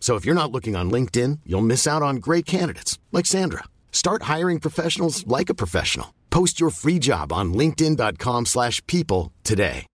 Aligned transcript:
So 0.00 0.16
if 0.16 0.24
you're 0.24 0.42
not 0.42 0.50
looking 0.50 0.74
on 0.74 0.90
LinkedIn, 0.90 1.40
you'll 1.46 1.70
miss 1.74 1.86
out 1.86 2.02
on 2.02 2.16
great 2.16 2.46
candidates 2.46 2.98
like 3.12 3.26
Sandra. 3.26 3.64
Start 3.92 4.22
hiring 4.22 4.58
professionals 4.58 5.24
like 5.28 5.50
a 5.50 5.54
professional. 5.54 6.14
Post 6.30 6.58
your 6.58 6.70
free 6.70 6.98
job 6.98 7.32
on 7.32 7.52
linkedin.com/people 7.54 9.30
today. 9.44 9.86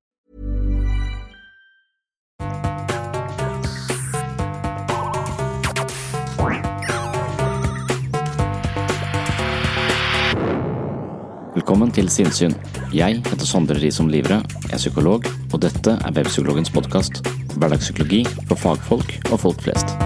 Velkommen 11.56 11.90
til 11.90 12.10
Sinnsyn. 12.12 12.52
Jeg 12.94 13.22
heter 13.24 13.46
Sondre 13.48 13.80
Risom 13.80 14.10
Livre, 14.12 14.42
er 14.70 14.76
psykolog, 14.76 15.24
og 15.52 15.62
dette 15.64 15.96
er 15.96 16.12
Webpsykologens 16.12 16.70
podkast. 16.70 17.35
Hverdagspsykologi 17.56 18.22
for 18.50 18.60
fagfolk 18.60 19.16
og 19.32 19.40
folk 19.40 19.62
flest. 19.64 19.96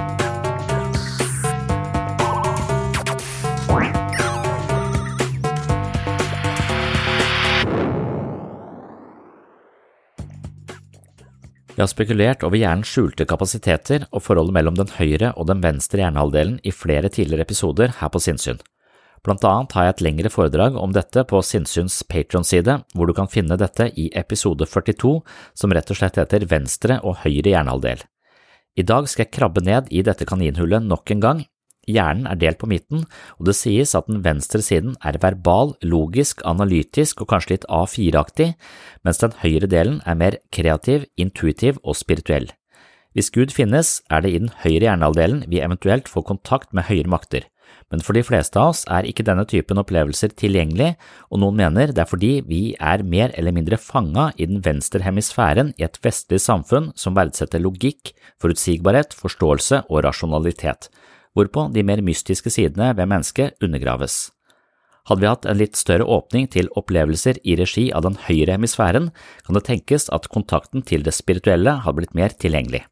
Jeg 11.81 11.87
har 11.87 11.89
spekulert 11.95 12.43
over 12.45 12.61
hjernens 12.61 12.91
skjulte 12.93 13.25
kapasiteter 13.25 14.03
og 14.13 14.21
forholdet 14.21 14.53
mellom 14.53 14.77
den 14.77 14.91
høyre 14.99 15.31
og 15.33 15.47
den 15.49 15.63
venstre 15.65 16.03
hjernehalvdelen 16.03 16.59
i 16.61 16.75
flere 16.77 17.09
tidligere 17.09 17.47
episoder 17.47 17.95
her 18.03 18.13
på 18.13 18.21
Sinnsyn. 18.21 18.61
Blant 19.27 19.45
annet 19.45 19.75
har 19.77 19.85
jeg 19.85 19.95
et 19.95 20.03
lengre 20.07 20.31
foredrag 20.33 20.77
om 20.81 20.95
dette 20.97 21.27
på 21.29 21.43
Sinnsyns 21.45 21.99
Patron-side, 22.09 22.79
hvor 22.97 23.09
du 23.09 23.13
kan 23.17 23.29
finne 23.29 23.59
dette 23.61 23.91
i 24.01 24.09
episode 24.17 24.65
42, 24.65 25.19
som 25.53 25.75
rett 25.77 25.93
og 25.93 25.99
slett 25.99 26.17
heter 26.21 26.47
Venstre 26.49 26.97
og 27.05 27.21
høyre 27.27 27.53
hjernehalvdel. 27.53 28.07
I 28.81 28.85
dag 28.87 29.09
skal 29.11 29.27
jeg 29.27 29.35
krabbe 29.37 29.61
ned 29.67 29.91
i 29.93 30.05
dette 30.07 30.25
kaninhullet 30.25 30.87
nok 30.87 31.13
en 31.13 31.25
gang. 31.25 31.43
Hjernen 31.91 32.29
er 32.31 32.39
delt 32.41 32.61
på 32.61 32.69
midten, 32.71 33.05
og 33.37 33.49
det 33.49 33.57
sies 33.59 33.93
at 33.99 34.09
den 34.09 34.23
venstre 34.25 34.63
siden 34.65 34.95
er 35.05 35.19
verbal, 35.21 35.75
logisk, 35.85 36.41
analytisk 36.49 37.21
og 37.21 37.33
kanskje 37.33 37.57
litt 37.57 37.69
A4-aktig, 37.69 38.55
mens 39.05 39.21
den 39.21 39.37
høyre 39.43 39.69
delen 39.69 40.01
er 40.09 40.17
mer 40.17 40.39
kreativ, 40.55 41.05
intuitiv 41.21 41.81
og 41.83 41.99
spirituell. 41.99 42.49
Hvis 43.17 43.33
Gud 43.35 43.53
finnes, 43.53 43.99
er 44.09 44.23
det 44.23 44.33
i 44.33 44.39
den 44.39 44.53
høyre 44.63 44.87
hjernehalvdelen 44.87 45.45
vi 45.51 45.65
eventuelt 45.65 46.09
får 46.09 46.29
kontakt 46.29 46.71
med 46.77 46.87
høyere 46.87 47.11
makter, 47.11 47.49
men 47.91 48.03
for 48.07 48.17
de 48.17 48.23
fleste 48.27 48.59
av 48.61 48.73
oss 48.73 48.83
er 48.91 49.07
ikke 49.09 49.27
denne 49.27 49.45
typen 49.51 49.81
opplevelser 49.83 50.35
tilgjengelig, 50.39 50.93
og 51.31 51.43
noen 51.43 51.59
mener 51.59 51.93
det 51.95 52.05
er 52.05 52.11
fordi 52.11 52.33
vi 52.47 52.63
er 52.79 53.03
mer 53.03 53.35
eller 53.39 53.55
mindre 53.57 53.81
fanga 53.81 54.31
i 54.37 54.47
den 54.51 54.63
venstre 54.65 55.03
hemisfæren 55.07 55.73
i 55.79 55.87
et 55.87 55.99
vestlig 56.05 56.41
samfunn 56.43 56.91
som 56.99 57.19
verdsetter 57.19 57.63
logikk, 57.63 58.13
forutsigbarhet, 58.43 59.17
forståelse 59.17 59.85
og 59.89 60.05
rasjonalitet, 60.07 60.91
hvorpå 61.35 61.69
de 61.75 61.87
mer 61.87 62.03
mystiske 62.05 62.53
sidene 62.53 62.93
ved 62.95 63.11
mennesket 63.11 63.59
undergraves. 63.65 64.29
Hadde 65.09 65.25
vi 65.25 65.31
hatt 65.31 65.47
en 65.49 65.59
litt 65.59 65.79
større 65.79 66.07
åpning 66.07 66.47
til 66.53 66.69
opplevelser 66.79 67.41
i 67.43 67.57
regi 67.59 67.89
av 67.97 68.05
den 68.07 68.19
høyre 68.29 68.55
hemisfæren, 68.55 69.11
kan 69.47 69.57
det 69.57 69.67
tenkes 69.67 70.07
at 70.15 70.31
kontakten 70.31 70.85
til 70.87 71.03
det 71.07 71.17
spirituelle 71.17 71.81
hadde 71.83 72.03
blitt 72.03 72.15
mer 72.15 72.37
tilgjengelig. 72.37 72.85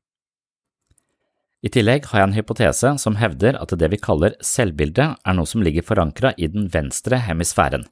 I 1.58 1.70
tillegg 1.74 2.04
har 2.06 2.20
jeg 2.20 2.28
en 2.28 2.36
hypotese 2.36 2.90
som 3.02 3.16
hevder 3.18 3.56
at 3.58 3.72
det 3.74 3.88
vi 3.90 3.98
kaller 3.98 4.36
selvbildet, 4.44 5.16
er 5.18 5.34
noe 5.34 5.48
som 5.48 5.64
ligger 5.66 5.82
forankra 5.82 6.30
i 6.38 6.46
den 6.46 6.68
venstre 6.70 7.18
hemisfæren. 7.26 7.88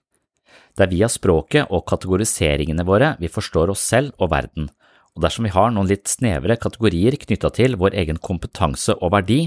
Det 0.77 0.85
er 0.87 0.93
via 0.93 1.09
språket 1.11 1.73
og 1.75 1.87
kategoriseringene 1.91 2.85
våre 2.87 3.15
vi 3.19 3.33
forstår 3.33 3.73
oss 3.75 3.83
selv 3.83 4.15
og 4.23 4.31
verden, 4.31 4.69
og 5.17 5.25
dersom 5.25 5.49
vi 5.49 5.55
har 5.57 5.73
noen 5.75 5.91
litt 5.91 6.07
snevre 6.07 6.59
kategorier 6.61 7.17
knytta 7.19 7.51
til 7.57 7.75
vår 7.81 7.97
egen 8.05 8.21
kompetanse 8.23 8.95
og 9.01 9.15
verdi, 9.17 9.47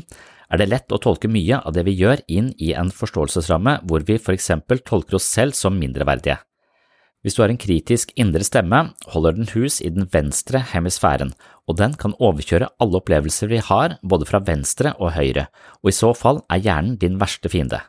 er 0.49 0.59
det 0.59 0.67
lett 0.67 0.91
å 0.91 0.99
tolke 0.99 1.29
mye 1.31 1.61
av 1.61 1.77
det 1.77 1.85
vi 1.87 1.95
gjør 1.95 2.25
inn 2.27 2.51
i 2.57 2.73
en 2.73 2.89
forståelsesramme 2.91 3.77
hvor 3.87 4.03
vi 4.03 4.17
for 4.17 4.35
eksempel 4.35 4.81
tolker 4.81 5.19
oss 5.21 5.29
selv 5.29 5.55
som 5.55 5.77
mindreverdige. 5.79 6.41
Hvis 7.19 7.35
du 7.35 7.41
har 7.43 7.51
en 7.51 7.59
kritisk 7.59 8.13
indre 8.15 8.45
stemme, 8.47 8.93
holder 9.11 9.35
den 9.35 9.49
hus 9.51 9.81
i 9.83 9.89
den 9.91 10.07
venstre 10.13 10.61
hemisfæren, 10.71 11.33
og 11.67 11.75
den 11.81 11.97
kan 11.99 12.15
overkjøre 12.15 12.69
alle 12.79 13.01
opplevelser 13.01 13.49
vi 13.51 13.59
har, 13.59 13.97
både 14.07 14.27
fra 14.29 14.39
venstre 14.39 14.93
og 14.95 15.11
høyre, 15.17 15.49
og 15.83 15.91
i 15.91 15.97
så 15.97 16.13
fall 16.15 16.39
er 16.47 16.63
hjernen 16.63 16.95
din 17.01 17.17
verste 17.19 17.51
fiende. 17.51 17.81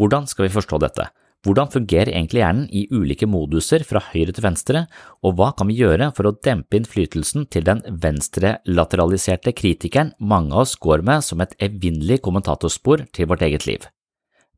Hvordan 0.00 0.24
skal 0.30 0.46
vi 0.46 0.54
forstå 0.54 0.80
dette? 0.80 1.10
Hvordan 1.44 1.68
fungerer 1.68 2.14
egentlig 2.14 2.40
hjernen 2.40 2.64
i 2.72 2.86
ulike 2.94 3.26
moduser 3.28 3.84
fra 3.84 4.00
høyre 4.08 4.32
til 4.32 4.46
venstre, 4.46 4.86
og 5.20 5.36
hva 5.36 5.50
kan 5.58 5.68
vi 5.68 5.76
gjøre 5.82 6.08
for 6.16 6.30
å 6.30 6.36
dempe 6.38 6.78
innflytelsen 6.78 7.50
til 7.52 7.66
den 7.68 7.82
venstrelateraliserte 7.84 9.52
kritikeren 9.52 10.14
mange 10.16 10.54
av 10.54 10.64
oss 10.64 10.78
går 10.80 11.04
med 11.04 11.26
som 11.26 11.44
et 11.44 11.52
evinnelig 11.60 12.22
kommentatorspor 12.24 13.04
til 13.12 13.28
vårt 13.28 13.44
eget 13.44 13.68
liv? 13.68 13.84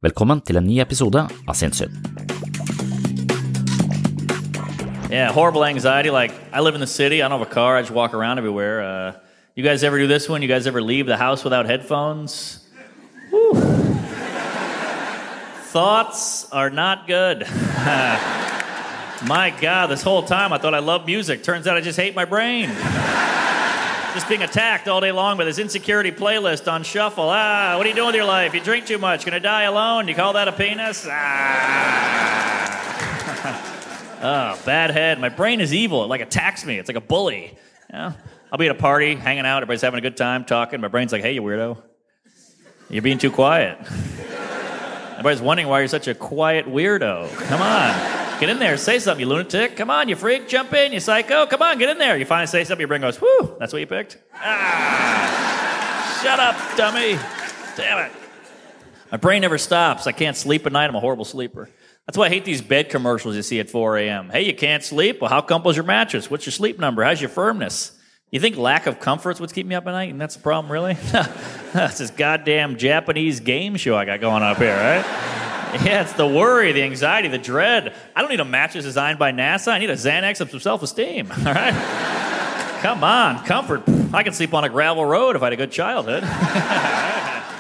Velkommen 0.04 0.44
til 0.44 0.60
en 0.60 0.68
ny 0.68 0.78
episode 0.84 1.24
av 1.24 1.56
Sinnssyn. 1.58 2.83
Yeah, 5.14 5.30
horrible 5.30 5.64
anxiety. 5.64 6.10
Like 6.10 6.34
I 6.52 6.58
live 6.58 6.74
in 6.74 6.80
the 6.80 6.88
city. 6.88 7.22
I 7.22 7.28
don't 7.28 7.38
have 7.38 7.48
a 7.48 7.54
car. 7.54 7.76
I 7.76 7.82
just 7.82 7.92
walk 7.92 8.14
around 8.14 8.38
everywhere. 8.38 8.82
Uh, 8.82 9.12
you 9.54 9.62
guys 9.62 9.84
ever 9.84 9.96
do 9.96 10.08
this 10.08 10.28
one? 10.28 10.42
You 10.42 10.48
guys 10.48 10.66
ever 10.66 10.82
leave 10.82 11.06
the 11.06 11.16
house 11.16 11.44
without 11.44 11.66
headphones? 11.66 12.68
Thoughts 15.70 16.50
are 16.50 16.68
not 16.68 17.06
good. 17.06 17.46
my 19.28 19.54
God, 19.60 19.86
this 19.86 20.02
whole 20.02 20.24
time 20.24 20.52
I 20.52 20.58
thought 20.58 20.74
I 20.74 20.80
loved 20.80 21.06
music. 21.06 21.44
Turns 21.44 21.68
out 21.68 21.76
I 21.76 21.80
just 21.80 21.96
hate 21.96 22.16
my 22.16 22.24
brain. 22.24 22.70
just 24.14 24.28
being 24.28 24.42
attacked 24.42 24.88
all 24.88 25.00
day 25.00 25.12
long 25.12 25.36
by 25.36 25.44
this 25.44 25.60
insecurity 25.60 26.10
playlist 26.10 26.70
on 26.70 26.82
shuffle. 26.82 27.28
Ah, 27.28 27.76
what 27.76 27.86
are 27.86 27.88
you 27.88 27.94
doing 27.94 28.08
with 28.08 28.16
your 28.16 28.24
life? 28.24 28.52
You 28.52 28.58
drink 28.58 28.86
too 28.86 28.98
much. 28.98 29.24
Gonna 29.24 29.38
die 29.38 29.62
alone? 29.62 30.08
You 30.08 30.16
call 30.16 30.32
that 30.32 30.48
a 30.48 30.52
penis? 30.52 31.06
Ah. 31.08 32.83
Oh, 34.24 34.58
bad 34.64 34.90
head. 34.90 35.20
My 35.20 35.28
brain 35.28 35.60
is 35.60 35.74
evil. 35.74 36.02
It 36.02 36.06
like 36.06 36.22
attacks 36.22 36.64
me. 36.64 36.78
It's 36.78 36.88
like 36.88 36.96
a 36.96 37.02
bully. 37.02 37.58
Know? 37.92 38.14
I'll 38.50 38.58
be 38.58 38.64
at 38.66 38.74
a 38.74 38.78
party, 38.78 39.16
hanging 39.16 39.44
out, 39.44 39.58
everybody's 39.58 39.82
having 39.82 39.98
a 39.98 40.00
good 40.00 40.16
time, 40.16 40.44
talking. 40.46 40.80
My 40.80 40.88
brain's 40.88 41.12
like, 41.12 41.22
hey, 41.22 41.32
you 41.32 41.42
weirdo. 41.42 41.76
You're 42.88 43.02
being 43.02 43.18
too 43.18 43.30
quiet. 43.30 43.78
Everybody's 43.80 45.42
wondering 45.42 45.68
why 45.68 45.80
you're 45.80 45.88
such 45.88 46.08
a 46.08 46.14
quiet 46.14 46.66
weirdo. 46.66 47.36
Come 47.48 47.60
on. 47.60 48.40
Get 48.40 48.48
in 48.48 48.58
there, 48.58 48.76
say 48.76 48.98
something, 48.98 49.20
you 49.20 49.26
lunatic. 49.26 49.76
Come 49.76 49.90
on, 49.90 50.08
you 50.08 50.16
freak, 50.16 50.48
jump 50.48 50.72
in, 50.72 50.92
you 50.92 51.00
psycho. 51.00 51.46
Come 51.46 51.62
on, 51.62 51.78
get 51.78 51.90
in 51.90 51.98
there. 51.98 52.16
You 52.16 52.24
finally 52.24 52.46
say 52.46 52.64
something, 52.64 52.80
your 52.80 52.88
brain 52.88 53.02
goes, 53.02 53.18
whew, 53.18 53.56
that's 53.58 53.72
what 53.72 53.80
you 53.80 53.86
picked? 53.86 54.18
Ah, 54.34 56.20
shut 56.22 56.40
up, 56.40 56.56
dummy. 56.76 57.18
Damn 57.76 58.06
it. 58.06 58.12
My 59.12 59.18
brain 59.18 59.42
never 59.42 59.58
stops. 59.58 60.06
I 60.06 60.12
can't 60.12 60.36
sleep 60.36 60.66
at 60.66 60.72
night. 60.72 60.86
I'm 60.86 60.96
a 60.96 61.00
horrible 61.00 61.24
sleeper. 61.24 61.68
That's 62.06 62.18
why 62.18 62.26
I 62.26 62.28
hate 62.28 62.44
these 62.44 62.60
bed 62.60 62.90
commercials 62.90 63.34
you 63.34 63.42
see 63.42 63.60
at 63.60 63.70
4 63.70 63.96
a.m. 63.98 64.28
Hey, 64.28 64.42
you 64.42 64.54
can't 64.54 64.82
sleep? 64.82 65.20
Well, 65.20 65.30
how 65.30 65.40
comfortable 65.40 65.74
your 65.74 65.84
mattress? 65.84 66.30
What's 66.30 66.44
your 66.44 66.52
sleep 66.52 66.78
number? 66.78 67.02
How's 67.02 67.20
your 67.20 67.30
firmness? 67.30 67.98
You 68.30 68.40
think 68.40 68.56
lack 68.56 68.86
of 68.86 69.00
comfort's 69.00 69.40
what's 69.40 69.52
keeping 69.52 69.68
me 69.68 69.74
up 69.74 69.86
at 69.86 69.92
night? 69.92 70.10
And 70.10 70.20
that's 70.20 70.36
the 70.36 70.42
problem, 70.42 70.70
really? 70.70 70.94
that's 71.72 71.98
this 71.98 72.10
goddamn 72.10 72.76
Japanese 72.76 73.40
game 73.40 73.76
show 73.76 73.96
I 73.96 74.04
got 74.04 74.20
going 74.20 74.42
up 74.42 74.58
here, 74.58 74.74
right? 74.74 75.04
Yeah, 75.82 76.02
it's 76.02 76.12
the 76.12 76.26
worry, 76.26 76.72
the 76.72 76.82
anxiety, 76.82 77.28
the 77.28 77.38
dread. 77.38 77.94
I 78.14 78.20
don't 78.20 78.30
need 78.30 78.40
a 78.40 78.44
mattress 78.44 78.84
designed 78.84 79.18
by 79.18 79.32
NASA. 79.32 79.68
I 79.68 79.78
need 79.78 79.90
a 79.90 79.94
Xanax 79.94 80.40
of 80.40 80.50
some 80.50 80.60
self 80.60 80.82
esteem, 80.82 81.32
all 81.38 81.44
right? 81.44 82.78
Come 82.82 83.02
on, 83.02 83.44
comfort. 83.44 83.82
I 84.12 84.22
can 84.22 84.32
sleep 84.34 84.52
on 84.52 84.62
a 84.62 84.68
gravel 84.68 85.04
road 85.06 85.36
if 85.36 85.42
I 85.42 85.46
had 85.46 85.52
a 85.54 85.56
good 85.56 85.72
childhood. 85.72 86.22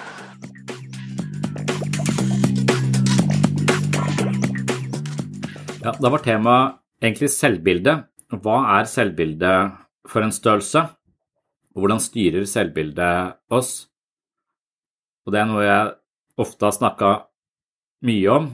Ja, 5.84 5.92
da 6.00 6.08
var 6.08 6.22
temaet 6.24 6.78
egentlig 7.04 7.28
selvbilde. 7.28 7.98
Hva 8.40 8.56
er 8.78 8.86
selvbilde 8.88 9.50
for 10.08 10.24
en 10.24 10.32
størrelse? 10.32 10.80
Og 11.74 11.82
hvordan 11.84 12.00
styrer 12.00 12.46
selvbildet 12.48 13.34
oss? 13.52 13.72
Og 15.26 15.34
det 15.34 15.42
er 15.42 15.50
noe 15.50 15.64
jeg 15.66 15.90
ofte 16.40 16.64
har 16.64 16.76
snakka 16.76 17.10
mye 18.08 18.30
om. 18.32 18.46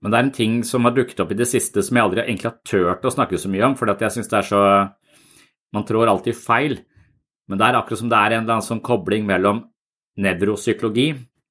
Men 0.00 0.10
det 0.10 0.18
er 0.18 0.26
en 0.26 0.34
ting 0.34 0.56
som 0.66 0.88
har 0.88 0.96
dukket 0.96 1.22
opp 1.22 1.30
i 1.30 1.38
det 1.38 1.46
siste 1.46 1.84
som 1.84 1.94
jeg 1.94 2.08
aldri 2.08 2.24
egentlig 2.24 2.50
har 2.50 2.58
turt 2.66 3.06
å 3.06 3.14
snakke 3.14 3.38
så 3.38 3.52
mye 3.52 3.68
om, 3.68 3.78
fordi 3.78 3.94
jeg 4.02 4.16
syns 4.16 4.32
det 4.32 4.40
er 4.40 4.50
så 4.50 4.64
Man 5.74 5.86
trår 5.86 6.06
alltid 6.06 6.36
feil. 6.38 6.76
Men 7.50 7.58
det 7.58 7.66
er 7.66 7.78
akkurat 7.78 7.98
som 7.98 8.10
det 8.10 8.18
er 8.18 8.34
en 8.34 8.44
eller 8.44 8.56
annen 8.56 8.66
sånn 8.66 8.82
kobling 8.82 9.24
mellom 9.26 9.64
nevropsykologi, 10.22 11.08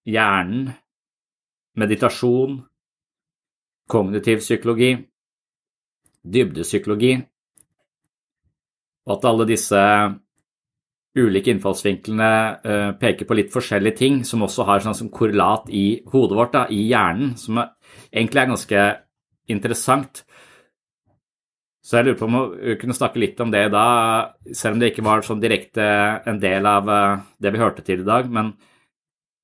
hjernen, 0.08 0.70
meditasjon, 1.76 2.62
kognitiv 3.90 4.42
psykologi, 4.44 4.96
dybdepsykologi, 6.24 7.16
og 9.04 9.18
at 9.18 9.26
alle 9.28 9.48
disse 9.50 9.80
ulike 11.14 11.52
innfallsvinklene 11.54 12.30
uh, 12.64 12.92
peker 12.98 13.28
på 13.30 13.38
litt 13.38 13.52
forskjellige 13.54 14.00
ting 14.00 14.22
som 14.26 14.46
også 14.46 14.66
har 14.70 14.86
sånn 14.86 15.12
korrelat 15.14 15.70
i 15.70 16.02
hodet 16.10 16.38
vårt, 16.40 16.54
da, 16.56 16.64
i 16.74 16.88
hjernen, 16.90 17.36
som 17.38 17.60
egentlig 17.62 18.42
er 18.42 18.50
ganske 18.50 18.86
interessant. 19.54 20.24
Så 21.84 22.00
jeg 22.00 22.08
lurer 22.08 22.20
på 22.22 22.30
om 22.30 22.38
vi 22.56 22.78
kunne 22.80 22.96
snakke 22.96 23.20
litt 23.20 23.42
om 23.44 23.52
det 23.54 23.66
da, 23.74 23.88
selv 24.56 24.78
om 24.78 24.82
det 24.82 24.94
ikke 24.94 25.06
var 25.06 25.26
sånn 25.28 25.44
direkte 25.44 25.84
en 26.32 26.40
del 26.42 26.70
av 26.70 26.90
uh, 26.90 27.20
det 27.44 27.52
vi 27.54 27.62
hørte 27.62 27.86
til 27.86 28.02
i 28.02 28.08
dag. 28.08 28.32
Men 28.32 28.56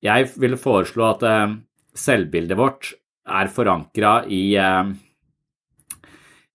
jeg 0.02 0.30
ville 0.40 0.58
foreslå 0.58 1.10
at 1.12 1.24
selvbildet 2.00 2.56
vårt 2.56 2.94
er 3.26 3.50
forankra 3.52 4.14
i, 4.30 4.44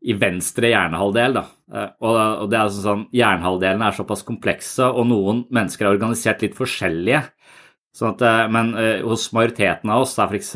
i 0.02 0.18
venstre 0.20 0.72
hjernehalvdel. 0.74 1.38
Da. 1.38 1.46
Og 2.02 2.50
det 2.50 2.58
er 2.58 2.66
altså 2.66 2.84
sånn, 2.84 3.06
Hjernehalvdelene 3.16 3.90
er 3.90 3.98
såpass 3.98 4.26
komplekse, 4.28 4.90
og 4.90 5.08
noen 5.10 5.46
mennesker 5.54 5.88
er 5.88 5.98
organisert 5.98 6.46
litt 6.46 6.58
forskjellige. 6.58 7.24
Sånn 7.96 8.18
at, 8.18 8.52
men 8.52 8.74
hos 9.06 9.30
majoriteten 9.32 9.94
av 9.94 10.04
oss 10.04 10.18
er 10.20 10.28
f.eks. 10.28 10.54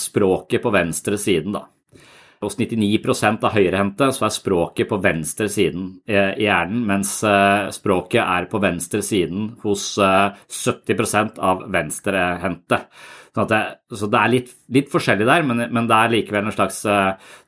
språket 0.00 0.64
på 0.64 0.72
venstre 0.72 1.20
siden. 1.20 1.58
da. 1.58 1.66
Hos 2.44 2.58
99% 2.58 3.44
av 3.46 3.54
høyrehendte 3.54 4.10
er 4.12 4.32
språket 4.32 4.88
på 4.90 4.98
venstre 5.00 5.48
siden 5.52 5.86
i 6.08 6.44
hjernen, 6.44 6.82
mens 6.88 7.16
språket 7.76 8.20
er 8.20 8.48
på 8.50 8.60
venstre 8.60 9.00
siden 9.04 9.54
hos 9.62 9.86
70% 9.96 11.40
av 11.40 11.64
venstrehendte. 11.72 12.82
Sånn 13.34 13.48
det, 13.50 13.60
så 13.98 14.06
det 14.06 14.18
er 14.20 14.30
litt, 14.30 14.50
litt 14.70 14.90
forskjellig 14.92 15.26
der, 15.26 15.42
men, 15.46 15.64
men, 15.74 15.88
det 15.90 15.96
er 15.96 16.12
likevel 16.12 16.46
en 16.46 16.54
slags 16.54 16.84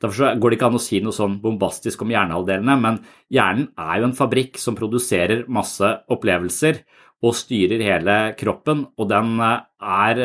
Derfor 0.03 0.35
går 0.35 0.51
det 0.51 0.57
ikke 0.57 0.67
an 0.67 0.79
å 0.79 0.83
si 0.83 0.99
noe 0.99 1.15
sånn 1.15 1.37
bombastisk 1.39 2.03
om 2.03 2.11
hjernehalvdelene, 2.11 2.75
men 2.83 2.99
hjernen 3.31 3.69
er 3.79 4.01
jo 4.01 4.09
en 4.09 4.17
fabrikk 4.17 4.59
som 4.59 4.75
produserer 4.75 5.45
masse 5.47 5.93
opplevelser 6.11 6.81
og 7.23 7.33
styrer 7.39 7.81
hele 7.81 8.17
kroppen, 8.37 8.83
og 8.99 9.07
den 9.09 9.39
er, 9.41 10.19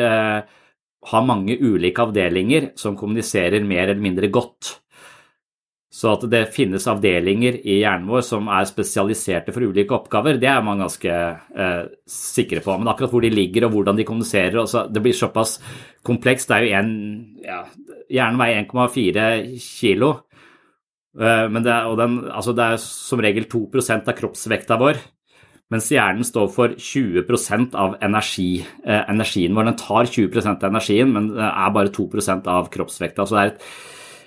har 1.09 1.25
mange 1.25 1.55
ulike 1.57 2.03
avdelinger 2.03 2.73
som 2.77 2.99
kommuniserer 2.99 3.63
mer 3.65 3.87
eller 3.87 4.03
mindre 4.03 4.29
godt. 4.35 4.82
Så 5.93 6.09
at 6.09 6.23
det 6.25 6.47
finnes 6.55 6.87
avdelinger 6.89 7.59
i 7.61 7.75
hjernen 7.83 8.07
vår 8.09 8.23
som 8.25 8.47
er 8.49 8.65
spesialiserte 8.65 9.53
for 9.53 9.61
ulike 9.69 9.93
oppgaver, 9.93 10.39
det 10.41 10.49
er 10.49 10.63
man 10.65 10.81
ganske 10.81 11.11
eh, 11.13 11.83
sikre 12.09 12.63
på. 12.65 12.79
Men 12.79 12.89
akkurat 12.89 13.13
hvor 13.13 13.21
de 13.21 13.29
ligger 13.29 13.67
og 13.67 13.75
hvordan 13.75 13.99
de 13.99 14.07
kommuniserer, 14.07 14.57
også, 14.63 14.87
det 14.89 15.03
blir 15.05 15.13
såpass 15.13 15.59
komplekst. 16.01 16.49
Det 16.49 16.57
er 16.57 16.65
jo 16.65 16.79
en 16.79 16.91
ja, 17.45 17.61
Hjernen 18.09 18.41
veier 18.41 18.63
1,4 18.63 19.27
kilo, 19.61 20.11
eh, 21.13 21.45
men 21.53 21.61
det 21.61 21.75
er, 21.77 21.93
altså 22.33 22.57
det 22.57 22.65
er 22.73 22.81
som 22.81 23.21
regel 23.21 23.45
2% 23.53 24.09
av 24.09 24.17
kroppsvekta 24.17 24.81
vår. 24.81 25.05
Mens 25.73 25.93
hjernen 25.93 26.25
står 26.25 26.49
for 26.57 26.73
20 26.73 27.69
av 27.77 27.99
energi, 28.01 28.65
eh, 28.81 29.05
energien 29.13 29.53
vår. 29.53 29.69
Den 29.69 29.81
tar 29.85 30.09
20% 30.09 30.65
av 30.65 30.73
energien, 30.73 31.13
men 31.13 31.35
er 31.37 31.73
bare 31.77 31.93
2% 31.93 32.49
av 32.49 32.73
kroppsvekta. 32.73 33.29
Så 33.29 33.37
det 33.37 33.43
er 33.45 33.53
et 33.53 33.67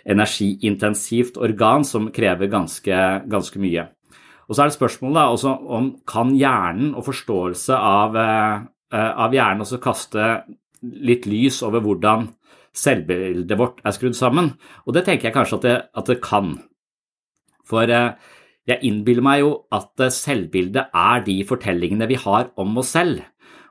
energiintensivt 0.07 1.39
organ 1.43 1.85
som 1.85 2.11
krever 2.15 2.51
ganske, 2.51 3.01
ganske 3.27 3.61
mye. 3.63 3.89
Og 4.47 4.55
så 4.55 4.63
er 4.63 4.71
det 4.71 4.77
spørsmålet 4.77 5.19
da, 5.19 5.55
om 5.77 5.91
kan 6.07 6.31
hjernen 6.39 6.95
og 6.95 7.09
forståelse 7.09 7.75
av, 7.75 8.17
eh, 8.17 8.63
av 8.95 9.35
hjernen 9.35 9.65
også 9.65 9.83
kaste 9.83 10.29
litt 10.83 11.27
lys 11.27 11.63
over 11.67 11.83
hvordan 11.83 12.29
selvbildet 12.77 13.59
vårt 13.59 13.81
er 13.85 13.97
skrudd 13.97 14.15
sammen. 14.15 14.53
Og 14.87 14.95
det 14.95 15.07
tenker 15.07 15.29
jeg 15.29 15.35
kanskje 15.35 15.59
at 15.59 15.67
det, 15.67 15.77
at 15.97 16.11
det 16.13 16.21
kan. 16.23 16.55
For 17.67 17.91
eh, 17.91 18.15
jeg 18.67 18.83
innbiller 18.87 19.23
meg 19.27 19.43
jo 19.43 19.51
at 19.75 20.07
selvbildet 20.15 20.95
er 20.95 21.27
de 21.27 21.41
fortellingene 21.47 22.07
vi 22.11 22.19
har 22.23 22.53
om 22.57 22.79
oss 22.79 22.95
selv. 22.95 23.25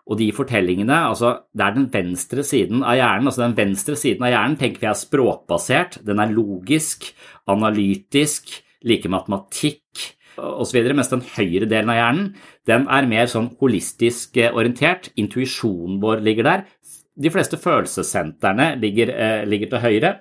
Og 0.05 0.19
de 0.19 0.27
fortellingene, 0.37 0.97
altså 1.09 1.31
det 1.55 1.65
er 1.65 1.77
den 1.79 1.87
venstre 1.93 2.43
siden 2.45 2.83
av 2.85 2.97
hjernen. 2.99 3.29
altså 3.31 3.41
Den 3.41 3.57
venstre 3.57 3.95
siden 3.97 4.27
av 4.27 4.35
hjernen 4.35 4.59
tenker 4.59 4.83
vi 4.83 4.89
er 4.91 4.99
språkbasert, 4.99 5.97
den 6.05 6.21
er 6.21 6.33
logisk, 6.33 7.07
analytisk, 7.49 8.53
liker 8.85 9.09
matematikk 9.09 10.05
osv., 10.37 10.77
mens 10.93 11.09
den 11.09 11.23
høyre 11.35 11.67
delen 11.69 11.89
av 11.89 11.99
hjernen 11.99 12.27
den 12.69 12.87
er 12.91 13.09
mer 13.09 13.29
sånn 13.31 13.51
holistisk 13.61 14.37
eh, 14.41 14.53
orientert. 14.53 15.11
Intuisjonen 15.21 15.99
vår 16.03 16.21
ligger 16.25 16.49
der. 16.49 16.67
De 17.15 17.31
fleste 17.31 17.59
følelsessentrene 17.61 18.73
ligger, 18.81 19.13
eh, 19.13 19.41
ligger 19.47 19.73
til 19.73 19.83
høyre. 19.85 20.13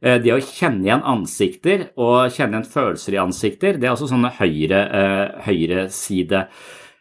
Eh, 0.00 0.18
det 0.22 0.34
å 0.34 0.40
kjenne 0.42 0.86
igjen 0.86 1.06
ansikter 1.06 1.88
og 2.00 2.30
kjenne 2.32 2.58
igjen 2.58 2.70
følelser 2.72 3.16
i 3.16 3.22
ansikter, 3.22 3.78
det 3.78 3.88
er 3.88 3.96
også 3.96 4.10
sånne 4.14 4.32
høyre, 4.38 4.84
høyreside 5.46 6.46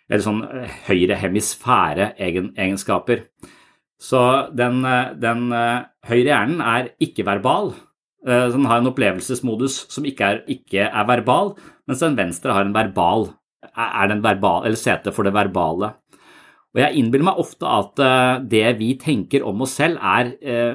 eller 0.09 0.25
sånn 0.25 0.41
eh, 0.43 0.77
høyre 0.89 1.17
hemisfære 1.21 2.13
egenskaper. 2.19 3.27
Så 4.01 4.21
den, 4.57 4.81
eh, 4.87 5.13
den 5.21 5.49
eh, 5.53 5.85
høyre 6.09 6.27
hjernen 6.31 6.63
er 6.65 6.91
ikke-verbal. 7.03 7.75
Den 8.19 8.65
har 8.67 8.81
en 8.81 8.89
opplevelsesmodus 8.89 9.77
som 9.87 10.03
ikke 10.03 10.27
er, 10.27 10.39
ikke 10.51 10.89
er, 10.89 11.05
verbal, 11.07 11.53
mens 11.87 12.01
den 12.03 12.17
venstre 12.17 12.51
har 12.51 12.65
en 12.65 12.73
verbal, 12.75 13.29
er 13.63 14.09
den 14.11 14.19
verbal, 14.25 14.65
eller 14.67 14.75
sete 14.75 15.13
for 15.15 15.23
det 15.23 15.31
verbale. 15.31 15.93
Og 16.75 16.81
Jeg 16.81 16.99
innbiller 16.99 17.29
meg 17.29 17.39
ofte 17.39 17.63
at 17.71 18.01
det 18.51 18.65
vi 18.75 18.89
tenker 18.99 19.47
om 19.47 19.63
oss 19.63 19.77
selv, 19.79 20.03
er 20.03 20.33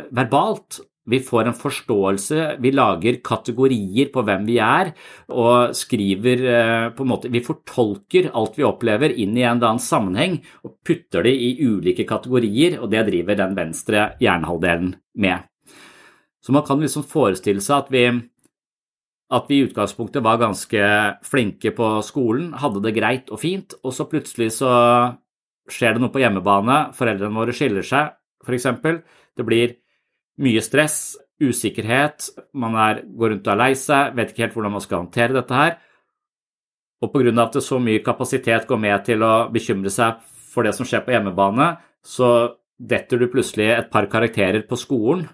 verbalt, 0.08 0.80
vi 1.04 1.20
får 1.20 1.48
en 1.48 1.56
forståelse, 1.56 2.56
vi 2.64 2.70
lager 2.72 3.18
kategorier 3.24 4.08
på 4.12 4.22
hvem 4.24 4.46
vi 4.48 4.56
er, 4.62 4.94
og 5.36 5.74
skriver 5.76 6.44
eh, 6.48 6.86
på 6.96 7.04
en 7.04 7.10
måte 7.10 7.30
Vi 7.32 7.42
fortolker 7.44 8.30
alt 8.32 8.56
vi 8.56 8.64
opplever 8.64 9.12
inn 9.12 9.36
i 9.36 9.44
en 9.44 9.58
eller 9.58 9.74
annen 9.74 9.84
sammenheng 9.84 10.38
og 10.64 10.78
putter 10.86 11.26
det 11.26 11.34
i 11.36 11.50
ulike 11.60 12.06
kategorier, 12.08 12.78
og 12.80 12.88
det 12.92 13.04
driver 13.10 13.36
den 13.42 13.56
venstre 13.58 14.06
hjernehalvdelen 14.22 14.94
med. 15.20 15.44
Så 16.44 16.52
man 16.52 16.64
kan 16.64 16.80
liksom 16.80 17.04
forestille 17.08 17.60
seg 17.64 17.84
at 17.84 17.92
vi, 17.92 18.06
at 19.32 19.46
vi 19.48 19.60
i 19.60 19.68
utgangspunktet 19.68 20.24
var 20.24 20.40
ganske 20.40 20.88
flinke 21.24 21.72
på 21.76 21.92
skolen, 22.04 22.52
hadde 22.60 22.84
det 22.84 22.96
greit 22.96 23.32
og 23.32 23.44
fint, 23.44 23.76
og 23.84 23.92
så 23.96 24.08
plutselig 24.08 24.54
så 24.56 24.72
skjer 25.68 25.96
det 25.96 26.04
noe 26.04 26.12
på 26.12 26.20
hjemmebane, 26.20 26.94
foreldrene 26.96 27.40
våre 27.40 27.52
skiller 27.56 27.84
seg, 27.84 28.12
f.eks. 28.44 28.68
Det 29.34 29.44
blir 29.44 29.72
mye 30.42 30.62
stress, 30.64 31.14
usikkerhet, 31.42 32.30
man 32.54 32.76
er, 32.78 33.02
går 33.06 33.34
rundt 33.34 33.48
og 33.48 33.54
er 33.54 33.60
lei 33.60 33.72
seg, 33.78 34.14
vet 34.16 34.32
ikke 34.32 34.46
helt 34.46 34.56
hvordan 34.56 34.76
man 34.76 34.84
skal 34.84 35.02
håndtere 35.02 35.36
dette 35.36 35.58
her. 35.58 35.76
Og 37.04 37.12
pga. 37.12 37.32
at 37.42 37.58
det 37.58 37.64
så 37.66 37.78
mye 37.82 38.02
kapasitet 38.04 38.66
går 38.66 38.80
med 38.80 39.04
til 39.04 39.22
å 39.22 39.48
bekymre 39.52 39.92
seg 39.92 40.22
for 40.54 40.64
det 40.64 40.74
som 40.76 40.86
skjer 40.86 41.02
på 41.04 41.14
hjemmebane, 41.14 41.74
så 42.04 42.28
detter 42.78 43.18
du 43.18 43.28
plutselig 43.32 43.70
et 43.74 43.90
par 43.90 44.06
karakterer 44.10 44.64
på 44.68 44.78
skolen. 44.78 45.26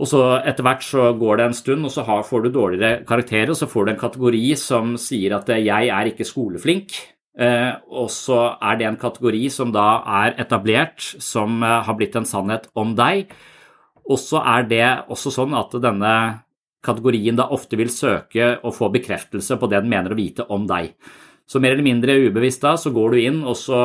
Og 0.00 0.08
så 0.08 0.20
etter 0.48 0.64
hvert 0.64 0.84
så 0.84 1.10
går 1.20 1.36
det 1.36 1.46
en 1.46 1.56
stund, 1.56 1.84
og 1.84 1.92
så 1.92 2.04
får 2.04 2.46
du 2.46 2.50
dårligere 2.54 3.04
karakterer, 3.08 3.52
og 3.52 3.58
så 3.58 3.68
får 3.68 3.84
du 3.84 3.92
en 3.92 4.00
kategori 4.00 4.44
som 4.56 4.94
sier 5.00 5.36
at 5.36 5.50
eh, 5.52 5.66
jeg 5.66 5.90
er 5.92 6.08
ikke 6.08 6.28
skoleflink. 6.28 6.96
Eh, 7.38 7.72
og 7.94 8.10
så 8.10 8.40
er 8.58 8.78
det 8.80 8.88
en 8.88 9.00
kategori 9.00 9.44
som 9.54 9.70
da 9.74 10.02
er 10.22 10.36
etablert, 10.42 11.04
som 11.22 11.62
eh, 11.62 11.80
har 11.86 11.96
blitt 11.98 12.18
en 12.18 12.28
sannhet 12.28 12.68
om 12.74 12.96
deg. 12.98 13.30
Og 14.10 14.18
så 14.18 14.42
er 14.42 14.66
det 14.70 14.86
også 15.12 15.32
sånn 15.34 15.54
at 15.54 15.76
denne 15.82 16.14
kategorien 16.84 17.36
da 17.36 17.50
ofte 17.52 17.78
vil 17.78 17.92
søke 17.92 18.56
og 18.64 18.74
få 18.74 18.88
bekreftelse 18.92 19.58
på 19.60 19.68
det 19.70 19.82
den 19.82 19.92
mener 19.92 20.14
å 20.14 20.18
vite 20.18 20.46
om 20.50 20.66
deg. 20.68 20.94
Så 21.50 21.58
mer 21.58 21.74
eller 21.74 21.86
mindre 21.86 22.14
ubevisst 22.28 22.62
da, 22.62 22.76
så 22.78 22.92
går 22.94 23.14
du 23.14 23.20
inn 23.20 23.40
og 23.42 23.56
så 23.58 23.78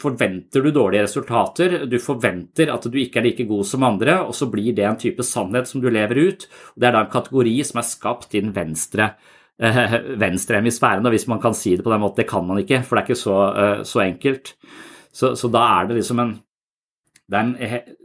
forventer 0.00 0.64
du 0.64 0.72
dårlige 0.74 1.06
resultater. 1.06 1.76
Du 1.88 1.96
forventer 2.02 2.72
at 2.72 2.84
du 2.84 2.98
ikke 3.00 3.22
er 3.22 3.28
like 3.30 3.46
god 3.48 3.68
som 3.68 3.86
andre, 3.88 4.18
og 4.26 4.36
så 4.36 4.48
blir 4.52 4.74
det 4.76 4.84
en 4.88 4.98
type 5.00 5.24
sannhet 5.24 5.70
som 5.70 5.80
du 5.80 5.88
lever 5.92 6.20
ut. 6.20 6.44
Det 6.76 6.88
er 6.88 6.96
da 6.96 7.04
en 7.04 7.12
kategori 7.12 7.54
som 7.64 7.80
er 7.80 7.88
skapt 7.88 8.36
i 8.36 8.42
den 8.44 8.52
venstre, 8.56 9.14
eh, 9.62 9.98
venstre 10.20 10.60
hemisfæren, 10.60 11.06
hvis 11.12 11.28
man 11.30 11.40
kan 11.42 11.54
si 11.56 11.76
det 11.76 11.84
på 11.84 11.92
den 11.92 12.02
måten. 12.02 12.22
Det 12.22 12.30
kan 12.30 12.46
man 12.46 12.62
ikke, 12.62 12.82
for 12.86 12.96
det 12.96 13.02
er 13.02 13.10
ikke 13.10 13.22
så, 13.22 13.36
eh, 13.52 13.84
så 13.88 14.02
enkelt. 14.04 14.54
Så, 15.12 15.34
så, 15.36 15.50
da 15.52 15.62
er 15.76 15.88
det 15.88 16.00
liksom 16.00 16.22
en, 16.22 16.32
det 17.28 17.38
en 17.38 17.54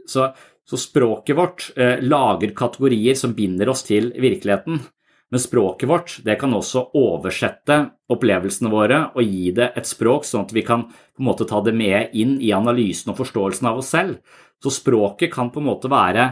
så, 0.08 0.28
så, 0.68 0.76
språket 0.80 1.36
vårt 1.36 1.70
eh, 1.76 1.98
lager 2.04 2.52
kategorier 2.56 3.16
som 3.16 3.34
binder 3.36 3.72
oss 3.72 3.82
til 3.88 4.12
virkeligheten. 4.12 4.80
Men 5.28 5.40
språket 5.40 5.88
vårt 5.88 6.14
det 6.24 6.38
kan 6.40 6.54
også 6.56 6.86
oversette 6.96 7.78
opplevelsene 8.12 8.70
våre 8.72 9.00
og 9.12 9.24
gi 9.24 9.50
det 9.56 9.72
et 9.76 9.88
språk, 9.88 10.24
sånn 10.24 10.46
at 10.46 10.54
vi 10.56 10.64
kan 10.64 10.86
på 10.88 11.20
en 11.20 11.28
måte 11.28 11.44
ta 11.48 11.60
det 11.64 11.74
med 11.76 12.14
inn 12.16 12.38
i 12.40 12.54
analysen 12.56 13.12
og 13.12 13.18
forståelsen 13.20 13.68
av 13.68 13.82
oss 13.82 13.92
selv. 13.92 14.22
Så 14.62 14.72
språket 14.72 15.32
kan 15.34 15.52
på 15.52 15.60
en 15.60 15.68
måte 15.68 15.90
være 15.92 16.30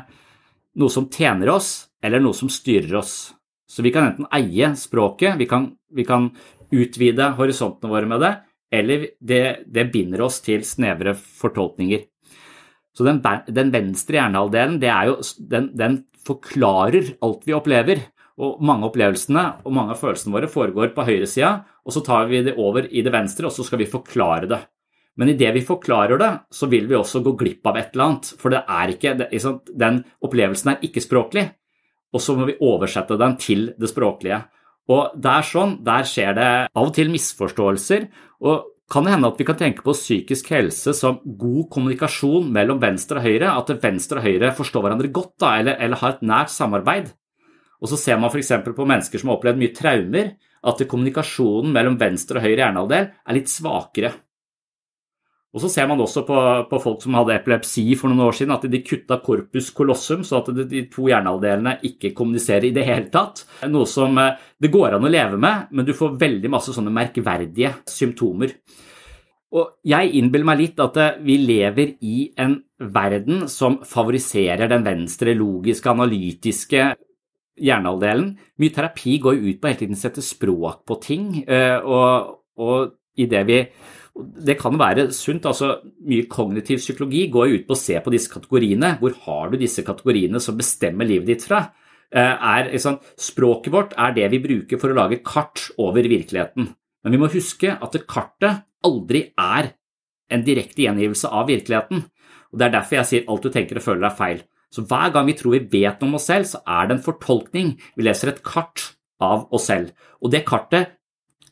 noe 0.81 0.93
som 0.93 1.11
tjener 1.13 1.53
oss, 1.53 1.89
eller 2.05 2.25
noe 2.25 2.37
som 2.37 2.49
styrer 2.53 2.97
oss. 3.01 3.36
Så 3.67 3.83
vi 3.83 3.93
kan 3.95 4.11
enten 4.11 4.29
eie 4.35 4.73
språket, 4.79 5.37
vi 5.39 5.47
kan, 5.51 5.73
vi 5.91 6.05
kan 6.07 6.31
utvide 6.71 7.33
horisontene 7.39 7.91
våre 7.91 8.09
med 8.11 8.23
det, 8.23 8.35
eller 8.73 9.07
det, 9.21 9.43
det, 9.67 9.89
binder 9.93 10.23
oss 10.27 10.41
til 10.45 10.65
snevre 10.67 11.15
fortolkninger. 11.15 12.05
Så 12.97 13.05
den, 13.07 13.21
den 13.53 13.73
venstre 13.75 14.21
hjernehalvdelen, 14.21 14.79
den, 14.81 15.73
den 15.77 15.99
forklarer 16.27 17.17
alt 17.23 17.45
vi 17.47 17.57
opplever. 17.57 18.07
Og 18.37 18.61
mange 18.65 18.89
opplevelsene 18.91 19.43
og 19.65 19.73
mange 19.73 19.95
av 19.95 20.01
følelsene 20.01 20.35
våre 20.35 20.49
foregår 20.53 20.91
på 20.93 21.05
høyresida, 21.09 21.53
og 21.87 21.95
så 21.95 22.03
tar 22.05 22.27
vi 22.29 22.43
det 22.45 22.57
over 22.61 22.89
i 22.91 23.05
det 23.05 23.13
venstre, 23.15 23.49
og 23.49 23.55
så 23.55 23.65
skal 23.65 23.81
vi 23.81 23.89
forklare 23.89 24.49
det. 24.51 24.59
Men 25.17 25.31
idet 25.33 25.55
vi 25.57 25.65
forklarer 25.65 26.21
det, 26.21 26.33
så 26.53 26.69
vil 26.69 26.89
vi 26.91 26.99
også 26.99 27.23
gå 27.25 27.33
glipp 27.41 27.69
av 27.69 27.79
et 27.81 27.95
eller 27.95 28.11
annet. 28.11 28.33
For 28.37 28.53
det 28.53 28.61
er 28.69 28.93
ikke, 28.93 29.15
den 29.73 30.03
opplevelsen 30.21 30.75
er 30.75 30.85
ikke 30.85 31.05
språklig, 31.05 31.47
og 32.17 32.23
så 32.23 32.37
må 32.37 32.49
vi 32.49 32.57
oversette 32.65 33.19
den 33.21 33.37
til 33.41 33.69
det 33.77 33.91
språklige. 33.93 34.41
Og 34.93 35.19
der, 35.19 35.45
sånn, 35.45 35.81
der 35.85 36.07
skjer 36.07 36.33
det 36.37 36.49
av 36.71 36.89
og 36.89 36.95
til 36.97 37.13
misforståelser. 37.13 38.09
og 38.47 38.73
kan 38.87 39.03
det 39.03 39.17
hende 39.17 39.27
at 39.33 39.41
vi 39.41 39.45
kan 39.49 39.59
tenke 39.59 39.83
på 39.83 39.95
psykisk 39.97 40.53
helse 40.55 40.93
som 40.95 41.19
god 41.27 41.65
kommunikasjon 41.75 42.53
mellom 42.55 42.79
venstre 42.79 43.19
og 43.19 43.27
høyre? 43.27 43.55
At 43.59 43.73
venstre 43.83 44.21
og 44.21 44.29
høyre 44.29 44.53
forstår 44.55 44.85
hverandre 44.85 45.11
godt 45.11 45.33
da, 45.43 45.57
eller, 45.59 45.81
eller 45.83 45.99
har 45.99 46.15
et 46.15 46.23
nært 46.23 46.53
samarbeid? 46.55 47.11
Og 47.83 47.91
så 47.91 47.99
ser 47.99 48.21
man 48.23 48.31
f.eks. 48.31 48.53
på 48.63 48.87
mennesker 48.87 49.21
som 49.21 49.33
har 49.33 49.41
opplevd 49.41 49.59
mye 49.61 49.75
traumer, 49.75 50.31
at 50.67 50.87
kommunikasjonen 50.89 51.75
mellom 51.75 51.99
venstre 51.99 52.39
og 52.39 52.47
høyre 52.47 52.63
hjernehalvdel 52.63 53.11
er 53.11 53.37
litt 53.37 53.51
svakere. 53.51 54.13
Og 55.57 55.63
så 55.63 55.71
ser 55.73 55.87
man 55.89 56.03
også 56.05 56.21
på, 56.29 56.39
på, 56.69 56.79
folk 56.85 57.01
som 57.01 57.15
hadde 57.17 57.33
epilepsi 57.39 57.87
for 57.97 58.13
noen 58.13 58.27
år 58.27 58.35
siden, 58.37 58.53
at 58.53 58.67
de 58.69 58.83
kutta 58.85 59.17
corpus 59.25 59.71
colossum, 59.73 60.21
så 60.21 60.43
at 60.43 60.51
de, 60.53 60.83
to 60.93 61.07
hjernehalvdelene 61.09 61.79
ikke 61.89 62.11
kommuniserer 62.19 62.69
i 62.69 62.75
det 62.77 62.85
hele 62.85 63.09
tatt. 63.13 63.47
Noe 63.73 63.89
som 63.89 64.21
eh, 64.21 64.35
det 64.61 64.69
går 64.75 64.99
an 64.99 65.09
å 65.09 65.13
leve 65.15 65.41
med, 65.41 65.73
men 65.73 65.89
du 65.89 65.95
får 65.97 66.19
veldig 66.21 66.51
masse 66.53 66.77
sånne 66.77 66.93
merkverdige 66.93 67.73
symptomer. 67.89 68.53
Og 69.57 69.79
jeg 69.89 70.13
innbiller 70.19 70.51
meg 70.51 70.61
litt 70.61 70.85
at 70.85 71.01
eh, 71.01 71.19
vi 71.25 71.39
lever 71.41 71.97
i 72.05 72.29
en 72.45 72.59
verden 72.93 73.47
som 73.49 73.81
favoriserer 73.89 74.69
den 74.69 74.85
venstre, 74.85 75.33
logiske, 75.41 75.97
analytiske 75.97 76.91
hjernehalvdelen. 77.65 78.33
Mye 78.61 78.77
terapi 78.77 79.17
går 79.25 79.41
jo 79.41 79.55
ut 79.55 79.65
på 79.65 79.73
hele 79.73 79.81
tiden 79.87 79.97
sette 80.05 80.21
språk 80.21 80.85
på 80.85 81.01
ting, 81.01 81.31
eh, 81.49 81.81
og, 81.81 82.43
og 82.61 82.99
i 83.17 83.25
det 83.31 83.47
vi 83.49 83.63
det 84.17 84.57
kan 84.61 84.79
være 84.81 85.11
sunt. 85.13 85.47
altså 85.47 85.81
Mye 86.09 86.29
kognitiv 86.31 86.81
psykologi 86.81 87.27
går 87.33 87.53
ut 87.53 87.67
på 87.69 87.77
å 87.77 87.81
se 87.81 87.99
på 88.01 88.13
disse 88.15 88.33
kategoriene. 88.33 88.97
Hvor 89.01 89.17
har 89.27 89.51
du 89.53 89.59
disse 89.61 89.85
kategoriene 89.85 90.41
som 90.41 90.57
bestemmer 90.57 91.09
livet 91.09 91.29
ditt 91.33 91.45
fra? 91.47 91.67
Eh, 92.15 92.23
er, 92.23 92.71
liksom, 92.73 93.01
språket 93.19 93.73
vårt 93.75 93.95
er 93.99 94.15
det 94.17 94.31
vi 94.33 94.43
bruker 94.43 94.81
for 94.81 94.93
å 94.93 94.97
lage 94.97 95.21
kart 95.27 95.69
over 95.83 96.07
virkeligheten. 96.07 96.71
Men 97.05 97.15
vi 97.15 97.21
må 97.21 97.31
huske 97.31 97.75
at 97.75 97.99
kartet 98.09 98.65
aldri 98.87 99.27
er 99.37 99.75
en 100.33 100.45
direkte 100.47 100.87
gjengivelse 100.87 101.31
av 101.31 101.51
virkeligheten. 101.51 102.05
Og 102.53 102.59
Det 102.59 102.67
er 102.67 102.77
derfor 102.79 102.97
jeg 102.97 103.11
sier 103.11 103.29
alt 103.29 103.43
du 103.43 103.51
tenker 103.51 103.79
og 103.79 103.85
føler 103.85 104.09
er 104.09 104.19
feil. 104.19 104.45
Så 104.73 104.83
hver 104.87 105.13
gang 105.15 105.27
vi 105.29 105.37
tror 105.39 105.55
vi 105.55 105.83
vet 105.83 106.01
noe 106.01 106.11
om 106.11 106.19
oss 106.19 106.27
selv, 106.31 106.49
så 106.49 106.63
er 106.67 106.87
det 106.87 106.97
en 106.97 107.05
fortolkning. 107.05 107.77
Vi 107.97 108.07
leser 108.07 108.33
et 108.33 108.43
kart 108.43 108.93
av 109.23 109.47
oss 109.55 109.69
selv. 109.71 109.93
Og 110.23 110.33
det 110.33 110.45
kartet 110.49 110.96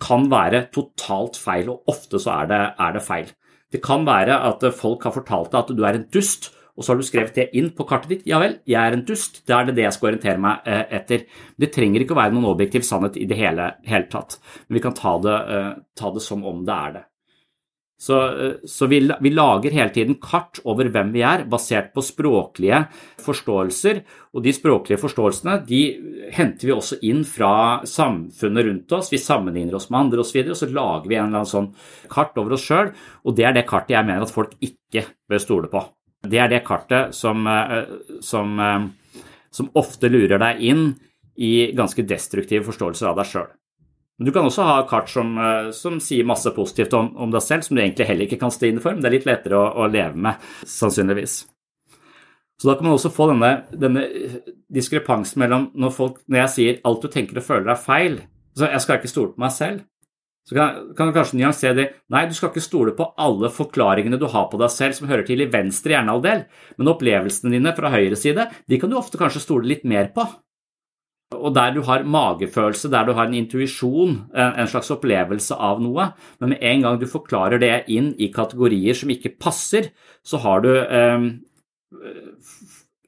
kan 0.05 0.29
være 0.33 0.67
totalt 0.75 1.39
feil, 1.41 1.71
og 1.73 1.89
ofte 1.91 2.21
så 2.21 2.43
er 2.43 2.51
det, 2.51 2.61
er 2.87 2.99
det 2.99 3.05
feil. 3.05 3.33
Det 3.73 3.81
kan 3.83 4.05
være 4.07 4.37
at 4.51 4.67
folk 4.77 5.03
har 5.07 5.15
fortalt 5.17 5.51
deg 5.53 5.63
at 5.63 5.73
du 5.75 5.83
er 5.87 5.99
en 5.99 6.07
dust, 6.13 6.53
og 6.75 6.83
så 6.83 6.93
har 6.93 6.99
du 6.99 7.07
skrevet 7.07 7.37
det 7.39 7.49
inn 7.59 7.71
på 7.75 7.87
kartet 7.87 8.11
ditt. 8.11 8.27
Ja 8.29 8.41
vel, 8.43 8.59
jeg 8.67 8.81
er 8.81 8.97
en 8.97 9.05
dust, 9.07 9.43
da 9.49 9.61
er 9.61 9.69
det 9.69 9.77
det 9.79 9.87
jeg 9.87 9.97
skal 9.97 10.11
orientere 10.11 10.43
meg 10.43 10.69
eh, 10.71 10.85
etter. 10.99 11.27
Det 11.59 11.71
trenger 11.75 12.03
ikke 12.03 12.17
å 12.17 12.21
være 12.21 12.35
noen 12.35 12.51
objektiv 12.51 12.87
sannhet 12.87 13.19
i 13.21 13.29
det 13.31 13.39
hele, 13.39 13.71
hele 13.87 14.11
tatt, 14.11 14.39
men 14.67 14.79
vi 14.79 14.85
kan 14.85 14.97
ta 14.99 15.17
det, 15.23 15.37
eh, 15.57 15.73
ta 15.99 16.15
det 16.15 16.23
som 16.25 16.43
om 16.51 16.65
det 16.67 16.79
er 16.79 16.97
det. 16.99 17.05
Så, 18.05 18.17
eh, 18.47 18.53
så 18.65 18.87
vi, 18.87 18.99
vi, 19.21 19.31
lager 19.31 19.73
hele 19.73 19.89
tiden 19.89 20.19
kart 20.21 20.61
over 20.69 20.91
hvem 20.93 21.13
vi 21.15 21.23
er, 21.25 21.47
basert 21.49 21.93
på 21.95 22.03
språklige 22.05 22.83
forståelser. 23.25 24.03
Og 24.37 24.45
de 24.45 24.53
språklige 24.53 25.01
forståelsene 25.01 25.57
de 25.69 25.81
henter 26.37 26.69
vi 26.69 26.75
også 26.75 26.99
inn 27.09 27.23
fra 27.29 27.81
samfunnet 27.89 28.69
rundt 28.69 28.93
oss. 28.99 29.09
Vi 29.15 29.23
sammenligner 29.23 29.79
oss 29.79 29.89
med 29.89 30.03
andre 30.03 30.25
osv., 30.25 30.43
og, 30.43 30.53
og 30.53 30.61
så 30.61 30.69
lager 30.69 31.09
vi 31.09 31.17
en 31.17 31.31
eller 31.31 31.41
annen 31.41 31.53
sånn 31.55 31.71
kart 32.13 32.37
over 32.41 32.59
oss 32.59 32.69
sjøl. 32.69 32.93
Og 33.25 33.39
det 33.39 33.49
er 33.49 33.57
det 33.57 33.65
kartet 33.71 33.97
jeg 33.97 34.11
mener 34.11 34.27
at 34.27 34.37
folk 34.37 34.53
ikke 34.61 35.07
bør 35.31 35.45
stole 35.47 35.73
på. 35.73 35.87
Det 36.25 36.41
er 36.41 36.53
det 36.53 36.65
kartet 36.69 37.17
som, 37.17 37.47
eh, 37.49 37.89
som, 38.21 38.61
eh, 38.61 39.25
som 39.53 39.73
ofte 39.81 40.13
lurer 40.13 40.41
deg 40.41 40.61
inn 40.61 40.89
i 41.41 41.73
ganske 41.73 42.05
destruktive 42.05 42.69
forståelser 42.69 43.09
av 43.11 43.23
deg 43.23 43.33
sjøl. 43.33 43.53
Men 44.19 44.29
du 44.29 44.33
kan 44.35 44.47
også 44.47 44.67
ha 44.67 44.77
kart 44.87 45.09
som, 45.11 45.33
eh, 45.39 45.71
som 45.75 45.99
sier 46.03 46.27
masse 46.27 46.51
positivt 46.55 46.95
om, 46.95 47.11
om, 47.17 47.33
deg 47.35 47.43
selv, 47.43 47.65
som 47.67 47.75
du 47.75 47.83
egentlig 47.83 48.07
heller 48.07 48.29
ikke 48.29 48.39
kan 48.45 48.53
stå 48.55 48.69
inne 48.69 48.83
for, 48.83 48.95
men 48.95 49.03
det 49.03 49.11
er 49.11 49.17
litt 49.17 49.27
lettere 49.27 49.59
å, 49.59 49.65
å, 49.83 49.89
leve 49.91 50.15
med, 50.15 50.45
sannsynligvis. 50.71 51.41
Så 52.61 52.69
da 52.69 52.77
kan 52.79 52.87
man 52.87 52.95
også 52.95 53.11
få 53.11 53.27
denne, 53.33 53.51
denne 53.75 54.05
diskrepansen 54.73 55.43
mellom 55.43 55.67
når, 55.75 55.97
folk, 55.97 56.21
når 56.31 56.45
jeg 56.45 56.53
sier 56.53 56.79
alt 56.87 57.03
du 57.03 57.11
tenker 57.11 57.41
og 57.41 57.47
føler 57.49 57.75
er 57.75 57.83
feil, 57.83 58.21
så 58.55 58.71
jeg 58.71 58.85
skal 58.85 59.01
ikke 59.01 59.11
stole 59.11 59.35
på 59.35 59.43
meg 59.43 59.53
selv. 59.57 59.83
Så 60.45 60.55
kan, 60.55 60.93
kan 60.95 61.09
du 61.09 61.17
kanskje 61.17 61.39
nyansere 61.41 61.77
det. 61.79 61.85
Nei, 62.13 62.27
du 62.29 62.35
skal 62.37 62.51
ikke 62.53 62.63
stole 62.63 62.93
på 62.95 63.09
alle 63.19 63.49
forklaringene 63.51 64.21
du 64.21 64.29
har 64.31 64.47
på 64.53 64.61
deg 64.61 64.71
selv 64.71 64.95
som 64.95 65.09
hører 65.09 65.25
til 65.27 65.41
i 65.41 65.49
venstre 65.51 65.97
hjernehalvdel, 65.97 66.45
men 66.79 66.91
opplevelsene 66.93 67.55
dine 67.57 67.73
fra 67.75 67.91
høyre 67.91 68.19
side, 68.21 68.47
de 68.69 68.79
kan 68.79 68.93
du 68.93 68.99
ofte 69.01 69.19
kanskje 69.19 69.43
stole 69.43 69.71
litt 69.73 69.89
mer 69.89 70.13
på. 70.15 70.29
Og 71.35 71.55
der 71.57 71.75
du 71.75 71.83
har 71.87 72.05
magefølelse, 72.07 72.91
der 72.93 73.07
du 73.07 73.13
har 73.17 73.29
en 73.29 73.37
intuisjon, 73.39 74.17
en 74.35 74.71
slags 74.71 74.91
opplevelse 74.95 75.57
av 75.57 75.83
noe, 75.83 76.11
men 76.41 76.55
med 76.55 76.63
en 76.63 76.87
gang 76.87 77.01
du 77.01 77.07
forklarer 77.11 77.61
det 77.63 77.75
inn 77.93 78.13
i 78.19 78.31
kategorier 78.35 78.97
som 78.99 79.13
ikke 79.13 79.35
passer, 79.41 79.91
så 80.25 80.41
har 80.45 80.65
du 80.65 80.71
eh, 80.75 81.27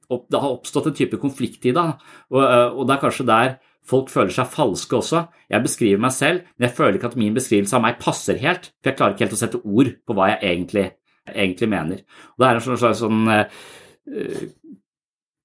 Det 0.07 0.39
har 0.41 0.53
oppstått 0.53 0.87
en 0.91 0.95
type 0.95 1.19
konflikt 1.19 1.67
i 1.67 1.75
det, 1.75 1.87
og, 2.31 2.43
eh, 2.43 2.69
og 2.71 2.87
det 2.87 2.97
er 2.97 3.03
kanskje 3.03 3.31
der 3.31 3.57
folk 3.87 4.11
føler 4.11 4.35
seg 4.35 4.51
falske 4.51 4.99
også. 4.99 5.25
Jeg 5.53 5.63
beskriver 5.63 6.03
meg 6.03 6.15
selv, 6.15 6.47
men 6.57 6.69
jeg 6.69 6.77
føler 6.77 6.99
ikke 6.99 7.11
at 7.13 7.19
min 7.21 7.35
beskrivelse 7.37 7.77
av 7.79 7.85
meg 7.85 7.99
passer 8.03 8.39
helt, 8.43 8.71
for 8.81 8.91
jeg 8.91 8.99
klarer 8.99 9.15
ikke 9.15 9.27
helt 9.27 9.37
å 9.37 9.41
sette 9.41 9.63
ord 9.63 9.93
på 10.03 10.17
hva 10.17 10.31
jeg 10.33 10.43
egentlig, 10.53 10.87
egentlig 11.33 11.71
mener. 11.71 12.03
Og 12.35 12.43
Det 12.43 12.49
er 12.49 12.61
en 12.61 12.79
slags 12.83 13.03
sånn 13.03 13.33
eh, 13.33 13.67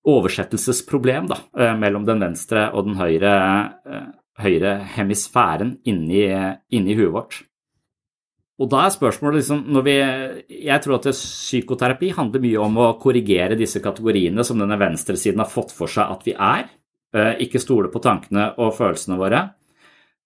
oversettelsesproblem 0.08 1.28
da, 1.30 1.38
eh, 1.58 1.76
mellom 1.78 2.06
den 2.06 2.20
venstre 2.24 2.70
og 2.74 2.88
den 2.88 2.98
høyre, 2.98 3.34
eh, 3.86 4.10
høyre 4.42 4.74
hemisfæren 4.96 5.78
inni, 5.86 6.26
inni 6.72 6.96
huet 6.98 7.14
vårt. 7.14 7.42
Og 8.62 8.70
da 8.70 8.86
er 8.86 8.94
spørsmålet 8.94 9.42
liksom 9.42 9.66
når 9.74 9.84
vi, 9.84 9.96
Jeg 10.66 10.82
tror 10.82 10.96
at 10.96 11.14
psykoterapi 11.14 12.12
handler 12.14 12.42
mye 12.42 12.60
om 12.62 12.76
å 12.78 13.00
korrigere 13.00 13.58
disse 13.58 13.82
kategoriene 13.82 14.44
som 14.46 14.58
denne 14.58 14.78
venstresiden 14.78 15.40
har 15.40 15.50
fått 15.50 15.72
for 15.72 15.88
seg 15.88 16.12
at 16.12 16.24
vi 16.24 16.34
er. 16.34 16.70
Eh, 17.14 17.38
ikke 17.48 17.60
stole 17.60 17.90
på 17.90 18.02
tankene 18.02 18.54
og 18.58 18.74
følelsene 18.74 19.18
våre. 19.18 19.54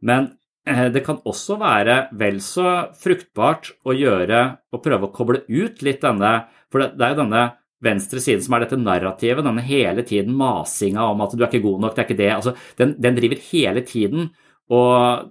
Men 0.01 0.37
det 0.65 1.05
kan 1.05 1.19
også 1.21 1.59
være 1.59 2.09
vel 2.11 2.39
så 2.41 2.91
fruktbart 2.97 3.69
å 3.85 3.93
gjøre 3.93 4.57
og 4.73 4.81
prøve 4.81 5.05
å 5.05 5.13
koble 5.13 5.43
ut 5.47 5.83
litt 5.83 6.01
denne 6.01 6.47
For 6.71 6.79
det 6.79 6.99
er 6.99 7.13
jo 7.13 7.21
denne 7.21 7.53
venstre 7.83 8.21
siden 8.23 8.43
som 8.45 8.55
er 8.55 8.63
dette 8.63 8.79
narrativet, 8.79 9.43
denne 9.45 9.63
hele 9.65 10.05
tiden 10.07 10.35
masinga 10.37 11.09
om 11.11 11.23
at 11.25 11.33
du 11.35 11.43
er 11.43 11.49
ikke 11.49 11.65
god 11.65 11.81
nok, 11.83 11.95
det 11.95 12.03
er 12.03 12.07
ikke 12.09 12.21
det. 12.21 12.31
Altså, 12.37 12.55
den, 12.79 12.95
den 13.01 13.17
driver 13.17 13.41
hele 13.51 13.83
tiden 13.85 14.29
og 14.73 15.25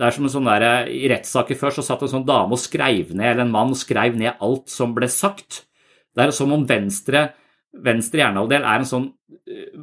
det 0.00 0.06
er 0.06 0.16
som 0.16 0.26
en 0.26 0.32
sånn 0.32 0.48
der, 0.48 0.88
I 0.88 1.10
rettssaker 1.12 1.58
før 1.60 1.74
så 1.76 1.84
satt 1.84 2.06
en 2.06 2.12
sånn 2.14 2.28
dame 2.28 2.56
og 2.56 2.62
skrev 2.62 3.12
ned, 3.12 3.34
eller 3.34 3.44
en 3.44 3.52
mann 3.52 3.74
og 3.74 3.78
skrev 3.78 4.16
ned 4.16 4.40
alt 4.40 4.72
som 4.72 4.94
ble 4.96 5.10
sagt. 5.12 5.64
Det 6.16 6.24
er 6.24 6.32
som 6.34 6.54
om 6.56 6.64
venstre, 6.66 7.28
venstre 7.76 8.22
hjernehalvdel 8.22 8.64
er 8.64 8.80
en 8.80 8.88
sånn 8.88 9.10
eh, 9.44 9.82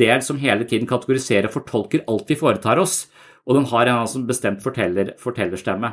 del 0.00 0.24
som 0.24 0.40
hele 0.40 0.64
tiden 0.68 0.88
kategoriserer 0.88 1.50
og 1.50 1.56
fortolker 1.58 2.06
alt 2.08 2.32
vi 2.32 2.38
foretar 2.40 2.80
oss, 2.80 3.04
og 3.44 3.58
den 3.58 3.68
har 3.68 3.90
en 3.90 4.26
bestemt 4.26 4.64
forteller, 4.64 5.12
fortellerstemme. 5.20 5.92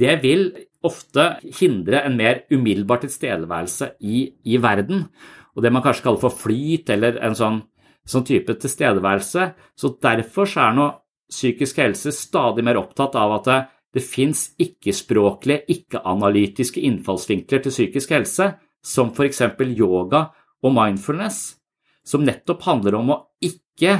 Det 0.00 0.18
vil 0.24 0.48
ofte 0.86 1.26
hindre 1.58 2.04
en 2.06 2.16
mer 2.16 2.44
umiddelbar 2.52 3.02
tilstedeværelse 3.02 3.94
i, 4.00 4.30
i, 4.44 4.56
verden, 4.62 5.06
og 5.54 5.64
det 5.64 5.72
man 5.74 5.84
kanskje 5.84 6.06
kaller 6.06 6.22
for 6.22 6.36
flyt, 6.36 6.90
eller 6.94 7.18
en 7.24 7.36
sånn, 7.36 7.60
sånn 8.08 8.26
type 8.28 8.54
tilstedeværelse. 8.62 9.50
Så 9.76 9.92
derfor 10.02 10.48
er 10.60 10.74
nå 10.76 10.88
psykisk 11.30 11.82
helse 11.82 12.14
stadig 12.14 12.64
mer 12.66 12.80
opptatt 12.80 13.18
av 13.18 13.36
at 13.38 13.48
det, 13.50 13.60
det 13.98 14.04
fins 14.06 14.48
ikke-språklige, 14.62 15.66
ikke-analytiske 15.74 16.82
innfallsvinkler 16.86 17.64
til 17.64 17.74
psykisk 17.74 18.14
helse, 18.14 18.52
som 18.80 19.10
f.eks. 19.12 19.42
yoga 19.76 20.28
og 20.62 20.74
mindfulness, 20.76 21.58
som 22.06 22.24
nettopp 22.24 22.64
handler 22.64 22.96
om 23.00 23.12
å 23.12 23.18
ikke 23.44 23.96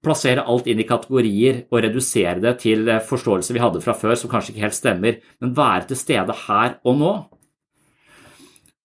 plassere 0.00 0.46
alt 0.48 0.68
inn 0.70 0.80
i 0.80 0.88
kategorier 0.88 1.64
og 1.68 1.82
redusere 1.84 2.38
det 2.40 2.54
til 2.62 2.88
forståelse 3.08 3.52
vi 3.52 3.60
hadde 3.62 3.82
fra 3.84 3.94
før 3.96 4.16
som 4.16 4.32
kanskje 4.32 4.54
ikke 4.54 4.64
helt 4.64 4.78
stemmer, 4.78 5.20
men 5.42 5.56
være 5.56 5.90
til 5.90 6.00
stede 6.00 6.36
her 6.46 6.78
og 6.88 6.98
nå. 7.00 7.12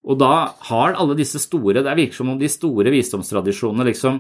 Og 0.06 0.20
da 0.22 0.34
har 0.70 0.98
alle 1.00 1.18
disse 1.18 1.40
store 1.42 1.82
Det 1.82 1.96
virker 1.98 2.20
som 2.20 2.30
om 2.30 2.40
de 2.40 2.50
store 2.52 2.94
visdomstradisjonene 2.94 3.88
liksom 3.88 4.20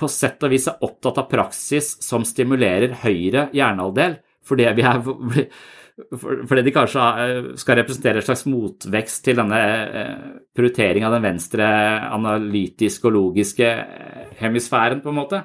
på 0.00 0.08
sett 0.08 0.40
og 0.46 0.52
vis 0.54 0.66
er 0.70 0.80
opptatt 0.86 1.20
av 1.20 1.28
praksis 1.28 1.92
som 2.00 2.24
stimulerer 2.24 2.96
høyere 3.02 3.50
hjernehalvdel, 3.52 4.16
fordi, 4.48 4.64
fordi 6.48 6.64
de 6.64 6.72
kanskje 6.72 7.08
skal 7.60 7.80
representere 7.82 8.22
en 8.22 8.26
slags 8.30 8.46
motvekst 8.48 9.26
til 9.26 9.40
denne 9.42 9.60
eh, 9.60 11.04
av 11.04 11.16
den 11.18 11.26
venstre 11.26 11.68
analytiske 12.16 13.10
og 13.10 13.16
logiske 13.18 13.68
eh, 13.68 14.32
hemisfæren, 14.40 15.04
på 15.04 15.12
en 15.12 15.20
måte. 15.20 15.42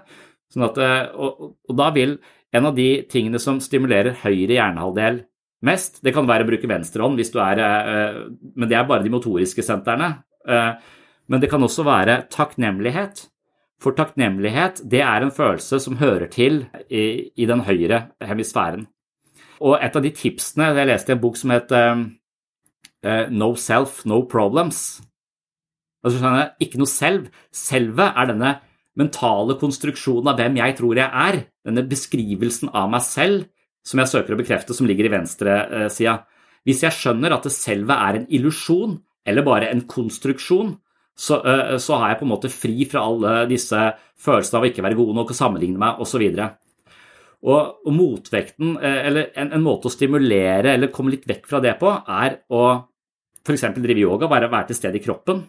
Sånn 0.54 0.68
at, 0.68 0.80
eh, 0.82 1.06
og, 1.16 1.56
og 1.70 1.78
da 1.80 1.92
vil 1.96 2.18
en 2.56 2.70
av 2.70 2.75
de 2.78 2.90
tingene 3.12 3.42
som 3.42 3.60
stimulerer 3.64 4.18
høyre 4.24 4.56
hjernehalvdel 4.58 5.24
mest, 5.66 6.00
det 6.06 6.14
kan 6.16 6.28
være 6.30 6.46
å 6.46 6.50
bruke 6.50 6.70
venstrehånd 6.70 7.20
hvis 7.20 7.34
du 7.34 7.40
er 7.44 7.60
Men 8.56 8.70
det 8.70 8.78
er 8.78 8.86
bare 8.88 9.04
de 9.04 9.12
motoriske 9.12 9.64
sentrene. 9.66 10.22
Men 10.46 11.42
det 11.42 11.50
kan 11.52 11.64
også 11.66 11.84
være 11.84 12.20
takknemlighet. 12.32 13.25
For 13.82 13.98
takknemlighet 13.98 14.84
det 14.88 15.02
er 15.04 15.25
en 15.25 15.34
følelse 15.36 15.82
som 15.84 15.98
hører 16.00 16.30
til 16.32 16.62
i, 16.88 17.34
i 17.36 17.48
den 17.50 17.66
høyre 17.66 18.06
hemisfæren. 18.24 18.86
Og 19.60 19.75
et 19.82 19.96
av 19.96 20.04
de 20.04 20.14
tipsene 20.16 20.70
Jeg 20.78 20.88
leste 20.88 21.12
i 21.12 21.16
en 21.16 21.24
bok 21.25 21.36
som 21.40 21.52
het 21.52 21.74
No 23.32 23.52
Self, 23.60 24.06
No 24.06 24.22
Problems. 24.32 25.02
Altså, 26.06 26.32
ikke 26.62 26.80
noe 26.80 26.90
selv. 26.90 27.30
Selvet 27.52 28.14
er 28.14 28.30
denne 28.30 28.56
mentale 29.00 29.58
konstruksjonen 29.60 30.32
av 30.32 30.40
hvem 30.40 30.60
jeg 30.62 30.78
tror 30.78 31.00
jeg 31.00 31.10
er. 31.25 31.42
Denne 31.66 31.84
beskrivelsen 31.90 32.72
av 32.74 32.90
meg 32.94 33.04
selv 33.06 33.46
som 33.86 34.02
jeg 34.02 34.12
søker 34.12 34.34
å 34.34 34.40
bekrefte, 34.40 34.74
som 34.74 34.88
ligger 34.90 35.08
i 35.08 35.14
venstresida. 35.14 36.18
Hvis 36.66 36.82
jeg 36.82 36.98
skjønner 36.98 37.36
at 37.36 37.46
det 37.46 37.54
selve 37.54 37.98
er 38.08 38.20
en 38.20 38.28
illusjon, 38.34 38.98
eller 39.25 39.46
bare 39.46 39.70
en 39.70 39.84
konstruksjon, 39.90 40.74
så, 41.16 41.40
uh, 41.46 41.78
så 41.80 42.00
har 42.02 42.12
jeg 42.12 42.20
på 42.20 42.25
en 42.25 42.34
måte 42.34 42.52
fri 42.52 42.86
fra 42.90 43.06
alle 43.08 43.36
disse 43.50 43.80
følelsene 44.20 44.60
av 44.60 44.66
å 44.66 44.70
ikke 44.72 44.84
være 44.84 44.98
god 45.00 45.14
nok 45.20 45.32
og 45.32 45.38
sammenligne 45.38 45.80
meg 45.80 46.02
osv. 46.04 46.25
Og, 47.46 47.62
og 47.86 47.94
motvekten, 47.94 48.74
uh, 48.81 49.00
eller 49.05 49.29
en, 49.38 49.53
en, 49.55 49.64
måte 49.64 49.88
å 49.88 49.94
stimulere 49.94 50.74
eller 50.74 50.92
komme 50.94 51.14
litt 51.14 51.27
vekk 51.29 51.48
fra 51.51 51.62
det 51.64 51.77
på, 51.79 51.94
er 51.94 52.42
å 52.51 52.66
f.eks. 53.46 53.68
drive 53.77 54.01
yoga, 54.01 54.29
være, 54.31 54.50
være 54.51 54.72
til 54.72 54.81
stede 54.81 55.00
i 55.00 55.05
kroppen. 55.05 55.46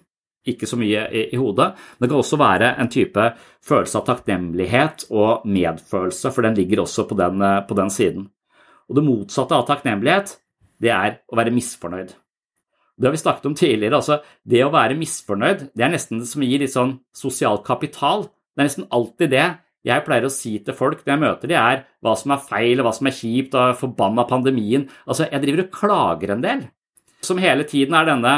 Ikke 0.46 0.68
så 0.68 0.78
mye 0.78 1.06
i, 1.10 1.24
i, 1.32 1.38
hodet. 1.40 1.72
Det 1.98 2.08
kan 2.08 2.20
også 2.20 2.38
være 2.40 2.74
en 2.80 2.90
type 2.92 3.24
følelse 3.66 3.98
av 4.00 4.06
takknemlighet 4.06 5.08
og 5.10 5.46
medfølelse, 5.50 6.30
for 6.34 6.46
den 6.46 6.58
ligger 6.58 6.84
også 6.84 7.06
på 7.10 7.18
den, 7.18 7.42
uh, 7.42 7.64
på 7.66 7.78
den 7.78 7.90
siden. 7.90 8.28
Og 8.86 8.98
det 8.98 9.06
motsatte 9.06 9.56
av 9.56 9.66
takknemlighet, 9.66 10.36
det 10.82 10.92
er 10.94 11.20
å 11.26 11.38
være 11.38 11.54
misfornøyd. 11.54 12.14
Det 12.96 13.08
har 13.08 13.12
vi 13.12 13.20
snakket 13.20 13.46
om 13.50 13.54
tidligere. 13.58 13.98
altså 13.98 14.20
Det 14.44 14.62
å 14.64 14.72
være 14.72 14.96
misfornøyd 14.96 15.68
det 15.76 15.84
er 15.84 15.92
nesten 15.92 16.22
det 16.22 16.30
som 16.30 16.44
gir 16.46 16.62
litt 16.62 16.72
sånn 16.72 16.98
sosial 17.16 17.60
kapital. 17.66 18.28
Det 18.54 18.62
er 18.62 18.70
nesten 18.70 18.88
alltid 18.94 19.34
det 19.34 19.46
jeg 19.86 20.02
pleier 20.02 20.26
å 20.26 20.32
si 20.32 20.56
til 20.66 20.74
folk 20.74 21.04
når 21.04 21.12
jeg 21.12 21.22
møter 21.22 21.50
dem, 21.52 21.62
er 21.62 21.84
hva 22.02 22.16
som 22.18 22.32
er 22.34 22.42
feil, 22.42 22.80
og 22.80 22.88
hva 22.88 22.94
som 22.96 23.06
er 23.06 23.14
kjipt, 23.14 23.54
og 23.54 23.76
forbanna 23.78 24.24
pandemien. 24.26 24.88
Altså, 25.06 25.28
Jeg 25.30 25.42
driver 25.44 25.62
og 25.62 25.70
klager 25.70 26.32
en 26.34 26.42
del. 26.42 26.64
Som 27.22 27.38
hele 27.38 27.64
tiden 27.64 27.94
er 27.94 28.08
denne 28.08 28.34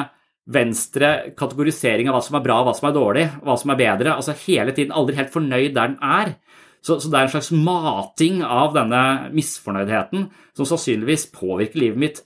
venstre 0.48 1.10
kategorisering 1.38 2.08
av 2.08 2.16
hva 2.16 2.22
som 2.24 2.38
er 2.38 2.44
bra, 2.44 2.62
hva 2.64 2.74
som 2.76 2.88
er 2.88 2.96
dårlig, 2.96 3.26
hva 3.44 3.56
som 3.60 3.72
er 3.72 3.80
bedre. 3.80 4.14
Altså 4.14 4.36
hele 4.46 4.74
tiden 4.76 4.94
aldri 4.96 5.18
helt 5.18 5.34
fornøyd 5.34 5.74
der 5.76 5.92
den 5.92 5.98
er. 6.04 6.34
Så, 6.80 6.96
så 7.02 7.10
det 7.10 7.18
er 7.18 7.26
en 7.26 7.32
slags 7.34 7.50
mating 7.52 8.40
av 8.46 8.72
denne 8.76 9.02
misfornøydheten 9.34 10.28
som 10.56 10.68
sannsynligvis 10.68 11.28
påvirker 11.34 11.82
livet 11.82 12.00
mitt 12.00 12.22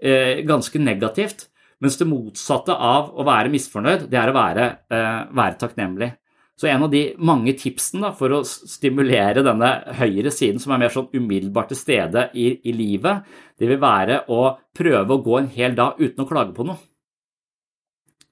eh, 0.00 0.44
ganske 0.46 0.80
negativt. 0.80 1.48
Mens 1.82 1.98
det 2.00 2.08
motsatte 2.08 2.72
av 2.72 3.10
å 3.12 3.26
være 3.26 3.52
misfornøyd, 3.52 4.06
det 4.08 4.20
er 4.20 4.32
å 4.32 4.36
være, 4.36 4.70
eh, 4.88 5.18
være 5.36 5.60
takknemlig. 5.60 6.14
Så 6.56 6.70
en 6.70 6.86
av 6.86 6.88
de 6.88 7.02
mange 7.20 7.52
tipsene 7.60 8.14
for 8.16 8.32
å 8.32 8.40
stimulere 8.46 9.42
denne 9.44 9.74
høyre 9.98 10.32
siden, 10.32 10.62
som 10.62 10.72
er 10.72 10.86
mer 10.86 10.94
sånn 10.94 11.10
umiddelbart 11.12 11.68
til 11.74 11.76
stede 11.82 12.30
i, 12.32 12.46
i, 12.64 12.72
livet, 12.72 13.26
det 13.60 13.68
vil 13.68 13.82
være 13.82 14.22
å 14.32 14.54
prøve 14.72 15.12
å 15.12 15.20
gå 15.20 15.36
en 15.42 15.50
hel 15.52 15.76
dag 15.76 16.00
uten 16.00 16.24
å 16.24 16.28
klage 16.30 16.56
på 16.56 16.64
noe. 16.64 16.80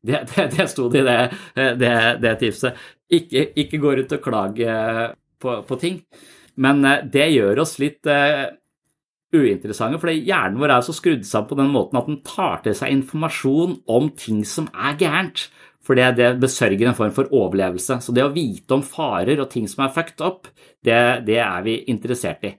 Det, 0.04 0.18
det, 0.34 0.48
det 0.52 0.68
sto 0.68 0.90
det 0.92 1.00
i 1.00 1.06
det, 1.08 1.68
det, 1.80 1.94
det 2.20 2.34
tipset. 2.42 2.80
Ikke, 3.14 3.46
ikke, 3.56 3.80
gå 3.80 3.94
rundt 3.96 4.12
og 4.16 4.24
klage 4.24 4.74
på, 5.40 5.56
på 5.68 5.78
ting. 5.80 6.02
Men 6.60 6.84
eh, 6.84 7.04
det 7.10 7.30
gjør 7.34 7.62
oss 7.64 7.78
litt 7.82 8.06
uh, 8.10 8.46
uinteressante. 9.34 10.00
For 10.02 10.12
hjernen 10.12 10.60
vår 10.60 10.76
er 10.76 10.86
så 10.86 10.94
skrudd 10.96 11.26
sammen 11.28 11.50
på 11.50 11.58
den 11.58 11.72
måten 11.74 12.00
at 12.00 12.10
den 12.10 12.22
tar 12.26 12.62
til 12.64 12.76
seg 12.78 12.94
informasjon 12.94 13.78
om 13.90 14.10
ting 14.18 14.44
som 14.48 14.68
er 14.72 14.98
gærent. 15.00 15.48
For 15.84 15.98
det, 15.98 16.14
det 16.16 16.30
besørger 16.40 16.88
en 16.88 16.96
form 16.96 17.12
for 17.12 17.32
overlevelse. 17.34 17.98
Så 18.00 18.14
det 18.16 18.24
å 18.24 18.32
vite 18.32 18.76
om 18.76 18.84
farer 18.86 19.42
og 19.42 19.50
ting 19.52 19.68
som 19.68 19.84
er 19.84 19.92
fucked 19.92 20.24
up, 20.24 20.48
det, 20.84 21.26
det 21.28 21.40
er 21.44 21.66
vi 21.66 21.82
interessert 21.92 22.46
i. 22.48 22.54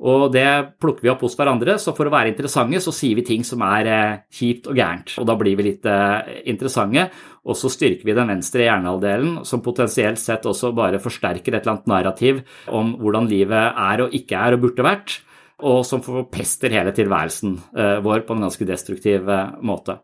Og 0.00 0.30
det 0.32 0.46
plukker 0.80 1.04
vi 1.04 1.10
opp 1.12 1.20
hos 1.26 1.34
hverandre, 1.36 1.74
så 1.76 1.92
for 1.96 2.08
å 2.08 2.12
være 2.14 2.32
interessante 2.32 2.80
så 2.80 2.92
sier 2.94 3.18
vi 3.18 3.24
ting 3.26 3.42
som 3.44 3.60
er 3.66 3.88
eh, 3.90 4.20
kjipt 4.32 4.70
og 4.70 4.78
gærent. 4.78 5.12
Og 5.20 5.26
da 5.28 5.36
blir 5.36 5.58
vi 5.58 5.66
litt 5.66 5.88
eh, 5.88 6.40
interessante, 6.48 7.10
og 7.44 7.58
så 7.58 7.68
styrker 7.72 8.08
vi 8.08 8.16
den 8.16 8.32
venstre 8.32 8.64
hjernehalvdelen, 8.64 9.42
som 9.48 9.64
potensielt 9.64 10.20
sett 10.20 10.48
også 10.48 10.72
bare 10.76 11.02
forsterker 11.04 11.52
et 11.52 11.60
eller 11.60 11.74
annet 11.74 11.90
narrativ 11.92 12.40
om 12.72 12.94
hvordan 13.00 13.28
livet 13.28 13.82
er 13.90 14.04
og 14.06 14.16
ikke 14.16 14.40
er 14.40 14.56
og 14.56 14.64
burde 14.64 14.86
vært 14.88 15.18
og 15.60 15.82
som 15.84 16.00
forpester 16.00 16.72
hele 16.72 16.94
tilværelsen 16.96 17.58
eh, 17.76 17.98
vår 18.00 18.24
på 18.24 18.32
en 18.32 18.46
ganske 18.46 18.64
destruktiv 18.64 19.28
måte. 19.60 19.98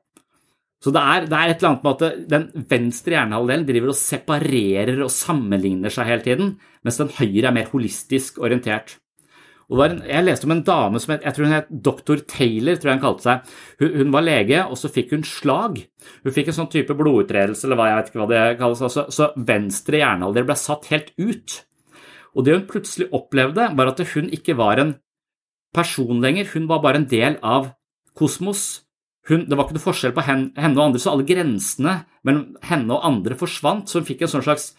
Så 0.84 0.92
det 0.92 1.00
er, 1.00 1.24
det 1.24 1.38
er, 1.38 1.50
et 1.50 1.62
eller 1.62 1.70
annet 1.70 1.86
med 1.86 2.04
at 2.04 2.28
den 2.34 2.66
venstre 2.68 3.16
hjernehalvdelen 3.16 3.64
driver 3.72 3.94
og 3.94 3.96
separerer 3.96 5.00
og 5.00 5.12
sammenligner 5.14 5.92
seg 5.92 6.12
hele 6.12 6.26
tiden, 6.26 6.54
mens 6.84 7.00
den 7.00 7.14
høyre 7.16 7.48
er 7.48 7.56
mer 7.56 7.72
holistisk 7.72 8.42
orientert. 8.44 8.98
En, 9.66 9.96
jeg 10.06 10.22
leste 10.22 10.46
om 10.46 10.54
en 10.54 10.62
dame 10.62 11.00
som 11.02 11.16
jeg 11.16 11.34
tror 11.34 11.48
hun 11.48 11.56
het 11.56 11.70
Dr. 11.70 12.20
Taylor, 12.30 12.76
tror 12.78 12.92
jeg 12.92 12.98
hun 12.98 13.02
kalte 13.02 13.26
seg. 13.26 13.54
Hun, 13.80 13.94
hun, 13.96 14.12
var 14.14 14.26
lege, 14.26 14.60
og 14.62 14.78
så 14.78 14.90
fikk 14.92 15.16
hun 15.16 15.26
slag. 15.26 15.80
Hun 16.22 16.34
fikk 16.34 16.52
en 16.52 16.58
sånn 16.60 16.70
type 16.70 16.94
blodutredelse, 16.94 17.66
eller 17.66 17.80
hva 17.80 17.88
jeg 17.90 17.98
vet 17.98 18.12
ikke 18.12 18.22
hva 18.22 18.28
det 18.30 18.44
kalles. 18.60 18.84
Altså, 18.86 19.06
så 19.10 19.32
venstre 19.48 20.02
hjernehalvdel 20.02 20.46
ble 20.46 20.58
satt 20.60 20.86
helt 20.92 21.10
ut. 21.18 21.58
Og 22.36 22.46
det 22.46 22.54
hun 22.54 22.70
plutselig 22.70 23.10
opplevde, 23.16 23.72
var 23.74 23.90
at 23.90 24.02
hun 24.14 24.30
ikke 24.38 24.54
var 24.58 24.82
en 24.82 24.94
person 25.74 26.22
lenger. 26.22 26.52
Hun 26.54 26.70
var 26.70 26.84
bare 26.84 27.02
en 27.02 27.10
del 27.10 27.40
av 27.42 27.72
kosmos. 28.16 28.84
Hun, 29.26 29.48
det 29.48 29.58
var 29.58 29.66
ikke 29.66 29.80
noe 29.80 29.88
forskjell 29.88 30.14
på 30.14 30.22
henne, 30.28 30.52
henne, 30.54 30.78
og 30.78 30.92
andre, 30.92 31.02
så 31.02 31.16
alle 31.16 31.26
grensene 31.26 31.98
mellom 32.26 32.60
henne 32.68 32.94
og 32.94 33.06
andre 33.08 33.38
forsvant. 33.38 33.90
Så 33.90 33.98
hun 33.98 34.06
fikk 34.06 34.22
en 34.22 34.36
sånn 34.36 34.46
slags 34.46 34.70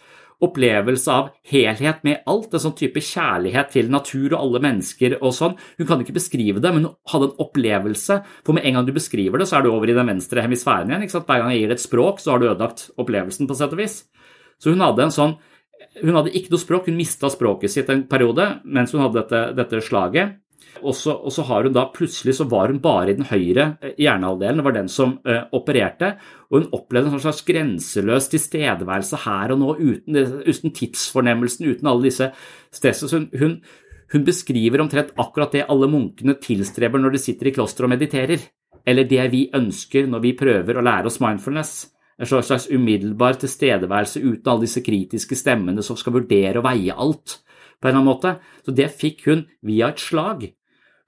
opplevelse 0.44 1.10
av 1.10 1.30
helhet 1.50 2.04
med 2.06 2.22
alt, 2.30 2.52
en 2.54 2.62
sånn 2.62 2.76
type 2.78 3.02
kjærlighet 3.02 3.72
til 3.74 3.90
natur 3.90 4.32
og 4.32 4.38
alle 4.38 4.62
mennesker 4.68 5.16
og 5.18 5.34
sånn. 5.34 5.56
Hun 5.80 5.88
kan 5.88 6.04
ikke 6.04 6.16
beskrive 6.18 6.62
det, 6.62 6.72
men 6.74 6.86
hun 6.86 6.96
hadde 7.10 7.30
en 7.30 7.44
opplevelse, 7.44 8.20
for 8.46 8.56
med 8.56 8.68
en 8.68 8.78
gang 8.78 8.86
du 8.86 8.94
beskriver 8.96 9.42
det, 9.42 9.48
så 9.50 9.58
er 9.58 9.66
du 9.66 9.72
over 9.72 9.90
i 9.90 9.96
den 9.98 10.10
venstre 10.12 10.44
hemisfæren 10.44 10.92
igjen. 10.92 11.06
ikke 11.06 11.16
sant? 11.16 11.28
Hver 11.28 11.42
gang 11.42 11.54
jeg 11.54 11.64
gir 11.64 11.72
det 11.72 11.78
et 11.80 11.86
språk, 11.86 12.22
så 12.22 12.32
har 12.32 12.42
du 12.42 12.48
ødelagt 12.50 12.88
opplevelsen, 12.96 13.50
på 13.50 13.58
sett 13.58 13.74
og 13.74 13.82
vis. 13.82 14.02
Så 14.62 14.74
hun 14.74 14.84
hadde 14.84 15.06
en 15.06 15.14
sånn 15.14 15.38
Hun 16.02 16.14
hadde 16.14 16.32
ikke 16.34 16.50
noe 16.52 16.60
språk, 16.60 16.88
hun 16.90 16.98
mista 16.98 17.28
språket 17.30 17.70
sitt 17.70 17.88
en 17.90 18.02
periode 18.10 18.44
mens 18.66 18.90
hun 18.92 19.00
hadde 19.00 19.20
dette, 19.20 19.40
dette 19.56 19.80
slaget. 19.82 20.36
Og 20.82 20.94
så, 20.96 21.14
og 21.14 21.32
så, 21.34 21.44
har 21.48 21.66
hun 21.66 21.74
da 21.74 21.86
plutselig 21.94 22.36
så 22.38 22.46
var 22.50 22.72
hun 22.72 22.80
bare 22.82 23.12
i 23.12 23.16
den 23.18 23.28
høyre 23.28 23.70
eh, 23.82 23.96
hjernehalvdelen, 23.98 24.60
det 24.60 24.66
var 24.66 24.76
den 24.76 24.90
som 24.92 25.16
uh, 25.26 25.42
opererte. 25.56 26.12
Og 26.48 26.60
hun 26.60 26.70
opplevde 26.76 27.12
en 27.12 27.22
slags 27.22 27.42
grenseløs 27.46 28.30
tilstedeværelse 28.32 29.22
her 29.24 29.54
og 29.54 29.60
nå, 29.62 29.74
uten, 29.78 30.22
uten 30.46 30.74
tidsfornemmelsen, 30.74 31.68
uten 31.68 31.90
alle 31.90 32.08
disse 32.08 32.30
stressene. 32.74 33.10
Hun, 33.12 33.28
hun, 33.40 33.58
hun, 34.14 34.24
beskriver 34.26 34.84
omtrent 34.84 35.12
akkurat 35.20 35.54
det 35.56 35.66
alle 35.68 35.90
munkene 35.90 36.38
tilstreber 36.42 37.02
når 37.02 37.16
de 37.16 37.22
sitter 37.22 37.50
i 37.50 37.56
klosteret 37.56 37.88
og 37.88 37.94
mediterer. 37.96 38.48
Eller 38.88 39.08
det 39.08 39.26
vi 39.34 39.48
ønsker 39.54 40.08
når 40.08 40.24
vi 40.24 40.36
prøver 40.38 40.78
å 40.78 40.84
lære 40.84 41.10
oss 41.10 41.20
mindfulness. 41.20 41.74
En 42.18 42.26
slags 42.26 42.66
umiddelbar 42.70 43.36
tilstedeværelse 43.38 44.22
uten 44.24 44.50
alle 44.50 44.66
disse 44.66 44.82
kritiske 44.82 45.36
stemmene 45.38 45.84
som 45.86 45.98
skal 45.98 46.16
vurdere 46.16 46.58
og 46.58 46.66
veie 46.66 46.96
alt 46.96 47.38
på 47.78 47.86
en 47.86 47.92
eller 47.92 48.00
annen 48.00 48.10
måte. 48.10 48.32
Så 48.66 48.74
det 48.74 48.90
fikk 48.90 49.26
hun 49.28 49.44
via 49.62 49.92
et 49.92 50.02
slag. 50.02 50.48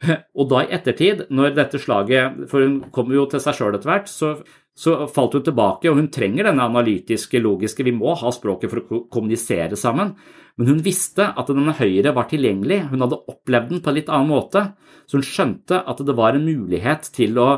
Og 0.38 0.48
da 0.48 0.62
i 0.64 0.72
ettertid, 0.72 1.26
når 1.28 1.54
dette 1.56 1.80
slaget 1.80 2.46
For 2.50 2.64
hun 2.64 2.78
kommer 2.94 3.18
jo 3.18 3.26
til 3.30 3.42
seg 3.42 3.56
sjøl 3.58 3.76
etter 3.76 3.90
hvert, 3.90 4.08
så, 4.08 4.32
så, 4.72 4.94
falt 5.12 5.36
hun 5.36 5.44
tilbake, 5.44 5.90
og 5.90 5.98
hun 5.98 6.08
trenger 6.12 6.48
denne 6.48 6.68
analytiske, 6.70 7.42
logiske 7.42 7.84
Vi 7.86 7.94
må 7.96 8.14
ha 8.16 8.32
språket 8.32 8.72
for 8.72 8.80
å 8.82 9.02
kommunisere 9.12 9.78
sammen. 9.80 10.14
Men 10.60 10.72
hun 10.72 10.80
visste 10.84 11.30
at 11.30 11.52
denne 11.52 11.76
høyre 11.76 12.14
var 12.16 12.30
tilgjengelig, 12.30 12.82
hun 12.90 13.04
hadde 13.04 13.20
opplevd 13.32 13.74
den 13.74 13.84
på 13.84 13.92
en 13.92 13.98
litt 14.00 14.10
annen 14.12 14.32
måte. 14.32 14.64
Så 15.08 15.20
hun 15.20 15.26
skjønte 15.26 15.82
at 15.88 16.02
det 16.06 16.16
var 16.16 16.36
en 16.36 16.48
mulighet 16.48 17.12
til 17.16 17.38
å, 17.40 17.50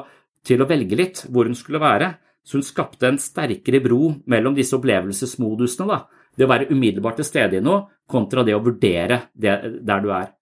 til 0.46 0.62
å 0.62 0.68
velge 0.70 0.98
litt 0.98 1.24
hvor 1.30 1.48
hun 1.48 1.58
skulle 1.58 1.82
være. 1.82 2.12
Så 2.42 2.58
hun 2.58 2.66
skapte 2.66 3.06
en 3.06 3.22
sterkere 3.22 3.78
bro 3.82 4.16
mellom 4.30 4.54
disse 4.58 4.74
opplevelsesmodusene. 4.78 5.86
Da. 5.90 6.28
Det 6.34 6.46
å 6.46 6.50
være 6.50 6.70
umiddelbart 6.74 7.20
til 7.20 7.28
stede 7.28 7.58
i 7.60 7.64
noe 7.64 7.84
kontra 8.10 8.42
det 8.46 8.56
å 8.56 8.62
vurdere 8.64 9.28
det 9.34 9.58
der 9.86 10.02
du 10.02 10.10
er. 10.14 10.32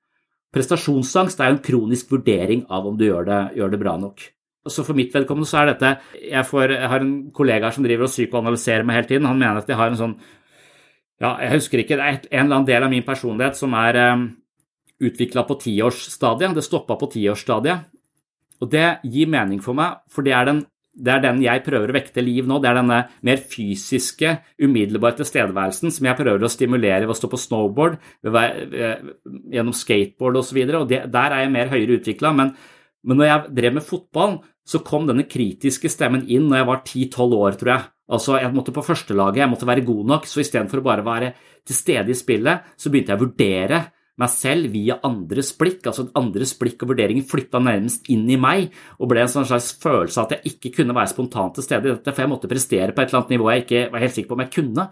Prestasjonsangst 0.50 1.40
er 1.40 1.52
en 1.52 1.62
kronisk 1.62 2.10
vurdering 2.10 2.64
av 2.72 2.88
om 2.88 2.96
du 2.98 3.06
gjør 3.06 3.26
det, 3.28 3.40
gjør 3.58 3.72
det 3.74 3.80
bra 3.82 3.94
nok. 4.00 4.24
Så 4.68 4.84
For 4.84 4.96
mitt 4.98 5.14
vedkommende 5.14 5.48
så 5.48 5.62
er 5.62 5.70
dette 5.70 5.94
jeg, 6.20 6.42
får, 6.44 6.74
jeg, 6.74 6.88
har 6.92 7.04
en 7.04 7.14
kollega 7.32 7.70
som 7.72 7.86
driver 7.86 8.06
og 8.06 8.12
psykoanalyserer 8.12 8.84
meg 8.84 8.98
hele 8.98 9.08
tiden. 9.08 9.28
Han 9.30 9.38
mener 9.40 9.62
at 9.62 9.70
jeg 9.70 9.78
har 9.78 9.92
en 9.92 10.00
sånn 10.00 10.16
ja, 11.20 11.34
jeg 11.44 11.54
husker 11.58 11.82
ikke, 11.82 11.96
Det 12.00 12.04
er 12.04 12.18
en 12.40 12.46
eller 12.46 12.56
annen 12.58 12.68
del 12.68 12.84
av 12.84 12.92
min 12.92 13.04
personlighet 13.04 13.56
som 13.56 13.74
er 13.76 13.98
um, 14.14 14.26
utvikla 15.04 15.44
på 15.48 15.56
tiårsstadiet. 15.64 16.54
Det 16.56 16.64
stoppa 16.64 16.96
på 17.00 17.10
tiårsstadiet. 17.12 17.88
Og 18.60 18.70
det 18.72 18.86
gir 19.08 19.28
mening 19.32 19.60
for 19.64 19.76
meg, 19.76 20.00
for 20.12 20.24
det 20.24 20.32
er 20.36 20.48
den 20.48 20.62
det 21.00 21.12
er 21.14 21.22
den 21.24 21.40
jeg 21.44 21.62
prøver 21.64 21.90
å 21.90 21.96
vekte 21.96 22.24
liv 22.24 22.48
nå. 22.48 22.58
Det 22.60 22.70
er 22.70 22.78
denne 22.80 22.98
mer 23.26 23.40
fysiske, 23.50 24.34
umiddelbare 24.60 25.18
tilstedeværelsen 25.20 25.94
som 25.94 26.08
jeg 26.08 26.18
prøver 26.18 26.44
å 26.44 26.52
stimulere 26.52 27.06
ved 27.06 27.14
å 27.14 27.18
stå 27.18 27.30
på 27.32 27.40
snowboard, 27.40 27.96
gjennom 28.24 29.72
skateboard 29.76 30.40
osv. 30.42 30.60
Der 30.66 31.20
er 31.20 31.38
jeg 31.44 31.54
mer 31.54 31.72
høyere 31.72 32.00
utvikla. 32.00 32.34
Men, 32.36 32.52
men 33.06 33.20
når 33.20 33.30
jeg 33.30 33.54
drev 33.60 33.78
med 33.78 33.86
fotball, 33.86 34.36
så 34.66 34.82
kom 34.86 35.08
denne 35.08 35.26
kritiske 35.28 35.90
stemmen 35.90 36.26
inn 36.30 36.50
når 36.50 36.60
jeg 36.60 36.68
var 36.68 36.84
10-12 36.84 37.38
år, 37.40 37.56
tror 37.60 37.72
jeg. 37.74 37.88
Altså, 38.10 38.36
Jeg 38.42 38.54
måtte 38.54 38.74
på 38.74 38.82
førstelaget, 38.82 39.38
jeg 39.38 39.50
måtte 39.50 39.68
være 39.68 39.86
god 39.86 40.04
nok, 40.12 40.26
så 40.26 40.42
istedenfor 40.42 40.82
å 40.82 40.86
bare 40.86 41.06
være 41.06 41.32
til 41.66 41.76
stede 41.76 42.10
i 42.10 42.18
spillet, 42.18 42.72
så 42.76 42.90
begynte 42.90 43.14
jeg 43.14 43.20
å 43.20 43.24
vurdere 43.24 43.80
meg 44.20 44.33
selv 44.33 44.74
via 44.74 44.98
andres 45.06 45.52
blikk. 45.56 45.87
altså 45.87 46.09
Andres 46.18 46.52
blikk 46.59 46.85
og 46.85 46.92
vurderinger 46.92 47.26
flytta 47.28 47.62
nærmest 47.62 48.11
inn 48.12 48.28
i 48.30 48.38
meg 48.40 48.68
og 48.98 49.11
ble 49.12 49.24
en 49.24 49.33
sånn 49.33 49.48
slags 49.48 49.72
følelse 49.80 50.20
av 50.20 50.28
at 50.28 50.37
jeg 50.38 50.54
ikke 50.54 50.76
kunne 50.80 50.96
være 50.96 51.14
spontant 51.14 51.56
til 51.56 51.66
stede 51.66 51.88
i 51.88 51.94
dette, 51.94 52.12
for 52.12 52.24
jeg 52.24 52.33
måtte 52.33 52.50
prestere 52.50 52.94
på 52.94 53.02
et 53.02 53.11
eller 53.11 53.22
annet 53.22 53.35
nivå 53.37 53.50
jeg 53.50 53.66
ikke 53.66 53.83
var 53.94 54.04
helt 54.04 54.16
sikker 54.16 54.30
på 54.30 54.38
om 54.38 54.44
jeg 54.44 54.54
kunne. 54.59 54.88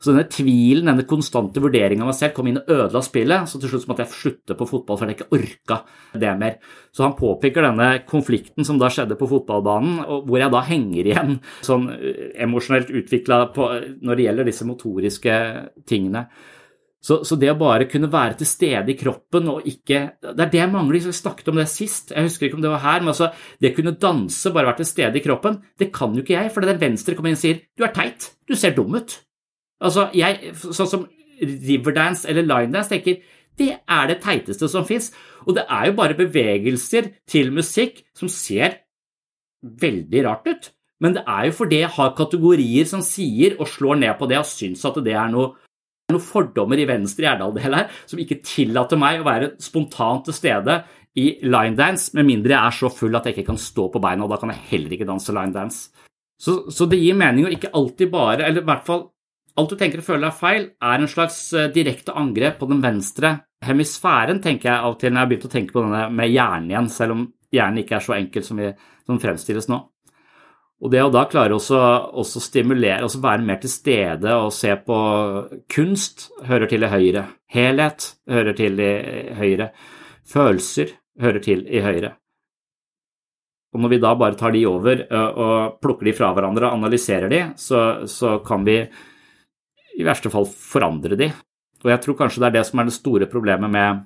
Så 0.00 0.14
denne 0.14 0.24
tvilen, 0.32 0.86
denne 0.88 1.04
konstante 1.04 1.60
vurderingen 1.60 2.06
av 2.06 2.08
meg 2.08 2.16
selv 2.16 2.32
kom 2.36 2.46
inn 2.48 2.56
og 2.62 2.70
ødela 2.72 3.02
spillet. 3.04 3.50
Så 3.50 3.58
til 3.60 3.68
slutt 3.68 3.88
måtte 3.90 4.06
jeg 4.06 4.14
slutte 4.14 4.56
på 4.56 4.68
fotball 4.70 4.96
fordi 4.96 5.12
jeg 5.12 5.18
ikke 5.18 5.36
orka 5.36 5.76
det 6.22 6.30
mer. 6.40 6.54
Så 6.96 7.04
han 7.04 7.16
påpeker 7.18 7.66
denne 7.68 7.88
konflikten 8.08 8.64
som 8.64 8.80
da 8.80 8.88
skjedde 8.92 9.18
på 9.20 9.28
fotballbanen, 9.28 9.98
hvor 10.24 10.40
jeg 10.40 10.54
da 10.54 10.62
henger 10.64 11.10
igjen 11.12 11.36
sånn 11.68 11.90
eh, 11.98 12.30
emosjonelt 12.46 12.88
utvikla 13.02 13.42
når 13.52 14.14
det 14.14 14.26
gjelder 14.26 14.48
disse 14.48 14.68
motoriske 14.68 15.36
tingene. 15.84 16.24
Så, 17.00 17.22
så, 17.24 17.36
det 17.40 17.48
å 17.48 17.56
bare 17.56 17.86
kunne 17.88 18.10
være 18.12 18.36
til 18.42 18.48
stede 18.48 18.92
i 18.92 18.96
kroppen 18.98 19.46
og 19.48 19.64
ikke 19.68 20.02
Det 20.20 20.34
er 20.44 20.50
det 20.52 20.58
jeg 20.58 20.68
mangler. 20.68 20.98
Vi 21.00 21.14
snakket 21.16 21.48
om 21.48 21.56
det 21.56 21.64
sist, 21.72 22.12
jeg 22.12 22.26
husker 22.26 22.46
ikke 22.46 22.58
om 22.58 22.64
det 22.64 22.72
var 22.74 22.82
her, 22.84 23.00
men 23.00 23.14
altså 23.14 23.30
det 23.56 23.72
å 23.72 23.76
kunne 23.78 23.96
danse, 23.96 24.52
bare 24.52 24.68
være 24.68 24.82
til 24.82 24.90
stede 24.90 25.16
i 25.16 25.24
kroppen, 25.24 25.62
det 25.80 25.88
kan 25.96 26.12
jo 26.12 26.20
ikke 26.20 26.36
jeg. 26.36 26.52
For 26.52 26.68
den 26.68 26.82
venstre 26.82 27.16
kommer 27.16 27.32
inn 27.32 27.38
og 27.38 27.42
sier 27.42 27.62
du 27.72 27.86
er 27.88 27.94
teit, 27.96 28.28
du 28.44 28.52
ser 28.52 28.76
dum 28.76 28.98
ut. 28.98 29.16
Altså, 29.80 30.10
jeg, 30.12 30.52
sånn 30.60 30.90
som 30.90 31.06
riverdance 31.40 32.28
eller 32.28 32.44
linedance, 32.44 32.92
tenker 32.92 33.22
det 33.60 33.70
er 33.80 34.10
det 34.10 34.20
teiteste 34.24 34.68
som 34.72 34.84
fins. 34.88 35.08
Og 35.46 35.56
det 35.56 35.64
er 35.68 35.88
jo 35.88 35.96
bare 35.96 36.18
bevegelser 36.18 37.10
til 37.28 37.48
musikk 37.56 38.02
som 38.16 38.28
ser 38.32 38.82
veldig 39.60 40.24
rart 40.28 40.48
ut. 40.48 40.70
Men 41.00 41.16
det 41.16 41.24
er 41.24 41.48
jo 41.48 41.56
fordi 41.56 41.80
jeg 41.80 41.94
har 41.96 42.14
kategorier 42.16 42.88
som 42.88 43.02
sier 43.04 43.56
og 43.58 43.68
slår 43.72 44.02
ned 44.02 44.16
på 44.20 44.28
det 44.28 44.40
og 44.40 44.48
syns 44.48 44.84
at 44.84 45.00
det 45.04 45.16
er 45.16 45.32
noe 45.32 45.54
noen 46.14 46.24
fordommer 46.24 46.80
i 46.80 46.88
venstre 46.88 47.26
hjernehalvdel 47.26 47.76
her 47.78 48.00
som 48.10 48.22
ikke 48.22 48.40
tillater 48.46 49.00
meg 49.00 49.20
å 49.20 49.28
være 49.28 49.52
spontant 49.62 50.28
til 50.28 50.36
stede 50.36 50.80
i 51.18 51.26
linedance, 51.42 52.12
med 52.14 52.28
mindre 52.28 52.54
jeg 52.54 52.60
er 52.60 52.76
så 52.76 52.90
full 52.94 53.16
at 53.18 53.26
jeg 53.26 53.36
ikke 53.36 53.48
kan 53.50 53.58
stå 53.58 53.88
på 53.90 54.02
beina, 54.02 54.24
og 54.24 54.30
da 54.30 54.38
kan 54.38 54.52
jeg 54.52 54.66
heller 54.70 54.94
ikke 54.94 55.08
danse 55.08 55.34
linedance. 55.34 56.06
Så, 56.40 56.70
så 56.72 56.86
det 56.88 57.00
gir 57.00 57.18
mening 57.18 57.48
å 57.48 57.52
ikke 57.52 57.72
alltid 57.76 58.12
bare, 58.12 58.46
eller 58.46 58.62
i 58.62 58.68
hvert 58.68 58.86
fall 58.86 59.08
alt 59.58 59.72
du 59.72 59.76
tenker 59.76 60.00
og 60.00 60.06
føler 60.06 60.28
er 60.30 60.36
feil, 60.38 60.66
er 60.78 61.02
en 61.02 61.10
slags 61.10 61.40
eh, 61.58 61.68
direkte 61.74 62.14
angrep 62.16 62.60
på 62.60 62.68
den 62.70 62.80
venstre 62.84 63.34
hemisfæren, 63.66 64.40
tenker 64.40 64.70
jeg 64.70 64.78
av 64.78 64.94
og 64.94 65.00
til 65.00 65.12
når 65.12 65.18
jeg 65.18 65.26
har 65.26 65.32
begynt 65.32 65.48
å 65.48 65.52
tenke 65.52 65.74
på 65.74 65.84
denne 65.84 66.04
med 66.16 66.32
hjernen 66.32 66.70
igjen, 66.70 66.90
selv 66.94 67.16
om 67.16 67.26
hjernen 67.52 67.82
ikke 67.82 67.98
er 67.98 68.06
så 68.06 68.16
enkel 68.16 68.46
som, 68.46 68.62
vi, 68.62 68.70
som 69.04 69.20
fremstilles 69.20 69.68
nå. 69.68 69.82
Og 70.80 70.88
det 70.92 71.02
å 71.04 71.10
da 71.12 71.26
klare 71.28 71.58
å 71.58 72.24
stimulere, 72.24 73.04
også 73.04 73.20
være 73.20 73.44
mer 73.44 73.58
til 73.60 73.72
stede 73.72 74.32
og 74.40 74.52
se 74.56 74.72
på 74.80 75.00
kunst, 75.68 76.30
hører 76.48 76.70
til 76.70 76.86
i 76.86 76.88
høyre. 76.88 77.26
Helhet 77.52 78.06
hører 78.30 78.56
til 78.56 78.80
i 78.80 78.94
høyre. 79.36 79.68
Følelser 80.30 80.94
hører 81.20 81.44
til 81.44 81.66
i 81.68 81.82
høyre. 81.84 82.14
Og 83.70 83.84
når 83.84 83.92
vi 83.92 84.00
da 84.02 84.14
bare 84.18 84.38
tar 84.38 84.54
de 84.54 84.64
over 84.66 85.04
og 85.12 85.76
plukker 85.82 86.08
de 86.08 86.16
fra 86.16 86.32
hverandre 86.34 86.70
og 86.70 86.80
analyserer 86.80 87.30
de, 87.30 87.42
så, 87.60 88.08
så 88.10 88.38
kan 88.46 88.64
vi 88.66 88.80
i 88.80 90.06
verste 90.06 90.32
fall 90.32 90.48
forandre 90.48 91.18
de. 91.18 91.28
Og 91.84 91.92
jeg 91.92 92.02
tror 92.02 92.18
kanskje 92.18 92.42
det 92.42 92.48
er 92.48 92.56
det 92.58 92.64
som 92.68 92.80
er 92.80 92.88
det 92.88 92.96
store 92.96 93.28
problemet 93.30 93.72
med 93.72 94.02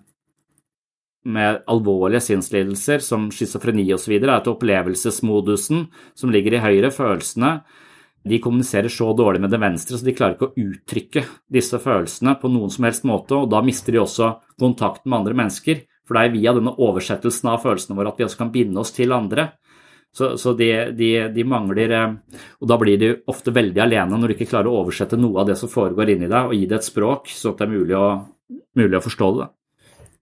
med 1.24 1.62
alvorlige 1.70 2.22
sinnslidelser 2.24 3.02
som 3.04 3.30
schizofreni 3.32 3.86
osv., 3.96 4.18
er 4.18 4.36
at 4.36 4.50
opplevelsesmodusen 4.50 5.86
som 6.16 6.32
ligger 6.32 6.58
i 6.58 6.62
høyre, 6.64 6.92
følelsene, 6.94 7.58
de 8.24 8.38
kommuniserer 8.40 8.88
så 8.88 9.10
dårlig 9.16 9.42
med 9.44 9.52
det 9.52 9.60
venstre, 9.60 9.98
så 9.98 10.06
de 10.06 10.14
klarer 10.16 10.36
ikke 10.36 10.48
å 10.48 10.68
uttrykke 10.68 11.24
disse 11.52 11.80
følelsene 11.80 12.36
på 12.40 12.48
noen 12.52 12.72
som 12.72 12.86
helst 12.88 13.04
måte, 13.08 13.36
og 13.36 13.50
da 13.52 13.60
mister 13.64 13.92
de 13.92 14.00
også 14.00 14.30
kontakten 14.60 15.10
med 15.10 15.18
andre 15.20 15.36
mennesker. 15.42 15.82
For 16.04 16.16
det 16.16 16.22
er 16.24 16.32
via 16.32 16.54
denne 16.56 16.72
oversettelsen 16.84 17.50
av 17.52 17.62
følelsene 17.64 17.96
våre 17.96 18.12
at 18.12 18.18
vi 18.20 18.26
også 18.26 18.40
kan 18.40 18.52
binde 18.52 18.80
oss 18.80 18.92
til 18.96 19.12
andre. 19.16 19.50
Så, 20.14 20.34
så 20.40 20.52
de, 20.56 20.68
de, 20.94 21.10
de, 21.34 21.44
mangler 21.48 21.90
eh, 21.90 22.12
Og 22.62 22.68
da 22.70 22.76
blir 22.78 23.00
de 23.00 23.08
ofte 23.26 23.50
veldig 23.50 23.80
alene 23.82 24.14
når 24.14 24.30
de 24.30 24.36
ikke 24.36 24.52
klarer 24.52 24.70
å 24.70 24.84
oversette 24.84 25.18
noe 25.18 25.40
av 25.42 25.48
det 25.48 25.56
som 25.58 25.72
foregår 25.72 26.12
inni 26.12 26.28
deg, 26.28 26.48
og 26.48 26.54
gi 26.54 26.68
det 26.70 26.78
et 26.78 26.86
språk, 26.86 27.32
så 27.34 27.52
det 27.58 27.66
er 27.66 27.72
mulig 27.72 27.96
å, 27.98 28.08
mulig 28.78 29.00
å 29.00 29.02
forstå 29.02 29.30
det. 29.40 29.48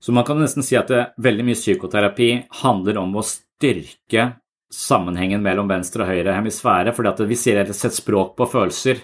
Så 0.03 0.13
man 0.13 0.25
kan 0.27 0.41
nesten 0.43 0.65
si 0.67 0.75
at 0.75 0.91
det, 0.91 1.03
veldig 1.23 1.45
mye 1.47 1.59
psykoterapi 1.59 2.31
handler 2.65 2.99
om 2.99 3.15
å 3.21 3.23
styrke 3.23 4.33
sammenhengen 4.73 5.43
mellom 5.45 5.69
venstre 5.71 6.03
og 6.03 6.11
høyre 6.11 6.35
hemisfære, 6.35 6.95
fordi 6.97 7.11
at 7.13 7.21
vi 7.29 7.37
sier 7.39 7.61
rett 7.61 7.71
og 7.71 7.77
slett 7.79 7.95
språk 7.95 8.33
på 8.39 8.49
følelser. 8.51 9.03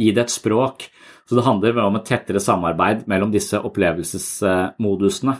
Gi 0.00 0.14
det 0.16 0.22
et 0.24 0.32
språk. 0.32 0.86
Så 1.28 1.36
det 1.36 1.44
handler 1.44 1.76
om 1.82 1.98
et 1.98 2.06
tettere 2.08 2.40
samarbeid 2.40 3.02
mellom 3.10 3.32
disse 3.34 3.58
opplevelsesmodusene, 3.68 5.34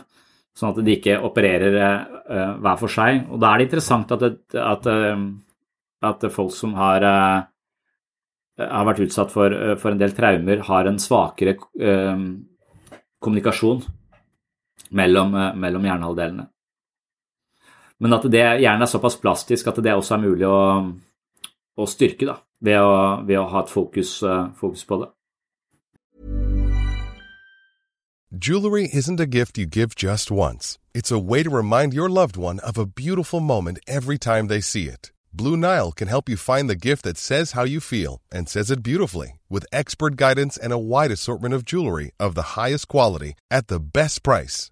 sånn 0.55 0.69
at 0.69 0.81
de 0.85 0.93
ikke 0.93 1.17
opererer 1.25 1.77
uh, 1.81 2.51
hver 2.61 2.77
for 2.79 2.93
seg. 2.93 3.23
Og 3.31 3.41
da 3.41 3.49
er 3.49 3.59
det 3.59 3.67
interessant 3.67 4.13
at, 4.13 4.21
det, 4.21 4.59
at, 4.61 4.85
uh, 4.85 5.25
at 6.11 6.27
folk 6.35 6.53
som 6.55 6.75
har, 6.77 7.07
uh, 7.07 8.61
har 8.61 8.87
vært 8.91 9.01
utsatt 9.07 9.33
for, 9.33 9.55
for, 9.81 9.95
en 9.95 10.03
del 10.03 10.13
traumer, 10.15 10.61
har 10.69 10.91
en 10.91 11.01
svakere 11.01 11.57
kommunikasjon 13.21 13.81
mellom, 14.91 15.35
eh, 15.35 15.55
mellom 15.55 15.87
hjernehalvdelene. 15.87 16.47
Men 18.01 18.13
at 18.17 18.27
det 18.33 18.43
hjernen 18.63 18.81
er 18.81 18.89
såpass 18.89 19.19
plastisk 19.21 19.67
at 19.67 19.81
det 19.83 19.93
også 19.93 20.15
er 20.15 20.23
mulig 20.23 20.47
å, 20.49 20.61
å 21.77 21.87
styrke 21.87 22.25
da, 22.25 22.39
ved 22.61 22.79
å, 22.81 22.93
ved 23.25 23.37
å 23.39 23.49
ha 23.51 23.63
et 23.63 23.73
fokus, 23.73 24.21
eh, 24.23 24.47
fokus 24.57 24.85
på 24.85 25.03
det. 25.03 25.11
Jewelry 28.33 28.87
isn't 28.93 29.19
a 29.19 29.27
gift 29.27 29.57
you 29.57 29.65
give 29.65 29.93
just 29.93 30.31
once. 30.31 30.79
It's 30.93 31.11
a 31.11 31.19
way 31.19 31.43
to 31.43 31.49
remind 31.49 31.93
your 31.93 32.09
loved 32.09 32.37
one 32.37 32.59
of 32.59 32.77
a 32.77 32.85
beautiful 32.85 33.41
moment 33.41 33.79
every 33.87 34.17
time 34.17 34.47
they 34.47 34.61
see 34.61 34.87
it. 34.87 35.11
Blue 35.33 35.57
Nile 35.57 35.91
can 35.91 36.07
help 36.07 36.27
you 36.27 36.37
find 36.37 36.69
the 36.69 36.75
gift 36.75 37.03
that 37.03 37.17
says 37.17 37.51
how 37.51 37.63
you 37.63 37.79
feel 37.79 38.21
and 38.31 38.49
says 38.49 38.71
it 38.71 38.83
beautifully 38.83 39.39
with 39.49 39.65
expert 39.71 40.15
guidance 40.15 40.57
and 40.57 40.73
a 40.73 40.77
wide 40.77 41.11
assortment 41.11 41.53
of 41.53 41.65
jewelry 41.65 42.11
of 42.19 42.35
the 42.35 42.57
highest 42.57 42.87
quality 42.87 43.35
at 43.49 43.67
the 43.67 43.79
best 43.79 44.23
price. 44.23 44.71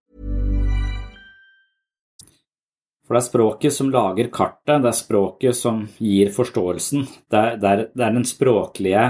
For 3.11 3.17
det 3.17 3.25
er 3.25 3.27
språket 3.27 3.73
som 3.75 3.89
lager 3.91 4.27
kartet, 4.31 4.77
det 4.85 4.87
er 4.87 4.95
språket 4.95 5.57
som 5.57 5.81
gir 5.99 6.29
forståelsen. 6.31 7.01
Det 7.27 7.39
er, 7.39 7.55
det 7.59 7.67
er, 7.67 7.79
det 7.91 8.03
er 8.05 8.13
den 8.15 8.23
språklige 8.23 9.01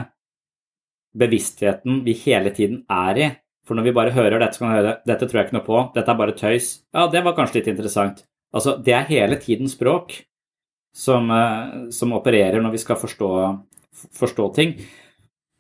bevisstheten 1.22 2.00
vi 2.02 2.16
hele 2.24 2.50
tiden 2.50 2.80
er 2.90 3.20
i. 3.22 3.28
For 3.62 3.78
når 3.78 3.86
vi 3.86 3.94
bare 3.94 4.16
hører 4.16 4.42
dette, 4.42 4.58
så 4.58 4.64
kan 4.64 4.72
vi 4.72 4.80
høre 4.80 4.94
dette 5.06 5.28
tror 5.30 5.38
jeg 5.38 5.48
ikke 5.48 5.56
noe 5.60 5.68
på, 5.68 5.84
dette 5.94 6.10
er 6.10 6.18
bare 6.18 6.34
tøys. 6.40 6.70
Ja, 6.98 7.04
det 7.14 7.22
var 7.28 7.36
kanskje 7.38 7.60
litt 7.60 7.70
interessant. 7.76 8.24
Altså, 8.50 8.74
det 8.82 8.96
er 8.98 9.06
hele 9.12 9.38
tiden 9.44 9.70
språk 9.70 10.18
som, 10.98 11.30
eh, 11.38 11.78
som 11.94 12.18
opererer 12.18 12.58
når 12.58 12.74
vi 12.74 12.82
skal 12.82 12.98
forstå, 13.04 13.30
forstå 14.18 14.48
ting. 14.58 14.74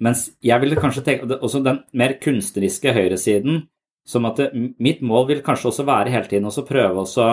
Mens 0.01 0.31
jeg 0.41 0.65
ville 0.65 0.81
kanskje 0.81 1.05
tenke 1.05 1.37
også 1.37 1.61
den 1.61 1.83
mer 1.93 2.17
kunstneriske 2.25 2.97
høyresiden, 2.97 3.67
som 4.01 4.25
at 4.25 4.41
det, 4.41 4.49
mitt 4.81 5.05
mål 5.05 5.29
vil 5.29 5.45
kanskje 5.45 5.69
også 5.75 5.85
være 5.85 6.17
hele 6.17 6.25
tiden 6.25 6.49
å 6.49 6.67
prøve 6.73 7.05
å 7.05 7.29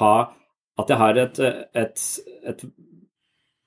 ha 0.00 0.12
At 0.80 0.92
jeg 0.92 1.00
har 1.00 1.18
et, 1.24 1.40
et, 1.82 2.06
et 2.52 2.64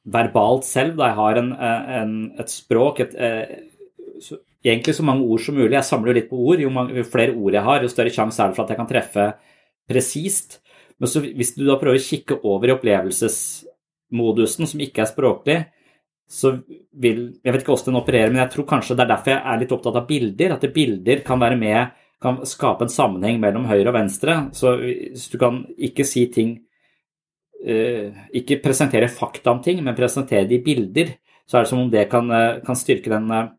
verbalt 0.03 0.65
selv, 0.67 0.97
da 0.99 1.11
jeg 1.11 1.19
har 1.19 1.39
en, 1.39 1.51
en, 1.99 2.15
et 2.41 2.51
språk, 2.51 3.03
et, 3.05 3.15
så, 4.23 4.39
egentlig 4.63 4.95
så 4.95 5.05
mange 5.05 5.27
ord 5.27 5.43
som 5.43 5.57
mulig. 5.57 5.75
Jeg 5.75 5.87
samler 5.87 6.11
jo 6.11 6.17
litt 6.19 6.29
på 6.31 6.39
ord. 6.39 6.63
Jo, 6.63 6.71
mange, 6.73 6.97
jo 6.99 7.07
flere 7.07 7.35
ord 7.35 7.57
jeg 7.57 7.67
har, 7.67 7.83
jo 7.83 7.91
større 7.91 8.13
sjanse 8.15 8.41
er 8.41 8.51
det 8.51 8.57
for 8.57 8.65
at 8.65 8.73
jeg 8.73 8.81
kan 8.81 8.89
treffe 8.89 9.29
presist. 9.89 10.59
Men 11.01 11.11
så, 11.11 11.23
hvis 11.23 11.55
du 11.57 11.65
da 11.67 11.79
prøver 11.81 11.99
å 11.99 12.03
kikke 12.03 12.39
over 12.47 12.69
i 12.69 12.75
opplevelsesmodusen, 12.75 14.69
som 14.69 14.83
ikke 14.83 15.03
er 15.03 15.11
språklig, 15.11 15.57
så 16.33 16.55
vil 16.95 17.25
Jeg 17.43 17.51
vet 17.51 17.61
ikke 17.61 17.73
hvordan 17.73 17.91
den 17.91 17.99
opererer, 17.99 18.31
men 18.31 18.41
jeg 18.41 18.53
tror 18.53 18.65
kanskje 18.69 18.95
det 18.95 19.03
er 19.03 19.09
derfor 19.11 19.33
jeg 19.33 19.41
er 19.51 19.59
litt 19.59 19.73
opptatt 19.75 19.99
av 19.99 20.07
bilder. 20.07 20.55
At 20.55 20.73
bilder 20.73 21.21
kan 21.27 21.41
være 21.41 21.59
med 21.59 21.99
kan 22.23 22.39
skape 22.47 22.85
en 22.85 22.93
sammenheng 22.93 23.41
mellom 23.43 23.65
høyre 23.67 23.91
og 23.91 23.97
venstre. 23.97 24.37
Så 24.55 24.77
hvis 24.79 25.27
du 25.33 25.35
kan 25.41 25.65
ikke 25.75 26.05
si 26.07 26.23
ting 26.31 26.55
Ikke 27.63 28.57
presentere 28.59 29.07
fakta 29.07 29.53
om 29.53 29.61
ting, 29.63 29.77
men 29.85 29.95
presentere 29.95 30.49
det 30.49 30.57
i 30.57 30.63
bilder, 30.65 31.13
så 31.47 31.57
er 31.57 31.65
det 31.65 31.69
som 31.71 31.79
om 31.83 31.91
det 31.91 32.05
kan, 32.11 32.29
uh, 32.31 32.59
kan 32.65 32.75
styrke 32.75 33.11
den, 33.11 33.29
uh, 33.31 33.51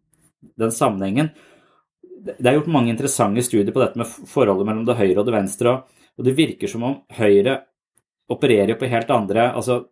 den, 0.60 0.72
sammenhengen. 0.72 1.30
Det 2.24 2.44
er 2.44 2.58
gjort 2.58 2.72
mange 2.72 2.92
interessante 2.92 3.44
studier 3.44 3.72
på 3.72 3.82
dette 3.82 4.00
med 4.00 4.08
forholdet 4.08 4.68
mellom 4.68 4.84
det 4.88 4.98
høyre 4.98 5.20
og 5.20 5.28
det 5.28 5.36
venstre, 5.36 5.74
og 6.14 6.28
det 6.28 6.36
virker 6.36 6.70
som 6.70 6.86
om 6.86 7.00
høyre 7.16 7.58
opererer 8.32 8.78
på 8.80 8.88
helt 8.88 9.10
andre 9.12 9.50
altså 9.52 9.82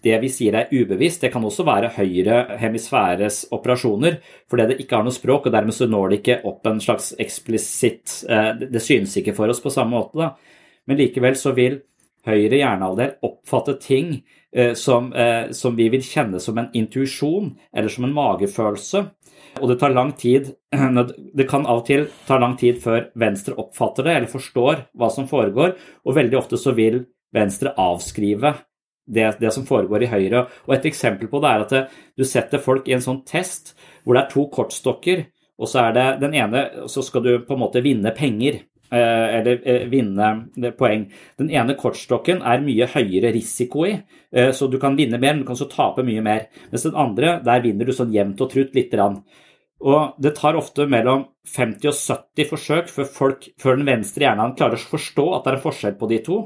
det 0.00 0.14
vi 0.22 0.28
sier 0.32 0.54
er 0.54 0.70
ubevisst, 0.70 1.24
det 1.24 1.32
kan 1.34 1.44
også 1.44 1.64
være 1.66 1.90
høyre 1.96 2.56
hemisfæres 2.60 3.42
operasjoner, 3.52 4.20
fordi 4.48 4.68
det 4.70 4.76
ikke 4.84 4.96
har 4.96 5.04
noe 5.04 5.12
språk, 5.12 5.48
og 5.48 5.52
dermed 5.52 5.76
så 5.76 5.88
når 5.90 6.12
det 6.12 6.18
ikke 6.20 6.36
opp 6.48 6.68
en 6.70 6.80
slags 6.80 7.10
eksplisitt 7.20 8.20
eh, 8.30 8.52
Det 8.70 8.80
synes 8.80 9.16
ikke 9.18 9.34
for 9.36 9.50
oss 9.50 9.60
på 9.60 9.72
samme 9.74 9.98
måte, 9.98 10.16
da. 10.16 10.30
Men 10.88 11.02
likevel 11.02 11.36
så 11.36 11.52
vil 11.58 11.80
høyre 12.26 12.60
hjernehalvdel 12.60 13.16
oppfatte 13.26 13.76
ting 13.80 14.12
eh, 14.54 14.74
som, 14.78 15.12
eh, 15.12 15.50
som, 15.56 15.76
vi 15.76 15.88
vil 15.92 16.04
kjenne 16.04 16.40
som 16.42 16.58
en 16.60 16.70
intuisjon 16.76 17.52
eller 17.72 17.92
som 17.92 18.06
en 18.06 18.16
magefølelse. 18.16 19.04
Og 19.60 19.70
det 19.70 19.80
tar 19.80 19.94
lang 19.94 20.12
tid 20.18 20.52
Det 21.38 21.46
kan 21.50 21.66
av 21.66 21.82
og 21.82 21.86
til 21.88 22.06
ta 22.26 22.38
lang 22.38 22.56
tid 22.60 22.78
før 22.82 23.08
venstre 23.18 23.56
oppfatter 23.58 24.06
det 24.06 24.16
eller 24.16 24.30
forstår 24.30 24.84
hva 24.98 25.10
som 25.10 25.28
foregår, 25.30 25.74
og 26.06 26.16
veldig 26.16 26.38
ofte 26.38 26.60
så 26.60 26.74
vil 26.76 27.04
venstre 27.34 27.74
avskrive 27.78 28.54
det, 29.10 29.26
det, 29.40 29.50
som 29.54 29.66
foregår 29.66 30.04
i 30.04 30.10
Høyre. 30.10 30.46
Og 30.68 30.74
Et 30.76 30.88
eksempel 30.90 31.30
på 31.30 31.40
det 31.42 31.50
er 31.50 31.64
at 31.64 31.74
det, 31.74 31.82
du 32.18 32.24
setter 32.26 32.62
folk 32.62 32.88
i 32.88 32.94
en 32.94 33.04
sånn 33.04 33.24
test 33.26 33.74
hvor 34.04 34.16
det 34.16 34.24
er 34.24 34.32
to 34.32 34.46
kortstokker, 34.52 35.24
og 35.60 35.68
så 35.68 35.90
det 35.92 36.30
ene 36.32 36.88
Så 36.88 37.02
skal 37.04 37.22
du 37.22 37.32
på 37.44 37.52
en 37.52 37.60
måte 37.60 37.82
vinne 37.84 38.14
penger. 38.16 38.62
Eh, 38.92 39.38
eller 39.38 39.60
eh, 39.68 39.84
vinne 39.86 40.72
poeng. 40.74 41.04
Den 41.38 41.50
ene 41.54 41.76
kortstokken 41.78 42.40
er 42.42 42.62
mye 42.64 42.88
høyere 42.90 43.30
risiko 43.36 43.84
i, 43.86 43.92
eh, 44.34 44.50
så 44.50 44.66
du 44.66 44.80
kan 44.82 44.96
vinne 44.98 45.20
mer, 45.20 45.36
men 45.36 45.44
du 45.44 45.46
kan 45.46 45.54
også 45.54 45.68
tape 45.70 46.02
mye 46.02 46.22
mer. 46.26 46.48
Mens 46.72 46.88
den 46.88 46.98
andre, 46.98 47.36
der 47.46 47.62
vinner 47.62 47.86
du 47.86 47.94
sånn 47.94 48.10
jevnt 48.10 48.40
og 48.42 48.50
trutt 48.50 48.74
lite 48.74 48.96
grann. 48.96 49.20
Og 49.80 50.16
det 50.18 50.34
tar 50.36 50.58
ofte 50.58 50.88
mellom 50.90 51.28
50 51.46 51.86
og 51.92 51.94
70 51.94 52.48
forsøk 52.50 52.90
før, 52.90 53.06
folk, 53.14 53.46
før 53.62 53.78
den 53.78 53.86
venstre 53.88 54.26
hjernen 54.26 54.56
klarer 54.58 54.74
å 54.74 54.90
forstå 54.90 55.26
at 55.36 55.44
det 55.44 55.52
er 55.52 55.58
en 55.60 55.62
forskjell 55.68 55.94
på 56.00 56.08
de 56.10 56.18
to. 56.26 56.40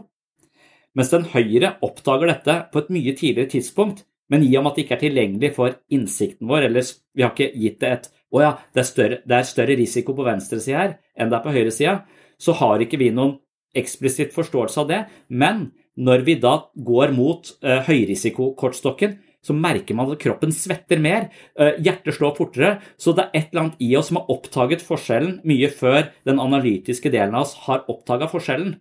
Mens 0.95 1.11
den 1.11 1.25
høyre 1.33 1.73
oppdager 1.83 2.31
dette 2.31 2.59
på 2.71 2.83
et 2.83 2.93
mye 2.95 3.15
tidligere 3.17 3.51
tidspunkt, 3.57 4.05
men 4.29 4.45
i 4.45 4.53
og 4.57 4.67
med 4.67 4.71
at 4.71 4.77
det 4.77 4.85
ikke 4.85 4.95
er 4.99 5.03
tilgjengelig 5.03 5.51
for 5.57 5.79
innsikten 5.93 6.49
vår, 6.49 6.69
eller 6.69 6.93
vi 7.17 7.25
har 7.25 7.33
ikke 7.33 7.51
gitt 7.57 7.81
det 7.81 7.95
et 7.97 8.13
å 8.35 8.43
ja, 8.43 8.53
det 8.75 8.83
er, 8.83 8.87
større, 8.89 9.19
det 9.23 9.37
er 9.37 9.47
større 9.47 9.77
risiko 9.79 10.15
på 10.17 10.27
venstresida 10.27 10.79
her 10.81 10.95
enn 11.15 11.31
det 11.31 11.37
er 11.39 11.45
på 11.45 11.53
høyresida, 11.55 11.99
så 12.41 12.55
har 12.61 12.83
ikke 12.85 13.01
vi 13.01 13.11
noen 13.15 13.39
eksplisitt 13.75 14.35
forståelse 14.35 14.83
av 14.85 14.91
det. 14.91 15.03
Men 15.29 15.69
når 15.95 16.25
vi 16.27 16.39
da 16.43 16.57
går 16.75 17.15
mot 17.15 17.51
uh, 17.65 17.81
høyrisikokortstokken, 17.87 19.19
så 19.45 19.53
merker 19.53 19.97
man 19.99 20.09
at 20.13 20.23
kroppen 20.23 20.55
svetter 20.55 21.03
mer, 21.03 21.29
uh, 21.61 21.75
hjertet 21.83 22.17
slår 22.17 22.37
fortere. 22.39 22.73
Så 22.97 23.15
det 23.17 23.27
er 23.27 23.39
et 23.41 23.53
eller 23.53 23.67
annet 23.67 23.85
i 23.85 23.93
oss 23.99 24.11
som 24.11 24.21
har 24.21 24.33
oppdaget 24.35 24.85
forskjellen 24.87 25.39
mye 25.47 25.71
før 25.75 26.09
den 26.27 26.43
analytiske 26.43 27.13
delen 27.13 27.37
av 27.37 27.47
oss 27.47 27.59
har 27.67 27.87
oppdaga 27.91 28.31
forskjellen. 28.33 28.77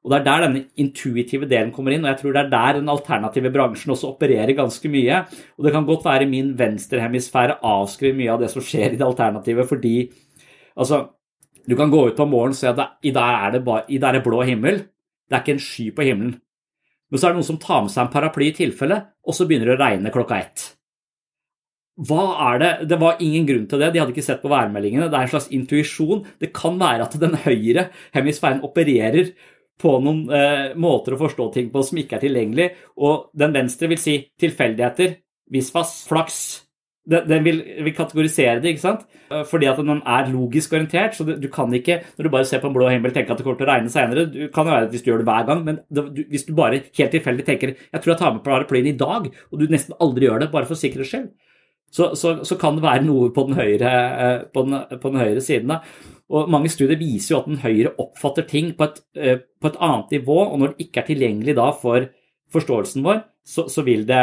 Og 0.00 0.12
Det 0.12 0.16
er 0.16 0.24
der 0.24 0.44
denne 0.46 0.60
intuitive 0.80 1.44
delen 1.44 1.72
kommer 1.76 1.92
inn, 1.92 2.06
og 2.06 2.14
jeg 2.14 2.22
tror 2.22 2.32
det 2.32 2.42
er 2.46 2.52
der 2.54 2.78
den 2.78 2.88
alternative 2.88 3.50
bransjen 3.52 3.92
også 3.92 4.14
opererer 4.14 4.56
ganske 4.56 4.88
mye. 4.88 5.24
Og 5.58 5.64
Det 5.66 5.72
kan 5.74 5.86
godt 5.86 6.06
være 6.08 6.28
min 6.28 6.54
venstrehemisfære 6.56 7.58
avskriver 7.60 8.16
mye 8.16 8.32
av 8.32 8.40
det 8.40 8.48
som 8.50 8.64
skjer 8.64 8.94
i 8.94 9.00
det 9.00 9.04
alternative, 9.04 9.66
fordi 9.68 9.96
altså, 10.74 11.10
du 11.70 11.76
kan 11.78 11.92
gå 11.92 12.02
ut 12.08 12.18
på 12.18 12.26
morgenen 12.26 12.56
og 12.56 12.58
se 12.58 12.70
at 12.70 12.98
i 13.06 13.12
dag 13.14 13.46
er 13.46 13.54
det, 13.54 13.64
bare, 13.66 13.86
dag 14.02 14.18
er 14.18 14.24
blå 14.24 14.42
himmel. 14.46 14.82
Det 15.30 15.36
er 15.36 15.44
ikke 15.44 15.56
en 15.56 15.62
sky 15.62 15.86
på 15.94 16.06
himmelen. 16.08 16.34
Men 17.10 17.18
så 17.20 17.26
er 17.26 17.32
det 17.32 17.40
noen 17.40 17.50
som 17.52 17.60
tar 17.62 17.84
med 17.84 17.92
seg 17.92 18.04
en 18.04 18.12
paraply 18.12 18.50
i 18.50 18.56
tilfelle, 18.56 18.98
og 19.26 19.34
så 19.36 19.46
begynner 19.46 19.72
det 19.72 19.76
å 19.76 19.82
regne 19.82 20.12
klokka 20.14 20.38
ett. 20.42 20.66
Hva 22.00 22.24
er 22.48 22.60
det? 22.62 22.70
Det 22.90 22.98
var 23.00 23.20
ingen 23.20 23.46
grunn 23.48 23.66
til 23.68 23.82
det. 23.82 23.90
De 23.92 24.00
hadde 24.00 24.14
ikke 24.14 24.24
sett 24.24 24.42
på 24.42 24.50
værmeldingene. 24.50 25.10
Det 25.10 25.18
er 25.18 25.26
en 25.26 25.32
slags 25.34 25.50
intuisjon. 25.52 26.22
Det 26.40 26.52
kan 26.56 26.78
være 26.80 27.06
at 27.06 27.16
den 27.20 27.36
høyre 27.42 27.90
hemisfæren 28.14 28.62
opererer 28.66 29.34
på 29.80 29.96
noen 30.04 30.22
eh, 30.32 30.72
måter 30.80 31.16
å 31.16 31.20
forstå 31.20 31.48
ting 31.56 31.68
på 31.72 31.82
som 31.84 32.00
ikke 32.00 32.16
er 32.16 32.24
tilgjengelig. 32.24 32.68
Og 33.04 33.28
den 33.36 33.52
venstre 33.56 33.90
vil 33.90 34.00
si 34.00 34.16
tilfeldigheter, 34.40 35.18
visvas, 35.52 35.98
flaks. 36.08 36.40
Den, 37.08 37.40
vil, 37.42 37.62
vil, 37.80 37.94
kategorisere 37.96 38.58
det, 38.60 38.74
ikke 38.74 38.82
sant? 38.82 39.06
Eh, 39.32 39.40
fordi 39.48 39.66
at 39.70 39.78
den 39.80 40.02
er 40.04 40.28
logisk 40.30 40.74
orientert. 40.76 41.16
Så 41.16 41.24
du 41.24 41.48
kan 41.52 41.72
ikke, 41.74 42.02
når 42.18 42.26
du 42.26 42.32
bare 42.32 42.48
ser 42.48 42.60
på 42.60 42.68
en 42.68 42.74
blå 42.76 42.90
himmel, 42.92 43.14
tenke 43.14 43.32
at 43.32 43.40
det 43.40 43.46
kommer 43.46 43.58
til 43.58 43.66
å 43.66 43.70
regne 43.72 43.92
senere. 43.92 44.26
Du 44.30 44.40
kan 44.52 44.68
jo 44.68 44.74
være 44.74 44.90
hvis 44.92 45.06
du 45.06 45.10
gjør 45.10 45.22
det 45.22 45.28
hver 45.30 45.46
gang, 45.48 45.64
men 45.66 45.80
du, 45.88 46.02
hvis 46.30 46.44
du 46.46 46.52
bare 46.54 46.82
helt 46.84 47.14
tilfeldig 47.16 47.46
tenker 47.46 47.72
jeg 47.72 48.02
tror 48.02 48.12
jeg 48.12 48.20
tar 48.20 48.34
med 48.36 48.44
paraplyen 48.44 48.90
i 48.92 48.98
dag, 49.00 49.30
og 49.32 49.62
du 49.62 49.72
nesten 49.72 49.96
aldri 50.00 50.28
gjør 50.28 50.44
det, 50.44 50.52
bare 50.52 50.68
for 50.68 50.78
sikkerhets 50.78 51.14
skyld, 51.14 51.30
så, 51.90 52.12
så, 52.14 52.36
så 52.46 52.56
kan 52.60 52.76
det 52.76 52.84
være 52.84 53.02
noe 53.08 53.32
på 53.34 53.48
den 53.48 53.58
høyre, 53.58 53.90
eh, 53.90 54.38
på 54.54 54.66
den, 54.68 54.78
på 55.00 55.10
den 55.10 55.22
høyre 55.24 55.42
siden. 55.42 55.72
Da. 55.72 55.80
Og 56.30 56.50
Mange 56.52 56.70
studier 56.70 57.00
viser 57.00 57.34
jo 57.34 57.40
at 57.40 57.48
den 57.50 57.62
høyre 57.64 57.96
oppfatter 57.98 58.46
ting 58.46 58.74
på 58.78 58.86
et, 58.86 59.00
eh, 59.18 59.40
på 59.40 59.72
et 59.72 59.80
annet 59.82 60.18
nivå, 60.20 60.38
og 60.44 60.60
når 60.60 60.74
det 60.74 60.86
ikke 60.86 61.02
er 61.02 61.08
tilgjengelig 61.10 61.56
da 61.58 61.70
for 61.80 62.06
forståelsen 62.54 63.06
vår, 63.06 63.24
så, 63.46 63.66
så 63.72 63.82
vil 63.86 64.04
det 64.06 64.22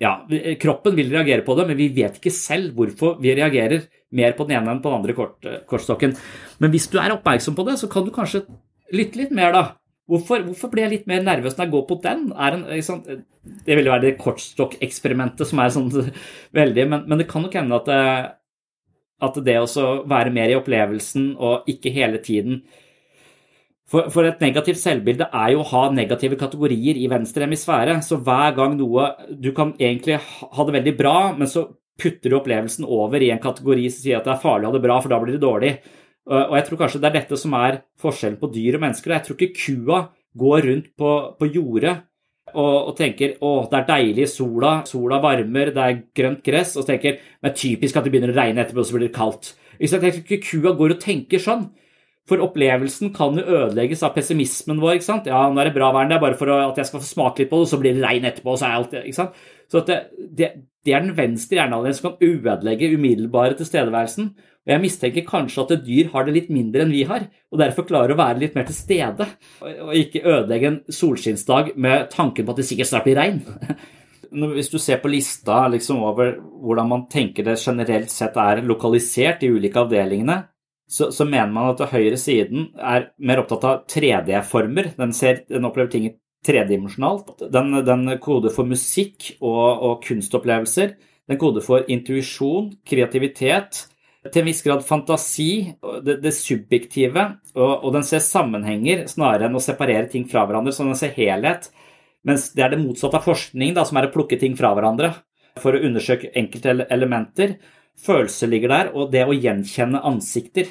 ja, 0.00 0.14
kroppen 0.60 0.96
vil 0.96 1.10
reagere 1.12 1.44
på 1.44 1.54
det, 1.58 1.66
men 1.68 1.76
vi 1.78 1.90
vet 1.92 2.16
ikke 2.16 2.32
selv 2.32 2.72
hvorfor 2.76 3.18
vi 3.20 3.34
reagerer 3.36 3.84
mer 4.16 4.32
på 4.36 4.46
den 4.48 4.56
ene 4.56 4.72
enn 4.72 4.80
på 4.82 4.88
den 4.88 5.02
andre 5.02 5.16
kort, 5.16 5.50
kortstokken. 5.68 6.16
Men 6.62 6.72
hvis 6.72 6.88
du 6.90 6.96
er 7.02 7.12
oppmerksom 7.14 7.56
på 7.58 7.66
det, 7.68 7.76
så 7.82 7.90
kan 7.90 8.06
du 8.06 8.14
kanskje 8.14 8.46
lytte 8.96 9.20
litt 9.20 9.34
mer, 9.36 9.52
da. 9.54 9.64
Hvorfor, 10.10 10.42
hvorfor, 10.48 10.72
blir 10.72 10.88
jeg 10.88 10.94
litt 10.94 11.06
mer 11.10 11.20
nervøs 11.22 11.54
når 11.54 11.68
jeg 11.68 11.72
går 11.76 11.82
på 11.86 12.00
den? 12.02 12.24
En, 12.32 12.64
liksom, 12.72 13.04
det 13.66 13.76
vil 13.76 13.86
jo 13.86 13.92
være 13.92 14.06
det 14.08 14.16
kortstokkeksperimentet 14.18 15.46
som 15.46 15.62
er 15.62 15.74
sånn 15.74 15.90
veldig 16.58 16.86
Men, 16.90 17.04
men 17.06 17.20
det 17.20 17.28
kan 17.30 17.44
nok 17.46 17.54
hende 17.60 17.78
at 17.78 17.86
det, 17.86 18.02
at 19.28 19.38
det 19.46 19.58
å 19.62 19.86
være 20.10 20.32
mer 20.34 20.50
i 20.50 20.56
opplevelsen 20.58 21.34
og 21.38 21.68
ikke 21.70 21.92
hele 21.94 22.18
tiden 22.24 22.64
for, 23.90 24.06
for, 24.14 24.26
et 24.28 24.42
negativt 24.42 24.78
selvbilde 24.78 25.26
er 25.34 25.52
jo 25.54 25.64
å 25.64 25.68
ha 25.72 25.82
negative 25.90 26.38
kategorier 26.38 26.98
i 27.00 27.08
venstre 27.10 27.46
hemisfære. 27.46 27.96
Så 28.06 28.20
hver 28.22 28.54
gang 28.54 28.76
noe 28.78 29.08
Du 29.34 29.50
kan 29.56 29.74
egentlig 29.78 30.20
ha 30.20 30.66
det 30.66 30.76
veldig 30.78 30.96
bra, 30.98 31.16
men 31.36 31.50
så 31.50 31.66
putter 32.00 32.30
du 32.30 32.38
opplevelsen 32.38 32.86
over 32.86 33.20
i 33.20 33.32
en 33.34 33.42
kategori 33.42 33.88
som 33.90 34.04
sier 34.04 34.20
at 34.20 34.28
det 34.28 34.36
er 34.36 34.44
farlig 34.44 34.68
å 34.68 34.70
ha 34.70 34.76
det 34.78 34.84
bra, 34.86 35.00
for 35.02 35.12
da 35.12 35.18
blir 35.20 35.36
det 35.36 35.42
dårlig. 35.42 35.72
Og 36.30 36.54
jeg 36.56 36.66
tror 36.68 36.80
kanskje 36.84 37.00
det 37.02 37.08
er 37.10 37.16
dette 37.18 37.38
som 37.40 37.56
er 37.58 37.80
forskjellen 38.00 38.38
på 38.40 38.50
dyr 38.54 38.78
og 38.78 38.84
mennesker. 38.84 39.16
Jeg 39.16 39.26
tror 39.26 39.36
ikke 39.36 39.58
kua 39.58 39.98
går 40.38 40.64
rundt 40.68 40.88
på, 40.96 41.10
på 41.40 41.50
jordet 41.50 41.96
og, 42.54 42.76
og, 42.90 42.94
tenker 42.98 43.36
å, 43.46 43.52
det 43.70 43.80
er 43.80 43.88
deilig 43.88 44.26
sola, 44.30 44.80
sola 44.88 45.20
varmer, 45.22 45.72
det 45.74 45.84
er 45.84 46.00
grønt 46.16 46.42
gress, 46.46 46.76
og 46.80 46.86
tenker 46.88 47.20
men 47.42 47.54
typisk 47.56 47.98
at 47.98 48.06
det 48.06 48.14
begynner 48.14 48.32
å 48.34 48.38
regne 48.38 48.64
etterpå, 48.64 48.82
og 48.82 48.88
så 48.88 48.96
blir 48.96 49.06
det 49.08 49.16
kaldt. 49.16 49.52
Jeg 49.80 49.92
tror 49.92 50.18
ikke 50.22 50.42
kua 50.44 50.74
går 50.78 50.96
og 50.96 51.02
tenker 51.02 51.42
sånn. 51.42 51.68
For 52.28 52.42
opplevelsen 52.44 53.12
kan 53.14 53.38
jo 53.38 53.42
ødelegges 53.42 54.04
av 54.06 54.12
pessimismen 54.14 54.80
vår. 54.82 54.98
ikke 54.98 55.08
sant? 55.08 55.30
Ja, 55.30 55.46
nå 55.50 55.62
er 55.62 55.70
det 55.70 55.76
bra 55.78 55.88
vær, 55.94 56.06
det 56.10 56.18
er 56.18 56.22
bare 56.22 56.38
for 56.38 56.52
at 56.54 56.78
jeg 56.78 56.90
skal 56.90 57.02
få 57.02 57.08
smake 57.08 57.42
litt 57.42 57.50
på 57.50 57.58
det, 57.58 57.66
og 57.66 57.72
så 57.72 57.80
blir 57.80 57.96
det 57.96 58.04
regn 58.04 58.28
etterpå. 58.28 58.52
og 58.52 58.60
så 58.60 58.68
er 58.68 58.76
alt 58.76 58.94
ikke 59.00 59.18
sant? 59.18 59.40
Så 59.70 59.82
det, 59.86 59.98
det, 60.38 60.50
det, 60.84 60.94
er 60.94 61.04
den 61.04 61.16
venstre 61.16 61.58
hjernehalvdelen 61.58 61.98
som 61.98 62.10
kan 62.10 62.28
ødelegge 62.28 62.92
umiddelbare 62.94 63.58
tilstedeværelsen. 63.58 64.30
Og 64.60 64.72
jeg 64.74 64.82
mistenker 64.82 65.26
kanskje 65.26 65.62
at 65.64 65.72
et 65.74 65.86
dyr 65.86 66.10
har 66.12 66.26
det 66.26 66.34
litt 66.36 66.50
mindre 66.52 66.84
enn 66.84 66.92
vi 66.92 67.06
har, 67.08 67.24
og 67.50 67.62
derfor 67.62 67.86
klarer 67.88 68.12
å 68.14 68.20
være 68.20 68.42
litt 68.42 68.58
mer 68.58 68.68
til 68.68 68.76
stede. 68.76 69.26
Og 69.64 69.94
ikke 69.96 70.22
ødelegge 70.26 70.68
en 70.68 70.80
solskinnsdag 70.92 71.72
med 71.80 72.10
tanken 72.12 72.46
på 72.46 72.54
at 72.54 72.60
det 72.60 72.68
sikkert 72.68 72.90
snart 72.92 73.08
blir 73.08 73.18
regn. 73.18 73.40
Hvis 74.54 74.70
du 74.70 74.78
ser 74.78 75.00
på 75.02 75.10
lista 75.10 75.64
liksom 75.72 76.04
over 76.06 76.36
hvordan 76.38 76.86
man 76.92 77.08
tenker 77.10 77.48
det 77.48 77.58
generelt 77.58 78.12
sett 78.12 78.36
er 78.38 78.62
lokalisert 78.62 79.42
i 79.42 79.50
ulike 79.50 79.80
avdelingene, 79.82 80.36
så, 80.90 81.10
så 81.14 81.26
mener 81.28 81.52
man 81.54 81.70
at 81.70 81.84
høyre 81.92 82.18
siden 82.18 82.72
er 82.74 83.12
mer 83.22 83.44
opptatt 83.44 83.66
av 83.68 83.84
3D-former. 83.90 84.92
Den, 84.98 85.14
den, 85.14 85.68
opplever 85.68 85.92
ting 85.92 86.08
tredimensjonalt. 86.46 87.36
Den, 87.52 87.76
den 87.86 88.10
koder 88.22 88.50
for 88.54 88.66
musikk 88.66 89.36
og, 89.38 89.62
og 89.86 90.02
kunstopplevelser. 90.06 90.96
Den 91.30 91.38
koder 91.38 91.62
for 91.62 91.86
intuisjon, 91.86 92.72
kreativitet, 92.86 93.84
til 94.28 94.42
en 94.42 94.48
viss 94.50 94.64
grad 94.66 94.82
fantasi, 94.84 95.52
det, 96.04 96.18
det 96.20 96.32
subjektive, 96.36 97.22
og, 97.54 97.70
og, 97.70 97.88
den 97.94 98.04
ser 98.04 98.20
sammenhenger 98.24 99.06
snarere 99.08 99.48
enn 99.48 99.56
å 99.56 99.62
separere 99.64 100.10
ting 100.12 100.26
fra 100.28 100.42
hverandre, 100.44 100.74
så 100.76 100.84
den 100.84 100.98
ser 100.98 101.14
helhet. 101.16 101.70
Mens 102.26 102.50
det 102.52 102.66
er 102.66 102.74
det 102.74 102.82
motsatte 102.82 103.16
av 103.16 103.24
forskning, 103.24 103.72
da, 103.78 103.86
som 103.88 103.96
er 103.96 104.10
å 104.10 104.12
plukke 104.12 104.36
ting 104.40 104.58
fra 104.58 104.74
hverandre 104.76 105.14
for 105.60 105.74
å 105.74 105.80
undersøke 105.86 106.34
enkelte 106.36 106.74
elementer. 106.92 107.56
Følelser 108.00 108.48
ligger 108.48 108.72
der, 108.72 108.92
og 108.96 109.10
det 109.12 109.26
å 109.28 109.36
gjenkjenne 109.36 110.00
ansikter. 110.08 110.70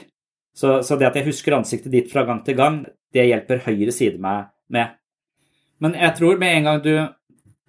Så, 0.56 0.80
så, 0.84 0.98
det 0.98 1.08
at 1.10 1.20
jeg 1.20 1.30
husker 1.30 1.56
ansiktet 1.56 1.94
ditt 1.94 2.10
fra 2.12 2.26
gang 2.28 2.42
til 2.46 2.58
gang, 2.58 2.82
det 3.14 3.28
hjelper 3.30 3.64
høyre 3.68 3.94
side 3.96 4.20
meg 4.22 4.50
med. 4.74 4.98
Men 5.80 5.96
jeg 5.96 6.16
tror 6.18 6.42
med 6.42 6.58
en 6.58 6.68
gang 6.68 6.82
du 6.84 6.94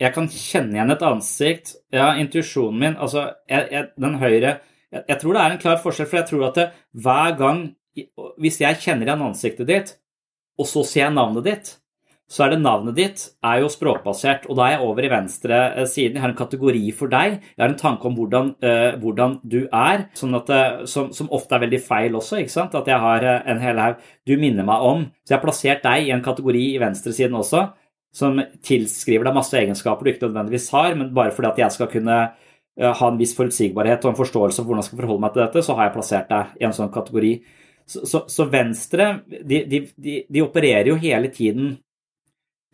Jeg 0.00 0.14
kan 0.14 0.26
kjenne 0.32 0.74
igjen 0.74 0.90
et 0.90 1.04
ansikt 1.06 1.74
Ja, 1.94 2.08
intuisjonen 2.18 2.80
min 2.80 2.96
Altså, 2.98 3.28
jeg, 3.48 3.68
jeg, 3.70 3.86
den 4.00 4.16
høyre 4.18 4.40
jeg, 4.40 5.04
jeg, 5.06 5.18
tror 5.20 5.36
det 5.36 5.42
er 5.42 5.54
en 5.54 5.60
klar 5.62 5.78
forskjell, 5.84 6.08
for 6.10 6.18
jeg 6.18 6.28
tror 6.28 6.46
at 6.48 6.58
det, 6.58 6.66
hver 7.04 7.36
gang 7.38 7.60
Hvis 8.42 8.58
jeg 8.60 8.80
kjenner 8.82 9.06
igjen 9.06 9.22
ansiktet 9.28 9.70
ditt, 9.70 9.94
og 10.58 10.66
så 10.68 10.82
ser 10.84 11.06
jeg 11.06 11.14
navnet 11.14 11.46
ditt, 11.46 11.70
så 12.30 12.44
er 12.44 12.52
det 12.52 12.60
navnet 12.62 12.94
ditt 12.94 13.22
er 13.42 13.64
jo 13.64 13.68
språkbasert, 13.72 14.44
og 14.46 14.54
da 14.58 14.68
er 14.68 14.76
jeg 14.76 14.86
over 14.86 15.06
i 15.06 15.10
venstre 15.10 15.56
eh, 15.72 15.86
siden. 15.90 16.14
Jeg 16.14 16.22
har 16.22 16.30
en 16.30 16.38
kategori 16.38 16.82
for 16.94 17.10
deg. 17.10 17.40
Jeg 17.42 17.62
har 17.64 17.72
en 17.72 17.80
tanke 17.80 18.06
om 18.06 18.14
hvordan, 18.14 18.52
uh, 18.62 18.92
hvordan 19.02 19.34
du 19.42 19.58
er, 19.66 20.04
sånn 20.18 20.38
at, 20.38 20.52
uh, 20.54 20.84
som, 20.90 21.08
som, 21.16 21.30
ofte 21.34 21.58
er 21.58 21.64
veldig 21.64 21.80
feil 21.82 22.14
også. 22.14 22.38
ikke 22.38 22.54
sant? 22.54 22.76
At 22.78 22.86
jeg 22.86 23.02
har 23.02 23.26
en 23.26 23.62
hel 23.62 23.82
haug 23.82 24.06
du 24.30 24.36
minner 24.38 24.68
meg 24.68 24.86
om. 24.86 25.02
Så 25.24 25.34
jeg 25.34 25.40
har 25.40 25.44
plassert 25.48 25.82
deg 25.88 26.06
i 26.06 26.14
en 26.14 26.22
kategori 26.22 26.62
i 26.76 26.78
venstresiden 26.82 27.34
også, 27.40 27.64
som 28.14 28.38
tilskriver 28.66 29.26
deg 29.26 29.34
masse 29.34 29.58
egenskaper 29.58 30.06
du 30.06 30.14
ikke 30.14 30.28
nødvendigvis 30.28 30.70
har, 30.74 30.94
men 30.98 31.12
bare 31.14 31.34
fordi 31.34 31.50
at 31.50 31.60
jeg 31.64 31.78
skal 31.78 31.90
kunne 31.90 32.22
ha 32.80 33.08
en 33.10 33.18
viss 33.18 33.34
forutsigbarhet 33.36 34.06
og 34.06 34.12
en 34.12 34.18
forståelse 34.18 34.62
for 34.62 34.70
hvordan 34.70 34.84
jeg 34.84 34.88
skal 34.88 35.02
forholde 35.02 35.24
meg 35.26 35.34
til 35.34 35.42
dette, 35.44 35.62
så 35.66 35.74
har 35.76 35.88
jeg 35.88 35.96
plassert 35.98 36.30
deg 36.30 36.54
i 36.62 36.66
en 36.66 36.74
sånn 36.74 36.92
kategori. 36.94 37.34
Så, 37.90 38.06
så, 38.06 38.24
så 38.30 38.46
Venstre 38.50 39.12
de, 39.26 39.64
de, 39.66 39.80
de, 39.98 40.18
de, 40.30 40.42
opererer 40.44 40.92
jo 40.92 40.98
hele 41.00 41.30
tiden 41.34 41.74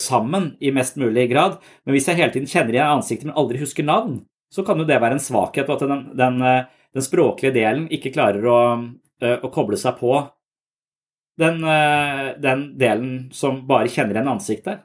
sammen 0.02 0.52
i 0.60 0.72
mest 0.74 0.98
mulig 1.00 1.28
grad, 1.30 1.58
men 1.84 1.96
hvis 1.96 2.08
jeg 2.10 2.18
hele 2.20 2.32
tiden 2.34 2.50
kjenner 2.50 2.76
igjen 2.76 2.96
ansiktet, 2.98 3.28
men 3.30 3.38
aldri 3.40 3.60
husker 3.62 3.86
navn, 3.86 4.20
så 4.52 4.64
kan 4.66 4.78
jo 4.78 4.86
det 4.88 5.00
være 5.02 5.18
en 5.18 5.22
svakhet, 5.22 5.68
og 5.68 5.76
at 5.76 5.88
den, 5.88 6.02
den, 6.16 6.40
den 6.94 7.04
språklige 7.04 7.54
delen 7.56 7.86
ikke 7.92 8.12
klarer 8.14 8.44
å, 8.46 8.58
å 9.20 9.52
koble 9.52 9.78
seg 9.80 9.98
på 10.00 10.18
den, 11.40 11.60
den, 12.42 12.66
delen 12.80 13.10
som 13.36 13.62
bare 13.68 13.90
kjenner 13.92 14.16
igjen 14.16 14.32
ansiktet. 14.32 14.84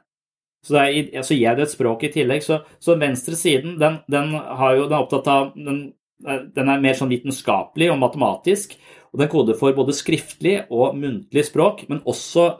Så, 0.62 0.76
er, 0.78 1.22
så, 1.26 1.34
gir 1.34 1.56
det 1.58 1.66
et 1.66 1.74
språk 1.74 2.04
i 2.06 2.12
tillegg. 2.14 2.44
Så, 2.44 2.60
så 2.82 2.94
venstre 3.00 3.34
siden 3.38 3.78
den, 3.80 3.98
den, 4.10 4.34
jo, 4.36 4.84
den, 4.84 4.94
er 4.94 5.00
opptatt 5.00 5.30
av 5.32 5.50
den, 5.56 5.80
den, 6.22 6.68
er 6.68 6.84
mer 6.84 6.98
sånn 6.98 7.10
vitenskapelig 7.10 7.90
og 7.90 7.98
matematisk. 8.02 8.76
Og 9.12 9.20
den 9.20 9.32
koder 9.32 9.58
for 9.58 9.74
både 9.76 9.96
skriftlig 9.96 10.60
og 10.70 10.94
muntlig 10.96 11.44
språk, 11.48 11.86
men 11.90 12.04
også 12.08 12.54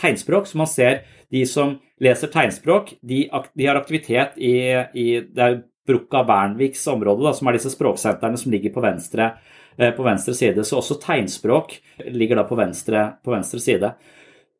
tegnspråk. 0.00 0.46
Så 0.48 0.58
man 0.58 0.70
ser 0.70 1.02
de 1.32 1.42
som 1.48 1.76
leser 2.02 2.30
tegnspråk, 2.32 2.94
de, 3.02 3.24
de 3.54 3.66
har 3.68 3.78
aktivitet 3.78 4.36
i, 4.36 4.56
i 4.96 5.06
det 5.20 5.42
er 5.46 5.58
Brukka 5.86 6.24
Bernviks 6.26 6.86
område, 6.90 7.22
da, 7.24 7.32
som 7.36 7.48
er 7.48 7.56
disse 7.56 7.70
språksentrene 7.72 8.38
som 8.40 8.52
ligger 8.52 8.74
på 8.74 8.82
venstre, 8.84 9.30
uh, 9.78 9.90
på 9.94 10.06
venstre 10.06 10.34
side. 10.34 10.64
Så 10.66 10.80
også 10.80 10.98
tegnspråk 11.02 11.76
ligger 12.10 12.40
da 12.40 12.46
på 12.48 12.58
venstre, 12.58 13.08
på 13.24 13.34
venstre 13.34 13.62
side. 13.62 13.92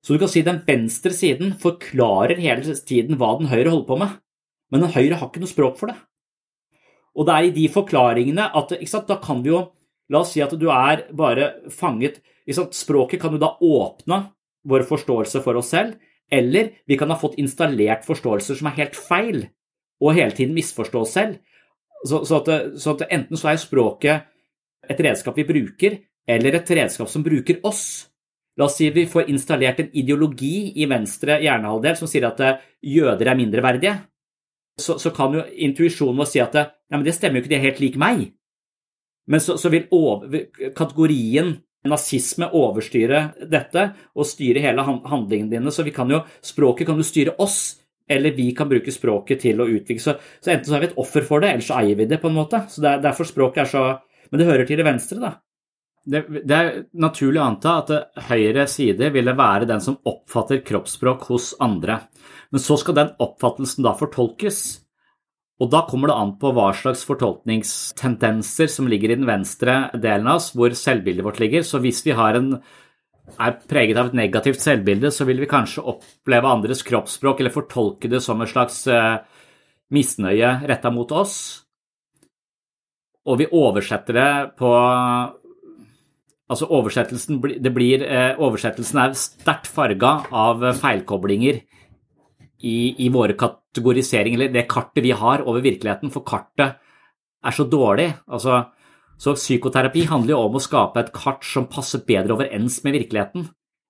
Så 0.04 0.14
du 0.14 0.22
kan 0.22 0.30
si 0.30 0.44
den 0.46 0.60
venstre 0.66 1.10
siden 1.16 1.56
forklarer 1.58 2.38
hele 2.38 2.76
tiden 2.86 3.18
hva 3.18 3.32
den 3.40 3.50
høyre 3.50 3.72
holder 3.72 3.88
på 3.88 3.98
med, 4.04 4.20
men 4.70 4.84
den 4.84 4.94
høyre 4.94 5.18
har 5.18 5.30
ikke 5.30 5.42
noe 5.42 5.50
språk 5.50 5.80
for 5.80 5.90
det. 5.90 5.96
Og 7.16 7.26
det 7.26 7.34
er 7.34 7.48
i 7.48 7.56
de 7.56 7.64
forklaringene 7.72 8.46
at 8.60 8.76
sant, 8.86 9.08
da 9.08 9.18
kan 9.22 9.42
vi 9.42 9.54
jo 9.54 9.66
La 10.06 10.20
oss 10.22 10.36
si 10.36 10.38
at 10.38 10.52
du 10.54 10.68
er 10.70 11.00
bare 11.18 11.48
fanget 11.74 12.20
Språket 12.46 13.18
kan 13.18 13.32
jo 13.34 13.40
da 13.42 13.56
åpne 13.58 14.20
vår 14.66 14.86
forståelse 14.88 15.42
for 15.44 15.58
oss 15.60 15.72
selv, 15.74 15.96
eller 16.32 16.72
vi 16.86 16.98
kan 16.98 17.10
ha 17.12 17.18
fått 17.18 17.38
installert 17.38 18.06
forståelser 18.06 18.58
som 18.58 18.70
er 18.70 18.80
helt 18.80 18.98
feil, 18.98 19.44
og 20.02 20.16
hele 20.16 20.34
tiden 20.36 20.56
misforstå 20.56 21.04
oss 21.04 21.14
selv. 21.16 21.38
Så, 22.06 22.24
så, 22.28 22.42
at, 22.42 22.80
så 22.80 22.96
at 22.96 23.06
enten 23.10 23.38
så 23.38 23.52
er 23.52 23.62
språket 23.62 24.26
et 24.90 25.00
redskap 25.02 25.38
vi 25.38 25.46
bruker, 25.48 25.98
eller 26.26 26.58
et 26.58 26.70
redskap 26.78 27.10
som 27.10 27.24
bruker 27.24 27.62
oss. 27.66 28.06
La 28.56 28.66
oss 28.66 28.78
si 28.78 28.88
vi 28.90 29.06
får 29.08 29.30
installert 29.30 29.80
en 29.82 29.92
ideologi 29.96 30.72
i 30.80 30.86
venstre 30.88 31.38
hjernehalvdel 31.44 31.98
som 31.98 32.10
sier 32.10 32.26
at 32.28 32.42
jøder 32.82 33.30
er 33.30 33.38
mindreverdige. 33.38 33.94
Så, 34.80 34.98
så 35.00 35.12
kan 35.16 35.34
jo 35.36 35.44
intuisjonen 35.66 36.18
vår 36.20 36.28
si 36.28 36.40
at 36.42 36.56
ja, 36.56 36.96
men 36.96 37.04
det 37.06 37.14
stemmer 37.16 37.40
jo 37.40 37.44
ikke, 37.44 37.52
de 37.54 37.58
er 37.58 37.66
helt 37.68 37.82
lik 37.82 37.96
meg. 38.00 38.26
Men 39.26 39.42
så, 39.42 39.56
så 39.58 39.70
vil 39.72 39.88
over, 39.94 40.46
kategorien 40.76 41.56
nazisme 41.90 42.50
overstyre 42.56 43.22
dette 43.50 43.88
og 44.14 44.28
styre 44.28 44.62
hele 44.64 44.84
handlingene 44.86 45.52
dine. 45.56 45.72
Så 45.74 45.86
vi 45.86 45.94
kan 45.96 46.10
jo, 46.12 46.22
språket 46.44 46.88
kan 46.88 47.00
jo 47.00 47.06
styre 47.06 47.36
oss, 47.42 47.60
eller 48.08 48.36
vi 48.36 48.50
kan 48.56 48.70
bruke 48.70 48.94
språket 48.94 49.42
til 49.46 49.62
å 49.62 49.68
utvikle. 49.70 50.02
Så, 50.02 50.16
så 50.42 50.54
enten 50.54 50.70
så 50.70 50.78
er 50.78 50.84
vi 50.84 50.90
et 50.92 51.00
offer 51.02 51.26
for 51.26 51.42
det, 51.42 51.54
eller 51.54 51.66
så 51.66 51.80
eier 51.80 51.98
vi 51.98 52.08
det 52.10 52.20
på 52.22 52.30
en 52.30 52.38
måte. 52.38 52.66
Så 52.70 52.84
det 52.84 52.92
er, 52.92 53.02
Derfor 53.08 53.28
språket 53.28 53.66
er 53.66 53.72
så 53.72 53.88
Men 54.30 54.40
det 54.40 54.46
hører 54.48 54.66
til 54.66 54.80
det 54.80 54.84
venstre, 54.86 55.20
da 55.22 55.36
det, 56.06 56.22
det, 56.46 56.54
er 56.56 56.84
naturlig 56.94 57.40
å 57.40 57.48
anta 57.50 57.76
at 57.80 58.20
høyre 58.28 58.66
side 58.70 59.10
ville 59.14 59.34
være 59.36 59.66
den 59.68 59.82
som 59.82 59.98
oppfatter 60.06 60.62
kroppsspråk 60.66 61.26
hos 61.32 61.52
andre. 61.62 61.98
Men 62.54 62.62
så 62.62 62.78
skal 62.78 62.96
den 62.98 63.14
oppfattelsen 63.22 63.86
da 63.86 63.96
fortolkes. 63.98 64.60
Og 65.56 65.70
da 65.72 65.86
kommer 65.88 66.10
det 66.10 66.16
an 66.20 66.34
på 66.40 66.50
hva 66.52 66.68
slags 66.76 67.04
fortolkningstendenser 67.08 68.68
som 68.68 68.88
ligger 68.92 69.12
i 69.12 69.16
den 69.16 69.28
venstre 69.28 69.86
delen 69.94 70.28
av 70.28 70.42
oss, 70.42 70.50
hvor 70.52 70.74
selvbildet 70.76 71.24
vårt 71.24 71.40
ligger. 71.40 71.64
Så 71.64 71.80
hvis 71.80 72.02
vi 72.04 72.12
en, 72.12 72.58
er 73.40 73.56
preget 73.64 73.96
av 73.96 74.10
et 74.10 74.18
negativt 74.20 74.60
selvbilde, 74.60 75.08
så 75.10 75.24
vil 75.24 75.40
vi 75.40 75.48
kanskje 75.48 75.86
oppleve 75.94 76.50
andres 76.52 76.84
kroppsspråk 76.84 77.40
eller 77.40 77.54
fortolke 77.54 78.10
det 78.12 78.20
som 78.24 78.40
en 78.40 78.50
slags 78.50 78.82
uh, 78.90 79.24
misnøye 79.88 80.52
retta 80.68 80.92
mot 80.92 81.12
oss. 81.12 81.62
og 83.26 83.38
vi 83.38 83.48
oversetter 83.50 84.14
det 84.14 84.30
på 84.58 84.70
Altså 86.46 86.68
oversettelsen, 86.70 87.40
blir, 87.42 88.04
eh, 88.06 88.36
oversettelsen 88.38 88.98
er 89.02 89.14
sterkt 89.18 89.66
farga 89.66 90.28
av 90.30 90.60
feilkoblinger 90.78 91.58
i, 92.66 92.78
i 93.06 93.10
våre 93.14 93.36
kategoriseringer, 93.38 94.40
eller 94.40 94.54
det 94.54 94.66
kartet 94.70 95.04
vi 95.04 95.14
har 95.14 95.44
over 95.46 95.62
virkeligheten, 95.64 96.12
for 96.14 96.26
kartet 96.26 96.80
er 97.46 97.54
så 97.54 97.66
dårlig. 97.70 98.08
Altså, 98.26 98.64
så 99.22 99.36
psykoterapi 99.38 100.06
handler 100.10 100.34
jo 100.34 100.40
om 100.48 100.58
å 100.58 100.62
skape 100.62 101.00
et 101.00 101.12
kart 101.14 101.46
som 101.46 101.68
passer 101.70 102.02
bedre 102.08 102.36
overens 102.36 102.82
med 102.84 102.98
virkeligheten, 102.98 103.46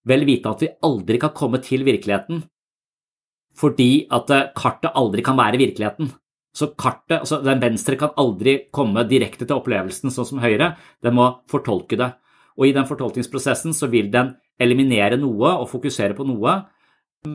vel 0.07 0.29
vite 0.29 0.53
at 0.53 0.63
vi 0.63 0.75
aldri 0.87 1.19
kan 1.23 1.35
komme 1.35 1.63
til 1.65 1.87
virkeligheten 1.87 2.45
fordi 3.57 4.07
at 4.13 4.31
eh, 4.35 4.49
kartet 4.57 4.97
aldri 4.97 5.25
kan 5.25 5.39
være 5.39 5.61
virkeligheten. 5.61 6.13
Så 6.57 6.71
kartet, 6.79 7.19
altså 7.21 7.43
den 7.45 7.61
venstre 7.61 7.99
kan 8.01 8.15
aldri 8.21 8.59
komme 8.73 9.05
direkte 9.09 9.45
til 9.45 9.59
opplevelsen 9.59 10.13
sånn 10.13 10.29
som 10.29 10.41
høyre, 10.41 10.75
den 11.05 11.17
må 11.17 11.29
fortolke 11.51 11.99
det. 12.01 12.11
Og 12.57 12.69
i 12.69 12.73
den 12.77 12.89
fortolkningsprosessen 12.89 13.77
så 13.77 13.91
vil 13.93 14.09
den 14.13 14.33
eliminere 14.61 15.19
noe 15.21 15.53
og 15.61 15.69
fokusere 15.69 16.17
på 16.17 16.25
noe, 16.29 16.63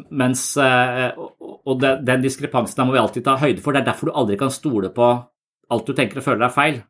mens 0.10 0.44
eh, 0.58 1.12
Og 1.18 1.82
den 1.82 2.24
diskrepansen 2.24 2.88
må 2.88 2.96
vi 2.96 3.02
alltid 3.02 3.26
ta 3.26 3.38
høyde 3.42 3.62
for. 3.62 3.74
Det 3.74 3.84
er 3.84 3.92
derfor 3.92 4.10
du 4.10 4.18
aldri 4.18 4.40
kan 4.40 4.54
stole 4.54 4.90
på 4.94 5.12
alt 5.72 5.88
du 5.88 5.96
tenker 5.96 6.20
og 6.20 6.26
føler 6.26 6.48
er 6.48 6.56
feil. 6.56 6.82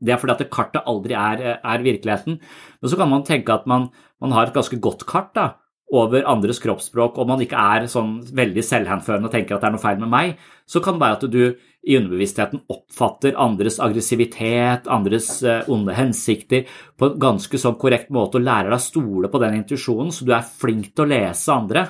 Det 0.00 0.12
er 0.12 0.20
fordi 0.20 0.34
at 0.36 0.52
kartet 0.52 0.88
aldri 0.88 1.16
er, 1.16 1.44
er 1.56 1.84
virkeligheten. 1.84 2.40
Men 2.80 2.92
så 2.92 2.98
kan 3.00 3.10
man 3.10 3.24
tenke 3.28 3.54
at 3.54 3.66
man, 3.68 3.88
man 4.20 4.34
har 4.36 4.48
et 4.48 4.56
ganske 4.56 4.78
godt 4.82 5.06
kart 5.08 5.32
da, 5.36 5.46
over 5.94 6.26
andres 6.26 6.58
kroppsspråk, 6.62 7.18
og 7.18 7.28
man 7.30 7.42
ikke 7.44 7.60
er 7.60 7.86
sånn 7.90 8.18
veldig 8.34 8.64
selvhenførende 8.66 9.28
og 9.28 9.34
tenker 9.34 9.54
at 9.54 9.62
det 9.62 9.68
er 9.68 9.74
noe 9.76 9.82
feil 9.84 10.00
med 10.02 10.10
meg, 10.10 10.32
så 10.66 10.82
kan 10.82 10.96
det 10.96 11.04
være 11.04 11.18
at 11.20 11.26
du 11.30 11.42
i 11.86 11.94
underbevisstheten 11.94 12.64
oppfatter 12.74 13.36
andres 13.38 13.78
aggressivitet, 13.82 14.88
andres 14.90 15.28
eh, 15.46 15.68
onde 15.70 15.94
hensikter 15.94 16.66
på 16.98 17.12
en 17.12 17.20
ganske 17.22 17.60
sånn 17.62 17.78
korrekt 17.78 18.10
måte 18.14 18.40
og 18.40 18.48
lærer 18.48 18.72
deg 18.72 18.80
å 18.80 18.82
stole 18.82 19.30
på 19.30 19.42
den 19.44 19.60
intuisjonen, 19.60 20.10
så 20.10 20.26
du 20.26 20.34
er 20.34 20.48
flink 20.48 20.90
til 20.90 21.06
å 21.06 21.10
lese 21.14 21.54
andre. 21.54 21.86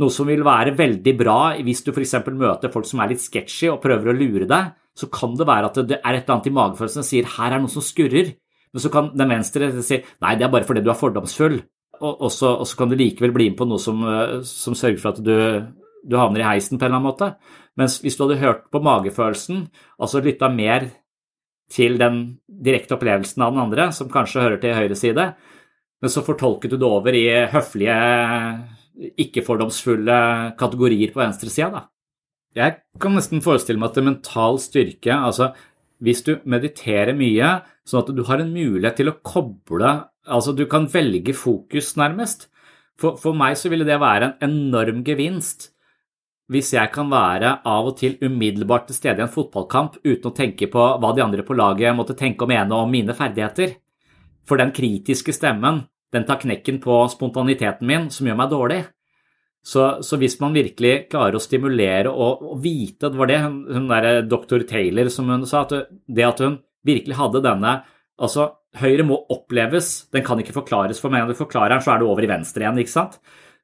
Noe 0.00 0.12
som 0.12 0.28
vil 0.30 0.40
være 0.46 0.72
veldig 0.76 1.12
bra 1.18 1.38
hvis 1.60 1.82
du 1.84 1.90
f.eks. 1.92 2.14
møter 2.32 2.72
folk 2.72 2.86
som 2.88 3.02
er 3.04 3.12
litt 3.12 3.20
sketchy 3.20 3.68
og 3.68 3.82
prøver 3.82 4.12
å 4.12 4.16
lure 4.16 4.48
deg, 4.48 4.72
så 4.96 5.08
kan 5.12 5.34
det 5.36 5.48
være 5.48 5.68
at 5.68 5.82
det 5.88 5.98
er 5.98 6.16
et 6.16 6.22
eller 6.24 6.38
annet 6.38 6.48
i 6.48 6.54
magefølelsen 6.56 7.02
som 7.02 7.08
sier 7.08 7.28
her 7.36 7.56
er 7.56 7.60
noe 7.60 7.72
som 7.72 7.84
skurrer, 7.84 8.32
men 8.72 8.80
så 8.80 8.88
kan 8.92 9.10
den 9.12 9.34
venstre 9.34 9.68
si 9.84 10.00
nei, 10.00 10.34
det 10.40 10.46
er 10.46 10.52
bare 10.52 10.68
fordi 10.68 10.84
du 10.84 10.90
er 10.92 10.96
fordomsfull 10.96 11.60
og, 12.02 12.16
og, 12.16 12.30
så, 12.34 12.54
og, 12.56 12.66
så, 12.66 12.78
kan 12.78 12.90
du 12.90 12.98
likevel 12.98 13.34
bli 13.34 13.50
med 13.52 13.58
på 13.60 13.68
noe 13.68 13.80
som, 13.82 14.02
eh, 14.08 14.40
som 14.48 14.76
sørger 14.78 15.02
for 15.02 15.12
at 15.12 15.22
du, 15.22 15.36
du, 16.02 16.18
havner 16.18 16.42
i 16.42 16.48
heisen 16.48 16.78
på 16.78 16.86
en 16.86 16.90
eller 16.90 16.98
annen 16.98 17.10
måte. 17.10 17.28
Mens 17.78 18.00
hvis 18.02 18.18
du 18.18 18.24
hadde 18.24 18.40
hørt 18.42 18.66
på 18.72 18.82
magefølelsen, 18.84 19.66
altså 20.02 20.22
lytta 20.24 20.50
mer 20.52 20.88
til 21.72 21.96
den 22.00 22.22
direkte 22.48 22.98
opplevelsen 22.98 23.44
av 23.44 23.54
den 23.54 23.62
andre, 23.62 23.88
som 23.96 24.10
kanskje 24.12 24.42
hører 24.42 24.60
til 24.60 24.76
høyre 24.76 24.98
side, 24.98 25.28
men 26.02 26.12
så 26.12 26.24
fortolket 26.26 26.74
du 26.74 26.80
det 26.80 26.88
over 26.88 27.16
i 27.16 27.26
høflige, 27.52 27.96
ikke-fordomsfulle 28.98 30.18
kategorier 30.60 31.12
på 31.12 31.22
venstresida, 31.22 31.70
da. 31.72 31.88
Jeg 32.52 32.82
kan 33.00 33.14
nesten 33.16 33.40
forestille 33.40 33.80
meg 33.80 33.92
at 33.92 33.98
det 33.98 34.04
mental 34.04 34.58
styrke, 34.60 35.14
altså 35.14 35.54
hvis 36.04 36.20
du 36.26 36.34
mediterer 36.44 37.14
mye, 37.16 37.62
sånn 37.88 38.02
at 38.02 38.10
du 38.12 38.24
har 38.28 38.42
en 38.42 38.52
mulighet 38.52 38.98
til 39.00 39.12
å 39.12 39.20
koble 39.24 40.00
Altså, 40.22 40.52
du 40.54 40.68
kan 40.70 40.84
velge 40.86 41.32
fokus, 41.34 41.96
nærmest. 41.98 42.44
For, 42.94 43.16
for 43.18 43.34
meg 43.34 43.56
så 43.58 43.66
ville 43.72 43.82
det 43.82 43.96
være 43.98 44.28
en 44.28 44.44
enorm 44.46 45.00
gevinst 45.02 45.72
hvis 46.52 46.72
jeg 46.74 46.90
kan 46.92 47.08
være 47.08 47.54
av 47.68 47.86
og 47.88 47.94
til 48.00 48.18
umiddelbart 48.20 48.88
til 48.88 48.96
stede 48.98 49.22
i 49.22 49.24
en 49.24 49.32
fotballkamp 49.32 50.00
uten 50.02 50.28
å 50.28 50.34
tenke 50.36 50.66
på 50.68 50.82
hva 51.00 51.12
de 51.16 51.22
andre 51.24 51.44
på 51.46 51.56
laget 51.56 51.96
måtte 51.96 52.16
tenke 52.18 52.44
og 52.44 52.50
mene 52.50 52.76
om 52.76 52.90
mine 52.92 53.14
ferdigheter. 53.16 53.78
For 54.44 54.60
den 54.60 54.74
kritiske 54.74 55.32
stemmen, 55.32 55.84
den 56.12 56.26
tar 56.28 56.40
knekken 56.42 56.80
på 56.82 56.98
spontaniteten 57.12 57.88
min, 57.88 58.10
som 58.12 58.28
gjør 58.28 58.38
meg 58.38 58.50
dårlig. 58.52 58.82
Så, 59.62 60.02
så 60.02 60.18
hvis 60.18 60.38
man 60.42 60.56
virkelig 60.56 61.06
klarer 61.12 61.38
å 61.38 61.42
stimulere 61.42 62.10
og, 62.10 62.40
og 62.42 62.56
vite 62.64 63.12
Det 63.12 63.18
var 63.20 63.28
det 63.30 63.36
hun, 63.44 63.60
hun 63.70 63.84
der 63.86 64.24
doktor 64.26 64.64
Taylor 64.66 65.06
som 65.06 65.28
hun 65.30 65.46
sa, 65.46 65.60
at 65.62 65.92
det 66.10 66.24
at 66.26 66.42
hun 66.42 66.56
virkelig 66.82 67.14
hadde 67.20 67.44
denne 67.44 67.76
Altså, 68.22 68.48
høyre 68.78 69.06
må 69.08 69.16
oppleves, 69.32 70.10
den 70.14 70.22
kan 70.22 70.38
ikke 70.38 70.54
forklares 70.54 71.00
for 71.02 71.10
meg. 71.10 71.24
Når 71.24 71.32
du 71.32 71.40
forklarer 71.40 71.72
den, 71.74 71.82
så 71.82 71.94
er 71.94 72.02
du 72.02 72.04
over 72.06 72.22
i 72.22 72.28
venstre 72.30 72.62
igjen, 72.62 72.78
ikke 72.78 72.92
sant? 72.92 73.16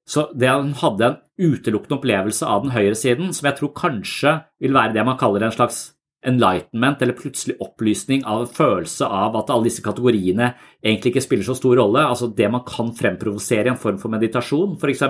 Så 0.09 0.25
det 0.35 0.49
hun 0.49 0.73
hadde 0.81 1.05
en 1.05 1.19
utelukkende 1.37 1.99
opplevelse 1.99 2.49
av 2.49 2.65
den 2.65 2.73
høyre 2.73 2.97
siden, 2.99 3.31
som 3.37 3.47
jeg 3.47 3.59
tror 3.59 3.75
kanskje 3.77 4.33
vil 4.65 4.75
være 4.75 4.97
det 4.97 5.05
man 5.07 5.19
kaller 5.21 5.45
en 5.47 5.55
slags 5.55 5.83
enlightenment, 6.27 7.03
eller 7.03 7.17
plutselig 7.19 7.57
opplysning 7.63 8.25
av 8.27 8.43
en 8.43 8.51
følelse 8.51 9.07
av 9.07 9.37
at 9.39 9.51
alle 9.55 9.69
disse 9.69 9.85
kategoriene 9.85 10.51
egentlig 10.83 11.13
ikke 11.15 11.25
spiller 11.25 11.47
så 11.47 11.55
stor 11.59 11.79
rolle, 11.79 12.03
altså 12.03 12.31
det 12.35 12.49
man 12.51 12.65
kan 12.67 12.91
fremprovosere 12.97 13.71
i 13.71 13.73
en 13.75 13.81
form 13.81 14.01
for 14.03 14.13
meditasjon, 14.13 14.75
f.eks. 14.81 15.05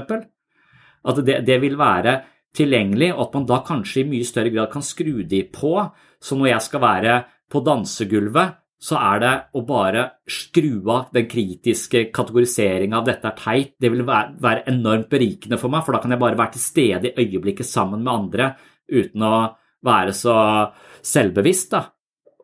At 1.08 1.22
det, 1.24 1.40
det 1.48 1.58
vil 1.62 1.78
være 1.80 2.18
tilgjengelig, 2.56 3.12
og 3.14 3.26
at 3.26 3.36
man 3.38 3.48
da 3.48 3.60
kanskje 3.66 4.02
i 4.02 4.08
mye 4.10 4.26
større 4.26 4.52
grad 4.52 4.72
kan 4.72 4.84
skru 4.84 5.22
de 5.28 5.44
på. 5.52 5.74
Så 6.20 6.36
når 6.36 6.52
jeg 6.52 6.66
skal 6.66 6.82
være 6.84 7.18
på 7.48 7.62
dansegulvet, 7.64 8.56
så 8.78 8.98
er 9.00 9.22
det 9.22 9.32
å 9.58 9.64
bare 9.66 10.04
skru 10.30 10.86
av 10.92 11.08
den 11.14 11.26
kritiske 11.30 12.04
kategoriseringa 12.14 13.00
av 13.00 13.08
'dette 13.08 13.26
er 13.26 13.38
teit', 13.38 13.74
det 13.80 13.90
vil 13.90 14.04
være, 14.06 14.62
enormt 14.70 15.08
berikende 15.10 15.58
for 15.58 15.68
meg, 15.68 15.84
for 15.84 15.92
da 15.92 16.02
kan 16.02 16.10
jeg 16.10 16.20
bare 16.20 16.38
være 16.38 16.52
til 16.52 16.62
stede 16.62 17.10
i 17.10 17.24
øyeblikket 17.24 17.66
sammen 17.66 18.04
med 18.04 18.12
andre 18.12 18.54
uten 18.86 19.22
å 19.22 19.56
være 19.82 20.12
så 20.14 20.36
selvbevisst. 21.08 21.72
da. 21.74 21.88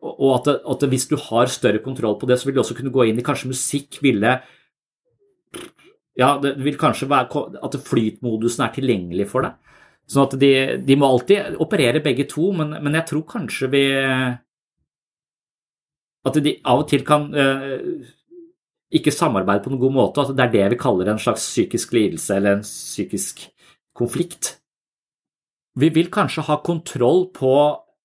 Og 0.05 0.31
at, 0.37 0.49
at 0.61 0.85
hvis 0.91 1.07
du 1.09 1.15
har 1.19 1.49
større 1.51 1.81
kontroll 1.83 2.17
på 2.19 2.29
det, 2.29 2.39
så 2.39 2.49
vil 2.49 2.57
du 2.57 2.61
også 2.63 2.77
kunne 2.77 2.93
gå 2.93 3.07
inn 3.09 3.21
i 3.21 3.25
kanskje 3.25 3.51
musikk 3.53 4.01
ville 4.05 4.39
Ja, 6.15 6.37
det 6.39 6.53
vil 6.63 6.77
kanskje 6.79 7.09
være 7.11 7.41
at 7.65 7.75
flytmodusen 7.83 8.63
er 8.63 8.75
tilgjengelig 8.75 9.25
for 9.27 9.43
deg. 9.43 9.57
Sånn 10.07 10.27
at 10.29 10.35
de, 10.39 10.51
de 10.85 10.95
må 10.95 11.09
alltid 11.09 11.57
operere 11.59 12.03
begge 12.03 12.27
to, 12.29 12.51
men, 12.55 12.75
men 12.79 12.95
jeg 12.95 13.09
tror 13.09 13.25
kanskje 13.27 13.67
vi 13.73 13.81
at 16.25 16.37
de 16.41 16.53
av 16.65 16.81
og 16.81 16.87
til 16.89 17.03
kan 17.05 17.27
uh, 17.33 18.05
ikke 18.95 19.13
samarbeide 19.13 19.63
på 19.65 19.73
noen 19.73 19.81
god 19.81 19.95
måte. 19.95 20.23
At 20.23 20.37
det 20.37 20.45
er 20.45 20.53
det 20.53 20.67
vi 20.73 20.81
kaller 20.81 21.11
en 21.11 21.21
slags 21.21 21.45
psykisk 21.49 21.93
lidelse 21.97 22.37
eller 22.37 22.57
en 22.57 22.65
psykisk 22.65 23.47
konflikt. 23.97 24.55
Vi 25.75 25.89
vil 25.93 26.09
kanskje 26.13 26.45
ha 26.47 26.61
kontroll 26.63 27.27
på 27.35 27.51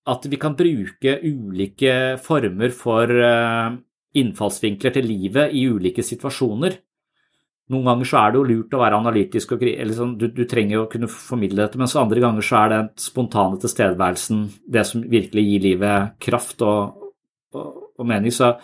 at 0.09 0.27
vi 0.33 0.39
kan 0.41 0.57
bruke 0.57 1.19
ulike 1.27 1.95
former 2.25 2.73
for 2.73 3.11
uh, 3.11 3.75
innfallsvinkler 4.17 4.95
til 4.95 5.07
livet 5.07 5.53
i 5.57 5.67
ulike 5.69 6.05
situasjoner. 6.05 6.79
Noen 7.71 7.87
ganger 7.87 8.09
så 8.09 8.19
er 8.19 8.33
det 8.33 8.41
jo 8.41 8.47
lurt 8.49 8.73
å 8.75 8.81
være 8.81 8.99
analytisk, 8.99 9.53
og, 9.55 9.61
sånn, 9.95 10.17
du, 10.19 10.27
du, 10.35 10.43
trenger 10.51 10.81
å 10.81 10.89
kunne 10.91 11.11
formidle 11.11 11.63
dette, 11.63 11.79
mens 11.79 11.95
andre 11.99 12.23
ganger 12.23 12.47
så 12.47 12.65
er 12.65 12.73
den 12.73 12.89
spontane 12.99 13.61
tilstedeværelsen 13.63 14.41
det 14.75 14.87
som 14.89 15.05
virkelig 15.13 15.45
gir 15.47 15.67
livet 15.69 16.17
kraft 16.25 16.65
og, 16.67 17.13
og, 17.55 17.93
og 17.95 18.09
mening. 18.11 18.35
Så, 18.35 18.57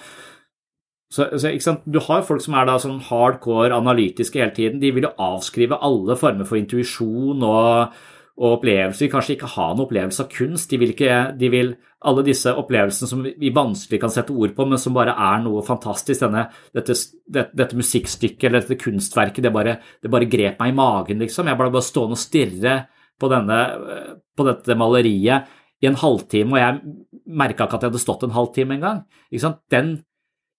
så, 1.12 1.28
så 1.38 1.76
Du 1.86 2.00
har 2.08 2.26
folk 2.26 2.42
som 2.42 2.58
er 2.58 2.66
da 2.66 2.80
sånn 2.82 2.98
hardcore 3.06 3.76
analytiske 3.76 4.42
hele 4.42 4.56
tiden. 4.56 4.82
De 4.82 4.90
vil 4.96 5.06
jo 5.06 5.14
avskrive 5.22 5.78
alle 5.86 6.18
former 6.18 6.48
for 6.48 6.58
intuisjon 6.58 7.46
og, 7.46 7.94
og 8.36 8.58
opplevelser. 8.58 9.06
Vil 9.06 9.12
kanskje 9.12 9.34
ikke 9.36 9.50
ha 9.54 9.66
noen 9.70 9.86
opplevelse 9.86 10.24
av 10.24 10.32
kunst. 10.32 10.70
De 10.70 10.78
vil, 10.80 10.92
ikke, 10.92 11.20
de 11.40 11.50
vil 11.52 11.72
alle 12.06 12.24
disse 12.26 12.52
opplevelsene 12.52 13.08
som 13.10 13.22
vi 13.24 13.52
vanskelig 13.54 14.00
kan 14.02 14.12
sette 14.12 14.34
ord 14.34 14.52
på, 14.56 14.66
men 14.68 14.80
som 14.80 14.96
bare 14.96 15.14
er 15.28 15.40
noe 15.44 15.64
fantastisk. 15.66 16.20
Denne, 16.26 16.46
dette, 16.76 16.96
dette, 17.24 17.56
dette, 17.56 17.78
musikkstykket 17.78 18.48
eller 18.48 18.64
dette 18.64 18.78
kunstverket, 18.82 19.44
det 19.46 19.54
bare, 19.54 19.78
det 20.04 20.12
bare, 20.12 20.28
grep 20.30 20.60
meg 20.60 20.74
i 20.74 20.76
magen, 20.76 21.22
liksom. 21.24 21.48
Jeg 21.48 21.60
ble 21.60 21.70
bare 21.72 21.88
stående 21.88 22.18
og 22.18 22.22
stirre 22.22 22.76
på, 23.16 23.30
denne, 23.32 23.60
på 24.36 24.48
dette 24.50 24.76
maleriet 24.76 25.54
i 25.80 25.88
en 25.88 25.98
halvtime, 26.00 26.52
og 26.52 26.60
jeg 26.60 27.32
merka 27.36 27.64
ikke 27.64 27.80
at 27.80 27.86
jeg 27.86 27.92
hadde 27.92 28.04
stått 28.04 28.28
en 28.28 28.36
halvtime 28.36 28.76
engang. 28.76 29.02
Den 29.72 29.96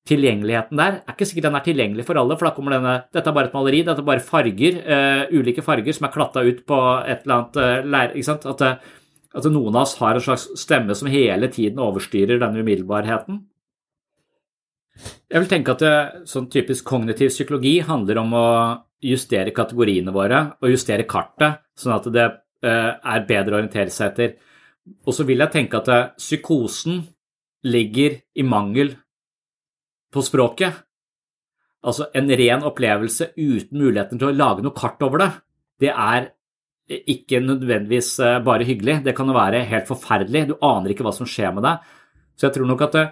tilgjengeligheten 0.07 0.79
der 0.79 0.99
er 0.99 1.13
ikke 1.15 1.27
sikkert 1.27 1.47
den 1.47 1.57
er 1.59 1.65
tilgjengelig 1.65 2.05
for 2.07 2.19
alle, 2.19 2.37
for 2.37 2.47
da 2.47 2.53
kommer 2.55 2.75
denne 2.77 2.95
Dette 3.13 3.31
er 3.31 3.35
bare 3.35 3.49
et 3.49 3.57
maleri, 3.57 3.81
dette 3.85 4.03
er 4.03 4.07
bare 4.07 4.23
farger, 4.23 4.79
uh, 4.85 5.35
ulike 5.35 5.65
farger 5.65 5.95
som 5.95 6.07
er 6.07 6.13
klatta 6.13 6.43
ut 6.45 6.63
på 6.67 6.79
et 7.03 7.25
eller 7.25 7.35
annet 7.35 7.59
uh, 7.59 7.89
leir... 7.95 8.15
Ikke 8.15 8.29
sant? 8.29 8.47
At, 8.49 8.63
uh, 8.63 9.35
at 9.37 9.49
noen 9.51 9.75
av 9.75 9.83
oss 9.83 9.97
har 9.99 10.17
en 10.17 10.23
slags 10.23 10.47
stemme 10.59 10.95
som 10.97 11.11
hele 11.11 11.51
tiden 11.53 11.83
overstyrer 11.83 12.41
denne 12.41 12.63
umiddelbarheten. 12.63 13.43
Jeg 15.29 15.43
vil 15.43 15.51
tenke 15.51 15.75
at 15.75 16.25
sånn 16.25 16.47
typisk 16.49 16.87
kognitiv 16.87 17.29
psykologi 17.29 17.75
handler 17.85 18.23
om 18.23 18.33
å 18.33 18.47
justere 19.05 19.53
kategoriene 19.53 20.09
våre 20.15 20.39
og 20.57 20.71
justere 20.73 21.05
kartet, 21.05 21.61
sånn 21.77 21.93
at 21.99 22.07
det 22.15 22.25
er 22.65 23.27
bedre 23.29 23.53
å 23.53 23.59
orientere 23.59 23.93
seg 23.93 24.09
etter. 24.09 24.31
Og 25.07 25.15
så 25.15 25.25
vil 25.27 25.43
jeg 25.43 25.53
tenke 25.53 25.79
at 25.79 25.91
eh, 25.91 26.09
psykosen 26.19 27.01
ligger 27.67 28.19
i 28.37 28.45
mangel 28.47 28.93
på 30.13 30.23
språket. 30.25 30.83
Altså 31.87 32.09
en 32.17 32.31
ren 32.39 32.65
opplevelse 32.67 33.31
uten 33.37 33.77
muligheten 33.79 34.19
til 34.19 34.31
å 34.31 34.35
lage 34.35 34.65
noe 34.65 34.75
kart 34.75 35.03
over 35.05 35.23
det, 35.23 35.29
det 35.83 35.91
er 35.93 36.31
ikke 36.87 37.41
nødvendigvis 37.43 38.13
eh, 38.23 38.39
bare 38.43 38.65
hyggelig. 38.67 39.01
Det 39.05 39.13
kan 39.15 39.27
jo 39.27 39.35
være 39.35 39.65
helt 39.67 39.87
forferdelig. 39.89 40.47
Du 40.49 40.55
aner 40.63 40.93
ikke 40.93 41.05
hva 41.05 41.13
som 41.15 41.27
skjer 41.29 41.53
med 41.55 41.65
deg. 41.67 41.83
Så 42.37 42.47
jeg 42.47 42.57
tror 42.57 42.69
nok 42.69 42.83
at 42.87 42.95
det, 42.95 43.05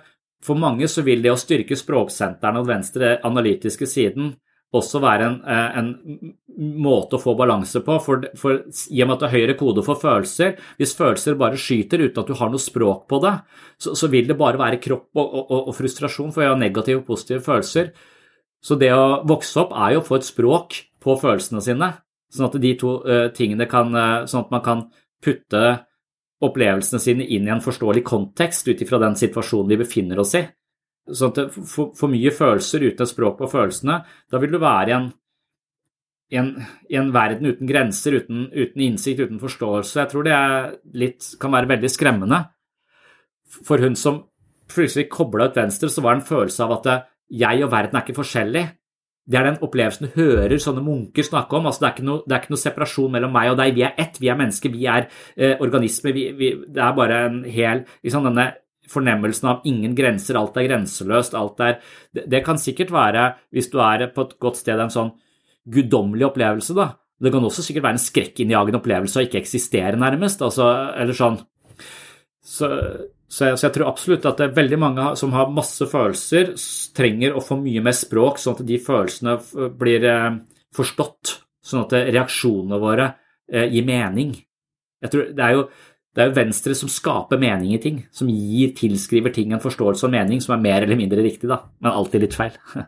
for 0.46 0.60
mange 0.60 0.88
så 0.92 1.04
vil 1.06 1.24
det 1.24 1.34
å 1.34 1.40
styrke 1.40 1.78
språksentrene 1.78 2.62
og 2.62 2.68
den 2.68 2.78
venstre 2.78 3.16
analytiske 3.28 3.88
siden 3.90 4.34
også 4.80 5.02
være 5.04 5.28
en, 5.28 5.38
eh, 5.50 5.78
en 5.80 6.34
måte 6.82 7.18
å 7.18 7.22
få 7.22 7.36
balanse 7.38 7.82
på. 7.86 7.98
For, 8.04 8.26
for, 8.40 8.64
I 8.92 9.04
og 9.04 9.10
med 9.10 9.16
at 9.16 9.24
det 9.24 9.30
er 9.30 9.36
høyere 9.36 9.58
kode 9.60 9.84
for 9.86 10.00
følelser, 10.02 10.56
hvis 10.80 10.96
følelser 10.98 11.40
bare 11.40 11.60
skyter 11.60 12.06
uten 12.06 12.22
at 12.22 12.32
du 12.32 12.36
har 12.40 12.52
noe 12.52 12.62
språk 12.62 13.06
på 13.12 13.22
det, 13.24 13.34
så, 13.82 13.96
så 13.98 14.10
vil 14.12 14.28
det 14.30 14.40
bare 14.40 14.62
være 14.62 14.82
kropp 14.84 15.10
og, 15.22 15.40
og, 15.44 15.56
og 15.72 15.78
frustrasjon, 15.78 16.34
for 16.36 16.44
vi 16.44 16.50
har 16.52 16.60
negative 16.60 17.04
og 17.04 17.10
positive 17.10 17.44
følelser. 17.46 17.92
Så 18.66 18.78
det 18.82 18.92
å 18.96 19.22
vokse 19.28 19.60
opp 19.62 19.76
er 19.78 19.96
jo 19.96 20.02
å 20.02 20.08
få 20.08 20.20
et 20.20 20.28
språk 20.28 20.80
på 21.06 21.18
følelsene 21.22 21.62
sine, 21.62 21.92
sånn 22.34 22.48
at 22.48 22.56
de 22.62 22.72
to 22.80 22.96
uh, 23.06 23.28
tingene 23.36 23.68
kan 23.70 23.92
uh, 23.94 24.24
Sånn 24.26 24.48
at 24.48 24.54
man 24.56 24.64
kan 24.66 24.80
putte 25.24 25.62
opplevelsene 26.44 27.00
sine 27.02 27.28
inn 27.30 27.46
i 27.48 27.54
en 27.54 27.64
forståelig 27.64 28.04
kontekst 28.06 28.68
ut 28.68 28.82
ifra 28.82 29.00
den 29.02 29.16
situasjonen 29.20 29.70
vi 29.72 29.80
befinner 29.84 30.20
oss 30.22 30.34
i. 30.38 30.42
Sånn 31.06 31.34
at 31.36 31.54
for, 31.54 31.92
for, 31.94 32.10
mye 32.10 32.32
følelser 32.34 32.88
uten 32.88 33.06
et 33.06 33.12
språk 33.12 33.38
på 33.38 33.50
følelsene, 33.52 34.00
da 34.32 34.42
vil 34.42 34.56
du 34.56 34.58
være 34.62 34.90
i 34.90 34.96
en, 34.96 35.10
en, 36.40 36.48
en 37.00 37.12
verden 37.14 37.52
uten 37.52 37.70
grenser, 37.70 38.18
uten, 38.24 38.48
uten, 38.50 38.86
innsikt, 38.88 39.22
uten 39.22 39.42
forståelse. 39.42 40.00
Jeg 40.00 40.12
tror 40.14 40.26
det 40.26 40.40
litt, 40.98 41.28
kan 41.42 41.54
være 41.54 41.70
veldig 41.76 41.92
skremmende. 41.94 42.42
For 43.46 43.84
hun 43.86 43.98
som 44.00 44.24
plutselig 44.72 45.12
kobla 45.14 45.52
ut 45.52 45.60
venstre, 45.60 45.92
så 45.94 46.02
var 46.02 46.16
det 46.16 46.24
en 46.24 46.32
følelse 46.32 46.66
av 46.66 46.74
at 46.80 46.90
jeg 47.30 47.62
og 47.66 47.72
verden 47.74 48.00
er 48.00 48.06
ikke 48.06 48.18
forskjellig. 48.18 48.66
Det 49.26 49.40
er 49.40 49.48
den 49.48 49.62
opplevelsen 49.66 50.06
du 50.06 50.18
hører 50.20 50.58
sånne 50.62 50.84
munker 50.86 51.26
snakke 51.26 51.58
om. 51.58 51.66
Altså, 51.66 51.82
det, 51.82 51.88
er 51.88 51.96
ikke 51.96 52.10
noe, 52.10 52.26
er 52.30 52.42
ikke 52.44 52.54
noe 52.54 52.62
separasjon 52.62 53.16
mellom 53.16 53.34
meg 53.34 53.54
og 53.54 53.58
deg. 53.58 53.74
Vi 53.78 53.86
er 53.86 53.98
ett, 54.02 54.20
vi 54.22 54.30
er 54.30 54.38
mennesker, 54.38 54.74
vi 54.74 54.86
er 54.90 55.08
eh, 55.34 55.56
organismer. 55.62 56.14
Vi, 56.14 56.28
vi, 56.38 56.52
det 56.66 56.84
er 56.86 56.98
bare 56.98 57.24
en 57.30 57.40
hel 57.50 57.86
liksom 58.06 58.28
denne 58.30 58.52
fornemmelsen 58.92 59.50
av 59.52 59.66
ingen 59.70 59.96
grenser, 59.98 60.38
alt 60.40 60.58
er 60.60 60.68
grenseløst, 60.70 61.36
alt 61.38 61.62
er 61.64 61.80
det, 62.16 62.44
kan 62.46 62.60
sikkert 62.62 62.94
være, 62.94 63.32
hvis 63.56 63.72
du 63.72 63.80
er 63.84 64.08
på 64.14 64.28
et 64.28 64.38
godt 64.42 64.62
sted, 64.62 64.80
en 64.80 64.94
sånn 64.94 65.12
guddommelig 65.66 66.30
opplevelse, 66.30 66.76
da. 66.78 66.92
Det 67.22 67.32
kan 67.32 67.46
også 67.48 67.64
sikkert 67.64 67.86
være 67.88 67.98
en 67.98 68.04
skrekkinnjagende 68.04 68.80
opplevelse 68.82 69.22
å 69.22 69.26
ikke 69.26 69.40
eksistere, 69.40 69.96
nærmest. 70.00 70.42
Altså, 70.44 70.68
eller 71.00 71.16
sånn. 71.16 71.38
Så, 72.46 72.68
så, 72.68 73.48
jeg, 73.48 73.56
så, 73.56 73.64
jeg, 73.66 73.74
tror 73.78 73.88
absolutt 73.90 74.28
at 74.28 74.42
det 74.42 74.50
er 74.50 74.58
veldig 74.58 74.80
mange 74.82 75.06
som 75.20 75.34
har 75.34 75.54
masse 75.54 75.88
følelser, 75.90 76.52
trenger 76.96 77.38
å 77.38 77.44
få 77.44 77.58
mye 77.62 77.84
mer 77.86 77.96
språk, 77.96 78.42
sånn 78.42 78.60
at 78.60 78.66
de 78.68 78.82
følelsene 78.84 79.70
blir 79.80 80.10
eh, 80.12 80.30
forstått. 80.76 81.38
Sånn 81.66 81.86
at 81.88 81.96
reaksjonene 82.14 82.78
våre 82.84 83.08
eh, 83.50 83.72
gir 83.72 83.88
mening. 83.88 84.36
Jeg 85.02 85.14
tror 85.14 85.32
Det 85.34 85.46
er 85.46 85.56
jo 85.56 85.64
det 86.16 86.24
er 86.24 86.30
jo 86.30 86.38
Venstre 86.38 86.76
som 86.80 86.92
skaper 86.92 87.40
mening 87.42 87.74
i 87.76 87.80
ting, 87.84 88.02
som 88.16 88.30
gir, 88.32 88.72
tilskriver 88.78 89.34
ting 89.36 89.52
en 89.52 89.64
forståelse 89.64 90.08
og 90.08 90.14
mening 90.14 90.40
som 90.44 90.56
er 90.56 90.64
mer 90.64 90.86
eller 90.86 91.00
mindre 91.00 91.24
riktig, 91.26 91.50
da, 91.52 91.66
men 91.84 91.92
alltid 91.92 92.24
litt 92.24 92.38
feil. 92.38 92.56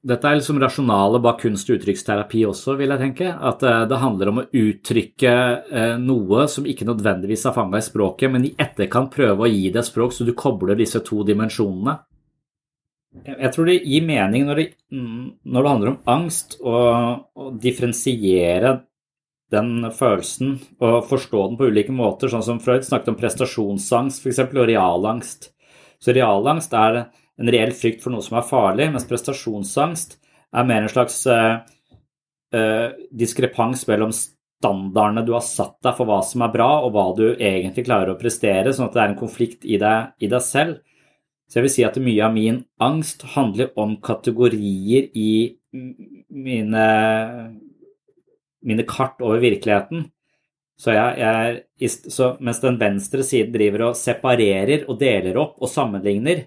Dette 0.00 0.24
er 0.24 0.38
liksom 0.38 0.56
rasjonale 0.62 1.18
bak 1.20 1.42
kunst- 1.42 1.68
og 1.68 1.76
uttrykksterapi 1.76 2.44
også, 2.48 2.72
vil 2.78 2.94
jeg 2.94 3.02
tenke. 3.02 3.32
At 3.34 3.64
eh, 3.68 3.82
det 3.90 3.98
handler 4.00 4.30
om 4.30 4.38
å 4.40 4.44
uttrykke 4.46 5.32
eh, 5.60 5.96
noe 6.00 6.46
som 6.48 6.68
ikke 6.70 6.86
nødvendigvis 6.88 7.44
er 7.50 7.56
fanga 7.56 7.82
i 7.82 7.84
språket, 7.84 8.32
men 8.32 8.46
i 8.48 8.54
etterkant 8.54 9.12
prøve 9.12 9.44
å 9.44 9.50
gi 9.50 9.66
det 9.74 9.84
språk 9.84 10.14
så 10.16 10.24
du 10.24 10.32
kobler 10.38 10.78
disse 10.78 11.02
to 11.04 11.20
dimensjonene. 11.28 11.98
Jeg 13.26 13.50
tror 13.52 13.66
det 13.66 13.80
gir 13.82 14.06
mening 14.06 14.46
når 14.46 14.62
det, 14.62 14.66
mm, 14.94 15.24
når 15.52 15.66
det 15.66 15.74
handler 15.74 15.92
om 15.92 16.00
angst, 16.14 16.56
å 16.62 17.50
differensiere 17.60 18.78
den 19.50 19.90
følelsen 19.94 20.58
og 20.78 21.06
forstå 21.10 21.42
den 21.48 21.58
på 21.58 21.70
ulike 21.70 21.94
måter, 21.94 22.30
sånn 22.30 22.44
som 22.46 22.60
Freud 22.62 22.86
snakket 22.86 23.12
om 23.12 23.18
prestasjonsangst 23.18 24.22
f.eks. 24.22 24.42
og 24.46 24.68
realangst. 24.70 25.50
Så 26.00 26.14
realangst 26.16 26.74
er 26.76 27.02
en 27.40 27.50
reell 27.50 27.72
frykt 27.76 28.04
for 28.04 28.14
noe 28.14 28.24
som 28.24 28.38
er 28.38 28.46
farlig, 28.46 28.90
mens 28.92 29.08
prestasjonsangst 29.08 30.18
er 30.50 30.68
mer 30.68 30.84
en 30.84 30.92
slags 30.92 31.22
uh, 31.30 31.62
uh, 32.54 32.88
diskrepans 33.10 33.86
mellom 33.88 34.14
standardene 34.14 35.24
du 35.26 35.32
har 35.34 35.44
satt 35.46 35.78
deg 35.84 35.96
for 35.96 36.08
hva 36.08 36.20
som 36.26 36.44
er 36.44 36.52
bra, 36.54 36.70
og 36.84 36.94
hva 36.94 37.06
du 37.16 37.26
egentlig 37.32 37.86
klarer 37.88 38.12
å 38.14 38.20
prestere, 38.20 38.74
sånn 38.74 38.90
at 38.90 38.96
det 38.96 39.02
er 39.02 39.12
en 39.12 39.20
konflikt 39.20 39.64
i 39.64 39.80
deg, 39.80 40.12
i 40.20 40.30
deg 40.30 40.44
selv. 40.44 40.80
Så 41.50 41.58
jeg 41.58 41.66
vil 41.66 41.74
si 41.74 41.86
at 41.86 41.98
mye 41.98 42.22
av 42.22 42.34
min 42.36 42.60
angst 42.82 43.24
handler 43.32 43.72
om 43.80 43.96
kategorier 44.04 45.08
i 45.18 45.32
mine 45.72 46.84
mine 48.66 48.84
kart 48.88 49.20
over 49.24 49.40
virkeligheten. 49.42 50.08
Så, 50.80 50.94
jeg, 50.96 51.60
jeg, 51.80 51.90
så 52.08 52.34
mens 52.40 52.62
den 52.62 52.78
venstre 52.80 53.24
siden 53.26 53.52
driver 53.52 53.90
og 53.90 53.98
separerer 54.00 54.86
og 54.88 54.96
deler 55.00 55.36
opp 55.40 55.58
og 55.60 55.68
sammenligner 55.68 56.46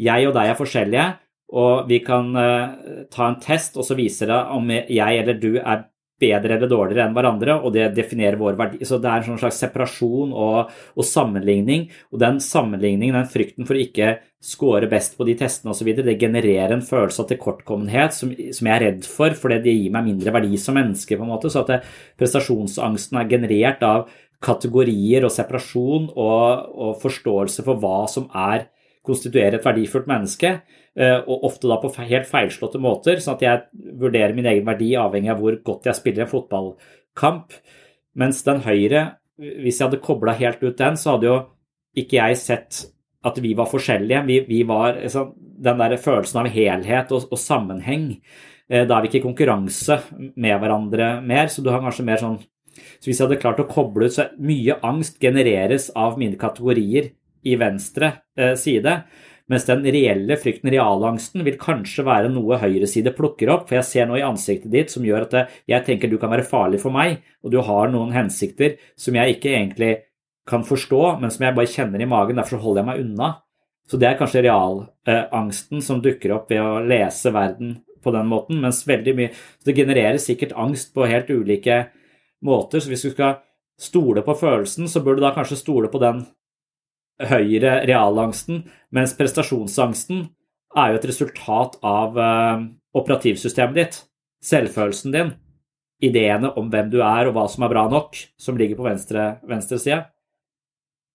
Jeg 0.00 0.26
og 0.26 0.32
deg 0.34 0.48
er 0.48 0.56
forskjellige, 0.56 1.06
og 1.52 1.88
vi 1.90 1.98
kan 2.00 2.30
uh, 2.32 3.04
ta 3.12 3.26
en 3.28 3.40
test, 3.42 3.76
og 3.76 3.84
så 3.84 3.94
viser 3.98 4.30
det 4.30 4.38
om 4.54 4.70
jeg 4.70 5.18
eller 5.20 5.36
du 5.36 5.58
er 5.58 5.82
bedre 6.20 6.56
eller 6.56 6.70
dårligere 6.70 7.06
enn 7.08 7.14
hverandre, 7.16 7.56
og 7.64 7.72
det 7.74 7.90
definerer 7.96 8.38
vår 8.40 8.58
verdi. 8.58 8.80
Så 8.86 8.98
det 9.02 9.10
er 9.10 9.26
en 9.26 9.40
slags 9.40 9.60
separasjon 9.64 10.34
og, 10.36 10.72
og 10.94 11.06
sammenligning. 11.06 11.88
Og 12.12 12.20
den 12.22 12.40
sammenligningen, 12.44 13.16
den 13.16 13.30
frykten 13.30 13.68
for 13.68 13.78
å 13.78 13.84
ikke 13.84 14.16
score 14.40 14.88
best 14.88 15.18
på 15.18 15.26
de 15.28 15.36
testene 15.40 15.74
osv., 15.74 15.92
det 16.00 16.16
genererer 16.20 16.76
en 16.76 16.84
følelse 16.84 17.24
av 17.24 17.30
tilkortkommenhet 17.32 18.16
som, 18.16 18.32
som, 18.32 18.70
jeg 18.70 18.76
er 18.76 18.84
redd 18.86 19.06
for, 19.08 19.36
fordi 19.36 19.60
det 19.66 19.76
gir 19.76 19.94
meg 19.94 20.08
mindre 20.08 20.34
verdi 20.36 20.60
som 20.60 20.76
menneske. 20.78 21.16
på 21.16 21.26
en 21.26 21.32
måte, 21.32 21.52
Så 21.52 21.64
at 21.64 21.72
det, 21.74 21.80
prestasjonsangsten 22.20 23.20
er 23.20 23.30
generert 23.30 23.86
av 23.86 24.10
kategorier 24.40 25.26
og 25.28 25.32
separasjon 25.34 26.12
og, 26.14 26.68
og 26.72 27.00
forståelse 27.02 27.64
for 27.66 27.80
hva 27.80 28.04
som 28.08 28.30
er 28.32 28.70
konstituerer 29.06 29.58
et 29.58 29.66
verdifullt 29.66 30.08
menneske. 30.10 30.60
Eh, 31.00 31.16
og 31.24 31.46
ofte 31.48 31.68
da 31.70 31.78
på 31.80 31.92
helt 31.96 32.28
feilslåtte 32.28 32.80
måter, 32.82 33.20
sånn 33.22 33.38
at 33.38 33.44
jeg 33.46 33.92
vurderer 34.00 34.34
min 34.36 34.48
egen 34.50 34.66
verdi 34.66 34.90
avhengig 35.00 35.30
av 35.32 35.40
hvor 35.40 35.56
godt 35.64 35.88
jeg 35.88 35.96
spiller 35.96 36.26
en 36.26 36.32
fotballkamp. 36.32 37.56
Mens 38.20 38.42
den 38.44 38.60
høyre, 38.66 39.04
hvis 39.38 39.78
jeg 39.78 39.86
hadde 39.86 40.02
kobla 40.04 40.34
helt 40.36 40.60
ut 40.60 40.76
den, 40.76 40.98
så 41.00 41.14
hadde 41.14 41.30
jo 41.30 41.38
ikke 42.00 42.18
jeg 42.18 42.40
sett 42.40 42.82
at 43.24 43.40
vi 43.40 43.54
var 43.56 43.70
forskjellige. 43.70 44.22
Vi, 44.28 44.38
vi 44.48 44.60
var 44.68 44.98
liksom, 44.98 45.32
Den 45.60 45.76
der 45.76 45.96
følelsen 46.00 46.38
av 46.40 46.46
helhet 46.48 47.10
og, 47.12 47.26
og, 47.28 47.38
sammenheng. 47.40 48.14
Eh, 48.68 48.86
da 48.88 48.96
er 48.96 49.04
vi 49.04 49.10
ikke 49.10 49.20
i 49.20 49.26
konkurranse 49.28 49.98
med 50.18 50.60
hverandre 50.60 51.10
mer, 51.20 51.48
så 51.52 51.64
du 51.64 51.68
har 51.72 51.82
kanskje 51.84 52.06
mer 52.06 52.20
sånn 52.20 52.40
så 52.70 53.08
Hvis 53.08 53.18
jeg 53.18 53.26
hadde 53.26 53.40
klart 53.42 53.60
å 53.60 53.66
koble 53.68 54.06
ut 54.06 54.14
så 54.14 54.28
Mye 54.38 54.76
angst 54.86 55.18
genereres 55.20 55.88
av 55.98 56.14
mine 56.20 56.38
kategorier 56.38 57.10
i 57.42 57.56
venstre 57.56 58.12
eh, 58.36 58.54
side. 58.56 58.94
Mens 59.50 59.66
den 59.66 59.82
reelle 59.82 60.36
frykten, 60.38 60.70
realangsten, 60.70 61.42
vil 61.46 61.58
kanskje 61.58 62.04
være 62.06 62.30
noe 62.30 62.60
høyreside 62.60 63.10
plukker 63.16 63.50
opp. 63.50 63.66
For 63.66 63.80
jeg 63.80 63.88
ser 63.88 64.06
noe 64.06 64.20
i 64.20 64.26
ansiktet 64.26 64.70
ditt 64.70 64.94
som 64.94 65.06
gjør 65.06 65.26
at 65.26 65.56
jeg 65.70 65.86
tenker 65.88 66.10
du 66.10 66.20
kan 66.22 66.30
være 66.30 66.46
farlig 66.46 66.78
for 66.82 66.94
meg, 66.94 67.18
og 67.42 67.50
du 67.50 67.58
har 67.66 67.90
noen 67.90 68.14
hensikter 68.14 68.78
som 68.94 69.18
jeg 69.18 69.36
ikke 69.36 69.50
egentlig 69.56 69.92
kan 70.50 70.62
forstå, 70.66 71.02
men 71.20 71.34
som 71.34 71.46
jeg 71.46 71.56
bare 71.58 71.70
kjenner 71.70 72.02
i 72.02 72.08
magen. 72.10 72.38
Derfor 72.38 72.62
holder 72.62 72.84
jeg 72.84 72.90
meg 72.92 73.04
unna. 73.04 73.30
Så 73.90 73.98
det 73.98 74.06
er 74.06 74.18
kanskje 74.20 74.44
realangsten 74.46 75.82
som 75.82 76.02
dukker 76.02 76.36
opp 76.36 76.50
ved 76.52 76.62
å 76.62 76.82
lese 76.86 77.32
verden 77.34 77.80
på 78.02 78.14
den 78.14 78.28
måten. 78.30 78.60
Mens 78.62 78.84
veldig 78.86 79.16
mye 79.18 79.32
Det 79.66 79.74
genererer 79.76 80.18
sikkert 80.22 80.54
angst 80.54 80.94
på 80.94 81.08
helt 81.10 81.30
ulike 81.30 81.88
måter. 82.46 82.80
Så 82.80 82.88
hvis 82.88 83.02
du 83.02 83.10
skal 83.10 83.40
stole 83.80 84.22
på 84.22 84.36
følelsen, 84.38 84.86
så 84.88 85.02
bør 85.02 85.18
du 85.18 85.24
da 85.24 85.34
kanskje 85.34 85.58
stole 85.58 85.90
på 85.90 85.98
den 85.98 86.22
høyere 87.30 87.80
realangsten, 87.88 88.64
mens 88.94 89.14
prestasjonsangsten 89.18 90.24
er 90.78 90.92
jo 90.92 91.00
et 91.00 91.08
resultat 91.10 91.76
av 91.86 92.18
uh, 92.18 92.66
operativsystemet 92.96 93.76
ditt, 93.76 93.98
selvfølelsen 94.46 95.14
din, 95.14 95.32
ideene 96.00 96.52
om 96.56 96.70
hvem 96.72 96.88
du 96.92 97.00
er 97.04 97.28
og 97.28 97.36
hva 97.36 97.46
som 97.50 97.66
er 97.66 97.72
bra 97.72 97.84
nok, 97.92 98.16
som 98.40 98.56
ligger 98.56 98.78
på 98.78 98.86
venstre, 98.86 99.34
venstre 99.48 99.80
side. 99.82 100.04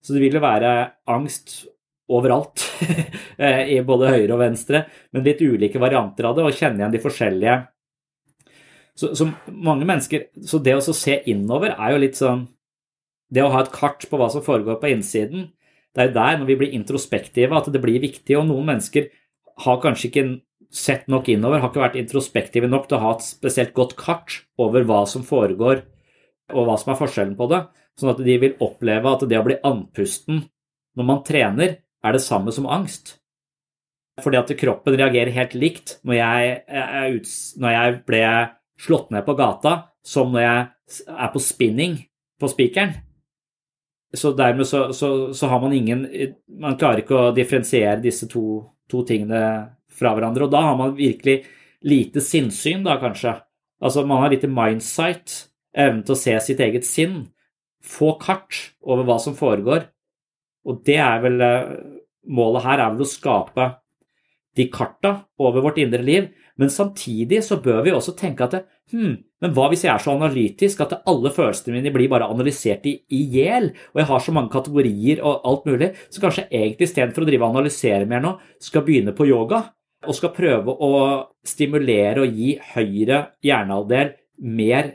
Så 0.04 0.14
det 0.14 0.22
vil 0.22 0.36
jo 0.38 0.44
være 0.44 0.74
angst 1.10 1.64
overalt, 2.12 2.62
eh, 3.42 3.64
i 3.74 3.80
både 3.82 4.12
høyre 4.12 4.36
og 4.36 4.44
venstre, 4.44 4.84
men 5.10 5.24
litt 5.26 5.42
ulike 5.42 5.80
varianter 5.82 6.28
av 6.28 6.36
det, 6.36 6.44
og 6.46 6.54
kjenne 6.54 6.84
igjen 6.84 6.94
de 6.94 7.02
forskjellige 7.02 7.56
så, 8.96 9.10
så, 9.14 9.26
mange 9.52 9.84
mennesker, 9.84 10.30
så 10.46 10.60
det 10.64 10.72
å 10.78 10.94
se 10.96 11.18
innover 11.28 11.74
er 11.74 11.92
jo 11.92 12.00
litt 12.00 12.16
sånn 12.16 12.46
Det 13.28 13.42
å 13.42 13.50
ha 13.52 13.64
et 13.64 13.72
kart 13.74 14.06
på 14.08 14.16
hva 14.16 14.30
som 14.32 14.44
foregår 14.46 14.78
på 14.80 14.88
innsiden, 14.92 15.48
det 15.96 16.02
er 16.04 16.12
der, 16.12 16.38
når 16.38 16.48
vi 16.50 16.58
blir 16.60 16.74
introspektive, 16.76 17.56
at 17.56 17.70
det 17.72 17.80
blir 17.80 18.02
viktig. 18.02 18.36
Og 18.36 18.44
noen 18.50 18.68
mennesker 18.68 19.08
har 19.64 19.80
kanskje 19.80 20.10
ikke 20.10 20.24
sett 20.76 21.06
nok 21.08 21.30
innover, 21.32 21.62
har 21.62 21.70
ikke 21.72 21.84
vært 21.84 22.00
introspektive 22.00 22.68
nok 22.68 22.88
til 22.88 22.98
å 22.98 23.04
ha 23.04 23.12
et 23.16 23.24
spesielt 23.24 23.72
godt 23.76 23.94
kart 23.96 24.42
over 24.60 24.84
hva 24.84 25.04
som 25.08 25.24
foregår, 25.24 25.84
og 26.52 26.68
hva 26.68 26.76
som 26.78 26.92
er 26.92 27.00
forskjellen 27.00 27.36
på 27.38 27.48
det. 27.50 27.62
Sånn 27.96 28.12
at 28.12 28.20
de 28.26 28.36
vil 28.42 28.58
oppleve 28.60 29.08
at 29.08 29.24
det 29.30 29.38
å 29.40 29.46
bli 29.46 29.56
andpusten 29.64 30.44
når 30.96 31.08
man 31.08 31.22
trener, 31.24 31.78
er 32.04 32.14
det 32.14 32.22
samme 32.22 32.52
som 32.54 32.68
angst. 32.70 33.16
Fordi 34.22 34.38
at 34.38 34.52
kroppen 34.60 34.96
reagerer 34.96 35.34
helt 35.36 35.56
likt 35.56 35.96
når 36.06 36.18
jeg, 36.20 36.52
når 37.60 37.74
jeg 37.74 37.96
ble 38.08 38.22
slått 38.80 39.10
ned 39.12 39.24
på 39.26 39.36
gata, 39.36 39.74
som 40.04 40.30
når 40.32 40.44
jeg 40.44 41.08
er 41.16 41.32
på 41.32 41.42
spinning 41.42 41.98
på 42.40 42.52
spikeren. 42.52 42.94
Så 44.18 44.32
dermed 44.36 44.68
så, 44.68 44.88
så, 44.96 45.10
så, 45.34 45.48
har 45.50 45.60
man 45.62 45.74
ingen 45.76 46.06
Man 46.60 46.78
klarer 46.80 47.02
ikke 47.02 47.18
å 47.18 47.34
differensiere 47.36 48.00
disse 48.02 48.28
to, 48.30 48.60
to, 48.90 49.02
tingene 49.08 49.40
fra 49.92 50.14
hverandre. 50.16 50.46
Og 50.46 50.52
da 50.52 50.62
har 50.68 50.78
man 50.78 50.96
virkelig 50.96 51.42
lite 51.86 52.22
sinnssyn, 52.24 52.84
da 52.86 52.98
kanskje. 53.00 53.36
Altså 53.82 54.04
man 54.08 54.22
har 54.24 54.32
lite 54.32 54.50
mindsight, 54.50 55.34
evnen 55.76 56.02
til 56.06 56.16
å 56.16 56.20
se 56.20 56.36
sitt 56.44 56.62
eget 56.64 56.88
sinn. 56.88 57.26
Få 57.84 58.14
kart 58.20 58.72
over 58.82 59.06
hva 59.06 59.18
som 59.22 59.36
foregår. 59.38 59.86
Og 60.66 60.82
det 60.86 60.98
er 61.02 61.22
vel 61.24 61.44
Målet 62.26 62.64
her 62.64 62.80
er 62.82 62.88
vel 62.90 63.04
å 63.04 63.06
skape 63.06 63.68
de 64.58 64.64
karta 64.72 65.12
over 65.38 65.62
vårt 65.62 65.76
indre 65.78 66.00
liv, 66.02 66.24
men 66.56 66.72
samtidig 66.72 67.42
så 67.44 67.58
bør 67.62 67.82
vi 67.84 67.92
også 67.92 68.14
tenke 68.16 68.46
at 68.46 68.64
hm, 68.92 69.16
men 69.42 69.52
hva 69.52 69.68
hvis 69.68 69.84
jeg 69.84 69.92
er 69.92 70.00
så 70.00 70.14
analytisk 70.16 70.80
at 70.80 70.94
alle 71.04 71.32
følelsene 71.34 71.76
mine 71.76 71.92
blir 71.92 72.08
bare 72.08 72.28
analysert 72.32 72.86
i 72.88 73.20
hjel, 73.32 73.72
og 73.92 74.00
jeg 74.00 74.08
har 74.08 74.22
så 74.24 74.32
mange 74.32 74.52
kategorier 74.54 75.20
og 75.20 75.44
alt 75.48 75.66
mulig, 75.68 75.90
så 76.08 76.22
kanskje 76.22 76.46
egentlig 76.48 76.88
istedenfor 76.88 77.24
å 77.24 77.28
drive 77.28 77.44
og 77.44 77.56
analysere 77.58 78.08
mer 78.08 78.24
nå, 78.24 78.36
skal 78.62 78.86
begynne 78.86 79.12
på 79.16 79.28
yoga 79.28 79.66
og 80.06 80.16
skal 80.16 80.32
prøve 80.36 80.72
å 80.72 80.92
stimulere 81.46 82.24
og 82.24 82.38
gi 82.38 82.54
høyre 82.74 83.20
hjernehalvdel 83.44 84.14
mer 84.56 84.94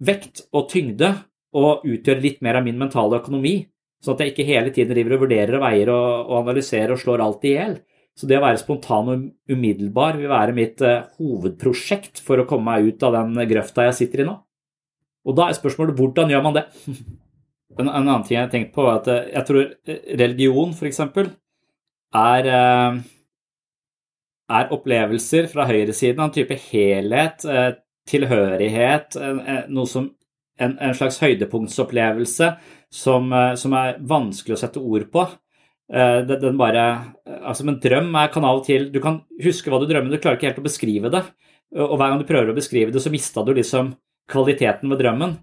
vekt 0.00 0.46
og 0.56 0.70
tyngde 0.72 1.12
og 1.56 1.84
utgjøre 1.84 2.24
litt 2.24 2.42
mer 2.44 2.60
av 2.60 2.64
min 2.64 2.78
mentale 2.78 3.18
økonomi, 3.20 3.54
sånn 4.00 4.16
at 4.16 4.24
jeg 4.24 4.32
ikke 4.32 4.48
hele 4.48 4.72
tiden 4.72 4.94
driver 4.94 5.16
og 5.16 5.24
vurderer 5.26 5.58
og 5.58 5.64
veier 5.64 5.92
og 5.92 6.36
analyserer 6.40 6.94
og 6.94 7.02
slår 7.02 7.24
alt 7.24 7.44
i 7.44 7.56
hjel. 7.56 7.80
Så 8.20 8.28
det 8.28 8.36
å 8.36 8.44
være 8.44 8.60
spontan 8.60 9.08
og 9.08 9.22
umiddelbar 9.48 10.18
vil 10.20 10.28
være 10.28 10.52
mitt 10.52 10.82
uh, 10.84 11.06
hovedprosjekt 11.16 12.20
for 12.20 12.42
å 12.42 12.46
komme 12.48 12.68
meg 12.68 12.90
ut 12.90 13.06
av 13.06 13.16
den 13.16 13.38
grøfta 13.48 13.86
jeg 13.86 13.96
sitter 14.02 14.22
i 14.22 14.26
nå. 14.28 14.34
Og 15.24 15.36
da 15.38 15.46
er 15.48 15.56
spørsmålet 15.56 15.96
hvordan 15.96 16.32
gjør 16.32 16.44
man 16.44 16.58
det? 16.58 16.66
en, 17.78 17.86
en, 17.86 17.94
annen 17.94 18.26
ting 18.26 18.36
jeg 18.36 18.44
har 18.44 18.52
tenkt 18.52 18.74
på, 18.76 18.84
er 18.84 18.98
at 18.98 19.08
uh, 19.08 19.22
jeg 19.38 19.48
tror 19.48 19.62
eh, 19.64 20.04
religion 20.20 20.76
f.eks. 20.76 21.00
er 22.20 22.52
er 24.50 24.72
opplevelser 24.74 25.46
fra 25.46 25.64
høyresiden 25.68 26.24
en 26.24 26.32
type 26.34 26.56
helhet, 26.58 27.44
tilhørighet, 28.10 29.14
noe 29.70 29.86
som 29.86 30.08
en, 30.58 30.72
en 30.74 30.96
slags 30.98 31.20
høydepunktsopplevelse 31.22 32.48
som, 32.90 33.30
som 33.54 33.76
er 33.78 34.00
vanskelig 34.02 34.56
å 34.56 34.58
sette 34.58 34.82
ord 34.82 35.06
på. 35.14 35.22
Eh, 35.90 36.20
den 36.30 36.58
bare 36.58 36.84
Altså, 37.26 37.64
men 37.66 37.80
drøm 37.82 38.14
er 38.14 38.30
kanal 38.30 38.60
til 38.62 38.92
Du 38.94 39.00
kan 39.02 39.22
huske 39.42 39.70
hva 39.72 39.80
du 39.82 39.88
drømmer, 39.90 40.12
du 40.12 40.22
klarer 40.22 40.38
ikke 40.38 40.50
helt 40.50 40.62
å 40.62 40.66
beskrive 40.66 41.10
det. 41.12 41.24
Og 41.74 41.96
hver 41.98 42.10
gang 42.10 42.20
du 42.20 42.26
prøver 42.26 42.50
å 42.50 42.56
beskrive 42.56 42.90
det, 42.90 43.02
så 43.02 43.12
mista 43.12 43.44
du 43.46 43.52
liksom 43.54 43.94
kvaliteten 44.30 44.90
ved 44.90 45.02
drømmen. 45.02 45.36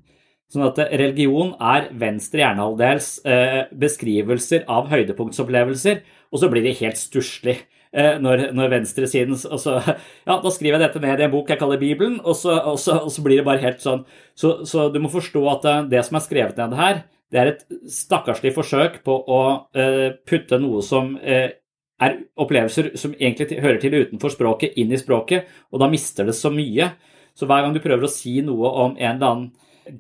Sånn 0.52 0.64
at 0.64 0.80
religion 0.96 1.54
er 1.60 1.90
venstre 2.00 2.40
hjernehalvdels 2.44 3.08
eh, 3.28 3.64
beskrivelser 3.76 4.64
av 4.72 4.88
høydepunktsopplevelser, 4.92 6.00
og 6.32 6.40
så 6.40 6.50
blir 6.52 6.64
det 6.64 6.78
helt 6.80 7.00
stusslig. 7.00 7.58
Eh, 7.92 8.16
når, 8.20 8.50
når 8.56 8.72
venstresiden 8.76 9.36
så, 9.40 9.78
Ja, 10.28 10.38
da 10.44 10.52
skriver 10.52 10.78
jeg 10.78 10.86
dette 10.86 11.02
ned 11.04 11.24
i 11.24 11.28
en 11.28 11.34
bok 11.34 11.52
jeg 11.52 11.60
kaller 11.60 11.80
Bibelen, 11.82 12.20
og 12.24 12.36
så, 12.40 12.56
og 12.60 12.80
så, 12.84 13.00
og 13.04 13.12
så 13.12 13.24
blir 13.26 13.42
det 13.42 13.48
bare 13.48 13.64
helt 13.64 13.84
sånn. 13.84 14.06
Så, 14.40 14.62
så, 14.68 14.88
du 14.92 15.00
må 15.04 15.12
forstå 15.12 15.44
at 15.52 15.68
det 15.92 16.04
som 16.08 16.20
er 16.20 16.28
skrevet 16.28 16.60
ned 16.60 16.76
her, 16.80 17.04
det 17.34 17.40
er 17.40 17.52
et 17.52 17.64
stakkarslig 17.92 18.54
forsøk 18.56 19.02
på 19.06 19.16
å 19.16 19.42
uh, 19.76 20.10
putte 20.28 20.60
noe 20.62 20.84
som 20.86 21.16
uh, 21.20 21.50
er 21.98 22.18
opplevelser 22.40 22.94
som 23.00 23.16
egentlig 23.18 23.60
hører 23.64 23.80
til 23.82 23.98
utenfor 23.98 24.32
språket, 24.32 24.78
inn 24.80 24.94
i 24.94 25.00
språket, 25.02 25.50
og 25.74 25.82
da 25.82 25.90
mister 25.92 26.28
det 26.28 26.38
så 26.38 26.52
mye. 26.54 26.92
Så 27.38 27.50
hver 27.50 27.66
gang 27.66 27.76
du 27.76 27.82
prøver 27.84 28.08
å 28.08 28.12
si 28.12 28.38
noe 28.46 28.72
om 28.86 28.96
en 28.96 29.16
eller 29.16 29.32
annen 29.32 29.48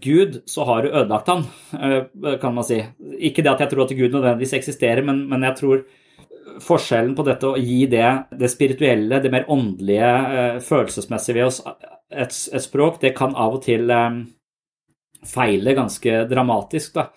Gud, 0.03 0.41
så 0.49 0.65
har 0.67 0.83
du 0.83 0.91
ødelagt 0.91 1.29
han, 1.31 1.45
uh, 1.75 2.37
kan 2.39 2.55
man 2.55 2.67
si. 2.67 2.79
Ikke 3.19 3.43
det 3.43 3.53
at 3.55 3.65
jeg 3.65 3.73
tror 3.73 3.87
at 3.87 3.95
Gud 3.97 4.15
nødvendigvis 4.15 4.55
eksisterer, 4.59 5.03
men, 5.07 5.25
men 5.31 5.43
jeg 5.49 5.59
tror 5.59 5.85
forskjellen 6.63 7.13
på 7.17 7.27
dette 7.27 7.49
å 7.49 7.59
gi 7.59 7.83
det, 7.91 8.07
det 8.39 8.49
spirituelle, 8.49 9.19
det 9.21 9.29
mer 9.33 9.45
åndelige, 9.51 10.61
følelsesmessige 10.65 11.35
ved 11.37 11.49
oss 11.49 11.59
et, 11.67 12.31
et, 12.31 12.63
språk, 12.63 13.01
det 13.03 13.11
kan 13.17 13.35
av 13.35 13.59
og 13.59 13.65
til 13.67 13.91
feiler 15.25 15.77
ganske 15.77 16.23
dramatisk. 16.29 16.97
Da. 16.97 17.07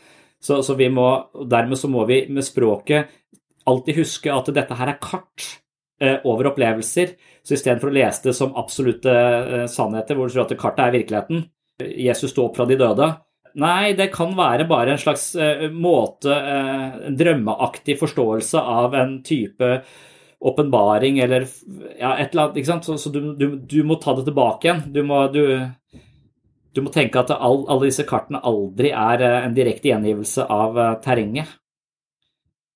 Så, 0.40 0.62
så 0.64 0.76
vi 0.78 0.88
må, 0.92 1.08
dermed 1.50 1.78
så 1.78 1.90
må 1.92 2.04
vi 2.08 2.22
med 2.32 2.46
språket 2.46 3.16
alltid 3.68 4.00
huske 4.00 4.32
at 4.32 4.48
dette 4.56 4.76
her 4.78 4.92
er 4.94 5.00
kart 5.02 5.46
eh, 6.00 6.18
over 6.24 6.50
opplevelser. 6.52 7.14
Så 7.44 7.56
istedenfor 7.56 7.90
å 7.90 7.96
lese 7.98 8.30
det 8.30 8.36
som 8.36 8.56
absolutte 8.58 9.14
eh, 9.14 9.66
sannheter, 9.70 10.16
hvor 10.16 10.30
du 10.30 10.36
tror 10.36 10.46
at 10.46 10.60
kartet 10.60 10.86
er 10.86 10.96
virkeligheten, 11.00 11.44
Jesus 11.80 12.34
sto 12.34 12.48
opp 12.48 12.58
fra 12.58 12.68
de 12.68 12.78
døde, 12.80 13.12
Nei, 13.58 13.96
det 13.98 14.12
kan 14.14 14.30
være 14.38 14.62
bare 14.70 14.92
en 14.94 15.00
slags 15.02 15.32
eh, 15.34 15.64
måte, 15.74 16.30
en 16.30 17.16
drømmeaktig 17.18 17.96
forståelse 17.98 18.60
av 18.62 18.94
en 18.94 19.16
type 19.26 19.70
åpenbaring 20.40 21.18
eller 21.18 21.48
ja, 21.98 22.14
et 22.16 22.30
eller 22.30 22.46
annet. 22.46 22.60
ikke 22.60 22.70
sant? 22.70 22.86
Så, 22.86 22.96
så 23.02 23.10
du, 23.12 23.34
du, 23.36 23.58
du, 23.58 23.80
må 23.84 23.98
ta 24.00 24.14
det 24.16 24.28
tilbake 24.28 24.68
igjen. 24.68 24.84
Du 24.94 25.02
må, 25.06 25.24
du, 25.34 25.42
du 26.74 26.82
må 26.84 26.92
tenke 26.94 27.20
at 27.20 27.32
all, 27.34 27.64
alle 27.70 27.88
disse 27.88 28.06
kartene 28.08 28.42
aldri 28.46 28.92
er 28.94 29.24
eh, 29.26 29.38
en 29.46 29.56
direkte 29.56 29.90
gjengivelse 29.90 30.46
av 30.50 30.78
eh, 30.78 30.94
terrenget. 31.04 31.56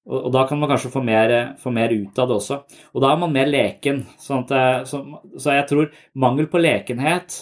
Og, 0.05 0.19
og, 0.19 0.31
da 0.35 0.45
kan 0.49 0.61
man 0.61 0.73
kanskje 0.73 0.93
få 0.93 1.03
mer, 1.05 1.33
eh, 1.33 1.51
få 1.61 1.73
mer, 1.75 1.95
ut 1.95 2.19
av 2.19 2.31
det 2.31 2.39
også. 2.41 2.61
Og 2.93 3.05
da 3.05 3.13
er 3.13 3.21
man 3.23 3.35
mer 3.35 3.51
leken. 3.51 4.03
Sånn 4.21 4.45
at, 4.45 4.89
så, 4.91 5.03
så, 5.37 5.55
jeg 5.55 5.69
tror 5.71 5.91
mangel 6.21 6.51
på 6.51 6.63
lekenhet 6.63 7.41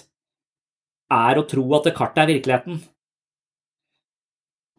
er 1.12 1.38
å 1.38 1.46
tro 1.48 1.64
at 1.78 1.92
kartet 1.96 2.24
er 2.24 2.34
virkeligheten. 2.34 2.82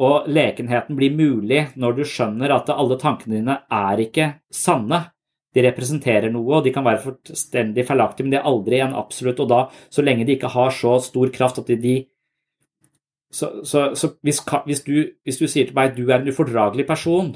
Og 0.04 0.30
lekenheten 0.30 0.98
blir 0.98 1.14
mulig 1.14 1.68
når 1.80 2.00
du 2.00 2.06
skjønner 2.10 2.54
at 2.56 2.72
alle 2.74 2.98
tankene 3.02 3.40
dine 3.40 3.60
er 3.72 4.02
ikke 4.02 4.30
sanne. 4.54 5.06
De 5.54 5.62
representerer 5.62 6.32
noe, 6.34 6.58
og 6.58 6.66
de 6.66 6.74
kan 6.74 6.86
være 6.86 7.02
fullstendig 7.04 7.86
feilaktige, 7.86 8.26
men 8.26 8.34
de 8.34 8.40
er 8.40 8.50
aldri 8.50 8.80
en 8.82 8.96
absolutt. 8.98 9.42
Og 9.44 9.50
da, 9.52 9.60
så 9.94 10.06
lenge 10.06 10.26
de 10.26 10.38
ikke 10.38 10.52
har 10.54 10.74
så 10.74 10.98
stor 11.04 11.34
kraft 11.34 11.62
at 11.62 11.68
de 11.68 12.02
Så, 13.34 13.48
så, 13.66 13.96
så 13.96 14.12
hvis, 14.22 14.40
hvis, 14.66 14.84
du, 14.86 15.10
hvis, 15.26 15.38
du, 15.38 15.48
sier 15.48 15.66
til 15.66 15.74
meg 15.74 15.92
at 15.92 15.96
du 15.98 16.04
er 16.06 16.20
en 16.22 16.28
ufordragelig 16.30 16.86
person, 16.86 17.32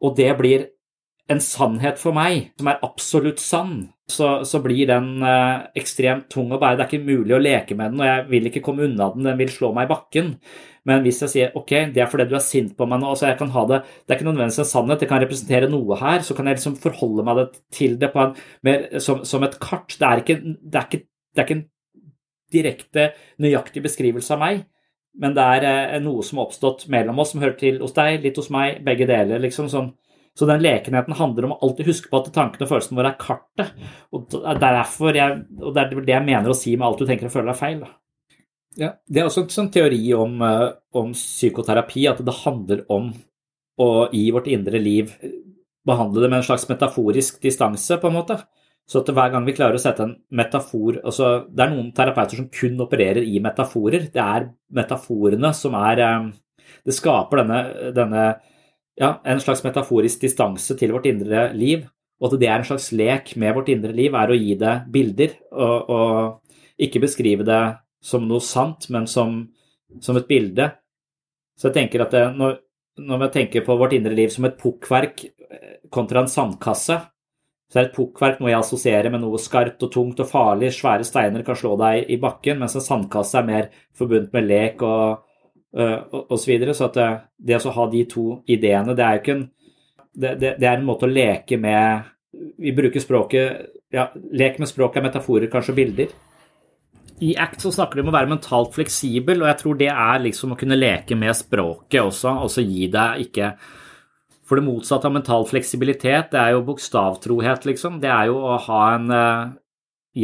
og 0.00 0.14
det 0.16 0.30
blir 0.38 0.64
en 1.28 1.40
sannhet 1.44 1.98
for 2.00 2.16
meg, 2.16 2.54
som 2.56 2.70
er 2.72 2.80
absolutt 2.82 3.40
sann, 3.40 3.90
så, 4.08 4.28
så 4.48 4.60
blir 4.64 4.88
den 4.88 5.22
eh, 5.26 5.66
ekstremt 5.78 6.28
tung 6.32 6.52
å 6.52 6.58
bære. 6.60 6.78
Det 6.78 6.84
er 6.84 6.90
ikke 6.90 7.08
mulig 7.10 7.34
å 7.36 7.40
leke 7.42 7.76
med 7.76 7.92
den, 7.92 8.00
og 8.00 8.08
jeg 8.08 8.24
vil 8.30 8.48
ikke 8.48 8.62
komme 8.64 8.86
unna 8.86 9.10
den, 9.12 9.26
den 9.28 9.38
vil 9.40 9.52
slå 9.52 9.70
meg 9.76 9.88
i 9.88 9.90
bakken. 9.92 10.30
Men 10.88 11.02
hvis 11.04 11.20
jeg 11.26 11.32
sier 11.34 11.58
ok, 11.58 11.74
det 11.92 12.00
er 12.00 12.08
fordi 12.08 12.28
du 12.30 12.36
er 12.38 12.44
sint 12.44 12.72
på 12.78 12.86
meg 12.88 13.02
nå, 13.02 13.10
altså 13.12 13.28
jeg 13.28 13.38
kan 13.40 13.52
ha 13.52 13.64
det, 13.68 13.82
det 14.06 14.14
er 14.14 14.18
ikke 14.18 14.28
nødvendigvis 14.30 14.62
en 14.64 14.70
sannhet, 14.70 15.02
det 15.02 15.10
kan 15.10 15.20
representere 15.20 15.68
noe 15.68 15.98
her, 16.00 16.24
så 16.24 16.36
kan 16.36 16.48
jeg 16.48 16.56
liksom 16.56 16.78
forholde 16.80 17.26
meg 17.28 17.42
til 17.74 17.98
det 18.00 18.08
en, 18.16 18.32
mer, 18.64 18.86
som, 19.04 19.20
som, 19.28 19.44
et 19.44 19.58
kart. 19.60 19.92
Det 19.92 20.08
er, 20.08 20.24
ikke, 20.24 20.38
det, 20.40 20.72
er 20.72 20.88
ikke, 20.88 21.04
det 21.04 21.42
er, 21.42 21.46
ikke, 21.46 21.58
en 21.58 21.66
direkte 22.54 23.06
nøyaktig 23.44 23.84
beskrivelse 23.84 24.32
av 24.38 24.40
meg, 24.40 24.64
men 25.20 25.36
det 25.36 25.44
er 25.58 25.68
eh, 25.68 26.00
noe 26.00 26.24
som 26.24 26.40
har 26.40 26.48
oppstått 26.48 26.86
mellom 26.92 27.20
oss, 27.20 27.34
som 27.34 27.44
hører 27.44 27.58
til 27.60 27.82
hos 27.84 27.92
deg, 27.96 28.22
litt 28.24 28.40
hos 28.40 28.48
meg, 28.54 28.80
begge 28.86 29.08
deler. 29.10 29.42
liksom 29.44 29.68
sånn. 29.68 29.92
Så 30.38 30.46
den 30.46 30.62
lekenheten 30.62 31.16
handler 31.18 31.48
om 31.48 31.54
å 31.56 31.60
alltid 31.66 31.88
huske 31.90 32.10
på 32.12 32.20
at 32.20 32.28
tankene 32.34 32.62
og 32.62 32.70
følelsene 32.70 33.00
våre 33.00 33.10
er 33.10 33.18
kartet. 33.18 33.72
Og 34.14 34.28
det 34.30 34.68
er 34.68 34.76
jeg, 35.18 35.32
og 35.58 35.72
det 35.74 35.82
er 35.82 35.96
det 35.96 36.14
jeg 36.14 36.26
mener 36.28 36.52
å 36.52 36.58
si 36.58 36.76
med 36.76 36.86
alt 36.86 37.02
du 37.02 37.08
tenker 37.08 37.26
og 37.26 37.34
føler 37.34 37.50
er 37.50 37.58
feil. 37.58 37.80
Ja, 38.78 38.92
Det 39.08 39.18
er 39.18 39.26
også 39.26 39.42
en 39.42 39.50
sånn 39.50 39.72
teori 39.74 40.02
om, 40.14 40.38
eh, 40.42 40.68
om, 40.94 41.10
psykoterapi, 41.12 42.06
at 42.06 42.22
det 42.22 42.36
handler 42.44 42.84
om 42.88 43.10
å 43.78 43.90
i 44.14 44.30
vårt 44.30 44.46
indre 44.46 44.78
liv 44.78 45.10
behandle 45.86 46.22
det 46.22 46.30
med 46.30 46.38
en 46.38 46.46
slags 46.46 46.68
metaforisk 46.70 47.40
distanse, 47.42 47.98
på 47.98 48.06
en 48.06 48.14
måte. 48.14 48.38
Så 48.88 49.02
at 49.02 49.10
hver 49.12 49.32
gang 49.32 49.44
vi 49.44 49.56
klarer 49.56 49.76
å 49.76 49.82
sette 49.82 50.00
en 50.00 50.14
metafor 50.32 51.02
altså 51.04 51.44
Det 51.52 51.60
er 51.60 51.74
noen 51.74 51.90
terapeuter 51.92 52.38
som 52.40 52.46
kun 52.48 52.78
opererer 52.80 53.20
i 53.20 53.36
metaforer. 53.44 54.06
Det 54.14 54.22
er 54.22 54.48
metaforene 54.72 55.50
som 55.52 55.74
er 55.74 56.00
eh, 56.04 56.30
Det 56.86 56.94
skaper 56.94 57.42
denne, 57.42 57.92
denne 57.92 58.22
ja, 58.98 59.20
en 59.24 59.40
slags 59.40 59.62
metaforisk 59.64 60.24
distanse 60.26 60.76
til 60.78 60.92
vårt 60.94 61.06
indre 61.10 61.48
liv. 61.56 61.86
Og 62.18 62.32
at 62.32 62.40
det 62.40 62.48
er 62.50 62.58
en 62.58 62.66
slags 62.66 62.90
lek 62.98 63.36
med 63.38 63.54
vårt 63.54 63.70
indre 63.70 63.94
liv, 63.94 64.14
er 64.14 64.32
å 64.32 64.38
gi 64.38 64.56
det 64.58 64.74
bilder, 64.90 65.36
og, 65.54 65.90
og 65.94 66.82
ikke 66.82 67.02
beskrive 67.04 67.46
det 67.46 67.62
som 68.02 68.24
noe 68.26 68.42
sant, 68.42 68.88
men 68.94 69.06
som, 69.10 69.44
som 70.02 70.18
et 70.18 70.26
bilde. 70.26 70.66
Så 71.58 71.68
jeg 71.68 71.76
tenker 71.76 72.02
at 72.02 72.14
det, 72.14 72.24
når, 72.38 72.58
når 73.06 73.22
vi 73.22 73.30
tenker 73.36 73.66
på 73.66 73.76
vårt 73.78 73.94
indre 73.94 74.16
liv 74.18 74.34
som 74.34 74.48
et 74.48 74.58
pukkverk 74.58 75.24
eh, 75.28 75.78
kontra 75.94 76.24
en 76.24 76.30
sandkasse, 76.30 76.98
så 77.68 77.78
er 77.78 77.86
et 77.86 77.94
pukkverk 77.94 78.38
noe 78.40 78.50
jeg 78.50 78.62
assosierer 78.62 79.12
med 79.12 79.22
noe 79.22 79.38
skarpt 79.42 79.82
og 79.84 79.92
tungt 79.92 80.22
og 80.24 80.30
farlig. 80.30 80.72
Svære 80.74 81.06
steiner 81.06 81.44
kan 81.46 81.58
slå 81.58 81.74
deg 81.78 82.10
i 82.10 82.18
bakken, 82.20 82.58
mens 82.62 82.74
en 82.78 82.84
sandkasse 82.84 83.38
er 83.38 83.46
mer 83.46 83.70
forbundet 83.98 84.34
med 84.34 84.48
lek 84.48 84.82
og, 84.86 85.26
og, 85.76 86.20
og 86.24 86.36
så 86.38 86.48
videre. 86.48 86.74
Så 86.76 86.88
det, 86.94 87.08
det 87.36 87.60
å 87.60 87.74
ha 87.76 87.86
de 87.92 88.04
to 88.08 88.26
ideene, 88.48 88.96
det 88.96 89.04
er 89.04 89.16
jo 89.16 89.24
ikke 89.24 89.36
en 89.36 89.46
det, 90.18 90.34
det, 90.40 90.54
det, 90.58 90.66
er 90.66 90.78
en 90.78 90.86
måte 90.88 91.06
å 91.06 91.10
leke 91.10 91.58
med 91.60 92.08
Vi 92.58 92.72
bruker 92.74 93.02
språket 93.02 93.68
ja, 93.94 94.08
Lek 94.34 94.58
med 94.58 94.70
språk 94.70 94.98
er 94.98 95.04
metaforer, 95.06 95.48
kanskje 95.52 95.74
bilder. 95.76 96.10
I 97.24 97.32
ACT 97.40 97.64
så 97.64 97.70
snakker 97.74 97.98
de 97.98 98.04
om 98.04 98.10
å 98.12 98.14
være 98.14 98.30
mentalt 98.30 98.74
fleksibel, 98.76 99.40
og 99.42 99.48
jeg 99.48 99.58
tror 99.62 99.78
det 99.80 99.88
er 99.90 100.20
liksom 100.22 100.52
å 100.54 100.58
kunne 100.60 100.76
leke 100.78 101.16
med 101.18 101.34
språket 101.34 102.02
også, 102.02 102.34
og 102.44 102.52
så 102.52 102.62
gi 102.62 102.86
deg 102.92 103.24
ikke 103.24 103.54
For 104.48 104.60
det 104.60 104.66
motsatte 104.68 105.08
av 105.08 105.16
mental 105.16 105.46
fleksibilitet, 105.48 106.30
det 106.32 106.40
er 106.40 106.52
jo 106.54 106.66
bokstavtrohet, 106.68 107.66
liksom. 107.68 107.98
Det 108.00 108.12
er 108.12 108.30
jo 108.30 108.38
å 108.48 108.58
ha 108.68 108.82
en 108.94 109.10
eh, 109.12 109.56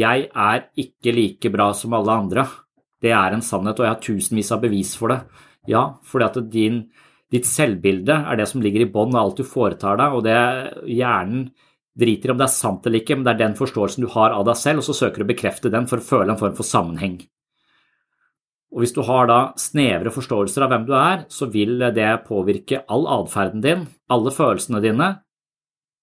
Jeg 0.05 0.29
er 0.29 0.63
ikke 0.81 1.13
like 1.13 1.51
bra 1.53 1.71
som 1.77 1.93
alle 1.93 2.15
andre. 2.23 2.45
Det 3.03 3.11
er 3.11 3.35
en 3.35 3.43
sannhet, 3.43 3.79
og 3.79 3.85
jeg 3.85 3.93
har 3.93 4.03
tusenvis 4.03 4.51
av 4.55 4.63
bevis 4.63 4.93
for 4.97 5.11
det. 5.11 5.19
Ja, 5.69 5.83
fordi 6.05 6.27
at 6.29 6.39
din, 6.53 6.81
ditt 7.33 7.47
selvbilde 7.49 8.15
er 8.23 8.39
det 8.39 8.47
som 8.49 8.63
ligger 8.63 8.85
i 8.85 8.91
bånn 8.91 9.15
av 9.15 9.23
alt 9.23 9.41
du 9.41 9.47
foretar 9.47 9.99
deg, 9.99 10.15
og 10.15 10.25
det 10.25 10.39
hjernen 10.95 11.49
driter 11.95 12.29
i 12.29 12.33
om 12.33 12.39
det 12.39 12.47
er 12.49 12.55
sant 12.55 12.85
eller 12.85 13.01
ikke, 13.01 13.17
men 13.17 13.27
det 13.27 13.35
er 13.35 13.43
den 13.45 13.57
forståelsen 13.57 14.03
du 14.03 14.09
har 14.11 14.35
av 14.35 14.45
deg 14.49 14.59
selv, 14.59 14.81
og 14.81 14.87
så 14.89 14.97
søker 14.97 15.21
du 15.21 15.27
å 15.27 15.31
bekrefte 15.31 15.71
den 15.73 15.87
for 15.89 16.01
å 16.01 16.05
føle 16.05 16.33
en 16.33 16.39
form 16.39 16.55
for 16.57 16.67
sammenheng. 16.67 17.19
Og 18.75 18.83
hvis 18.83 18.95
du 18.95 19.01
har 19.07 19.29
da 19.29 19.39
snevre 19.59 20.11
forståelser 20.11 20.65
av 20.65 20.73
hvem 20.73 20.87
du 20.87 20.93
er, 20.99 21.23
så 21.31 21.47
vil 21.47 21.79
det 21.95 22.09
påvirke 22.27 22.81
all 22.91 23.07
atferden 23.21 23.63
din, 23.63 23.85
alle 24.11 24.33
følelsene 24.35 24.81
dine, 24.83 25.11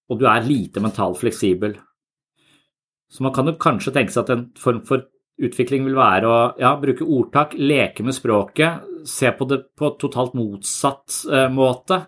og 0.09 0.19
du 0.19 0.25
er 0.29 0.45
lite 0.47 0.81
mentalt 0.81 1.19
fleksibel. 1.21 1.77
Så 3.13 3.21
man 3.21 3.33
kan 3.35 3.45
jo 3.45 3.53
kanskje 3.61 3.93
tenke 3.93 4.13
seg 4.15 4.25
at 4.25 4.33
en 4.33 4.47
form 4.57 4.81
for 4.87 5.05
utvikling 5.47 5.87
vil 5.87 5.97
være 5.97 6.29
å 6.29 6.37
ja, 6.61 6.73
bruke 6.79 7.05
ordtak, 7.05 7.55
leke 7.59 8.05
med 8.05 8.15
språket, 8.15 8.85
se 9.09 9.31
på 9.35 9.47
det 9.49 9.59
på 9.77 9.93
totalt 10.01 10.35
motsatt 10.37 11.23
eh, 11.31 11.49
måte, 11.53 12.03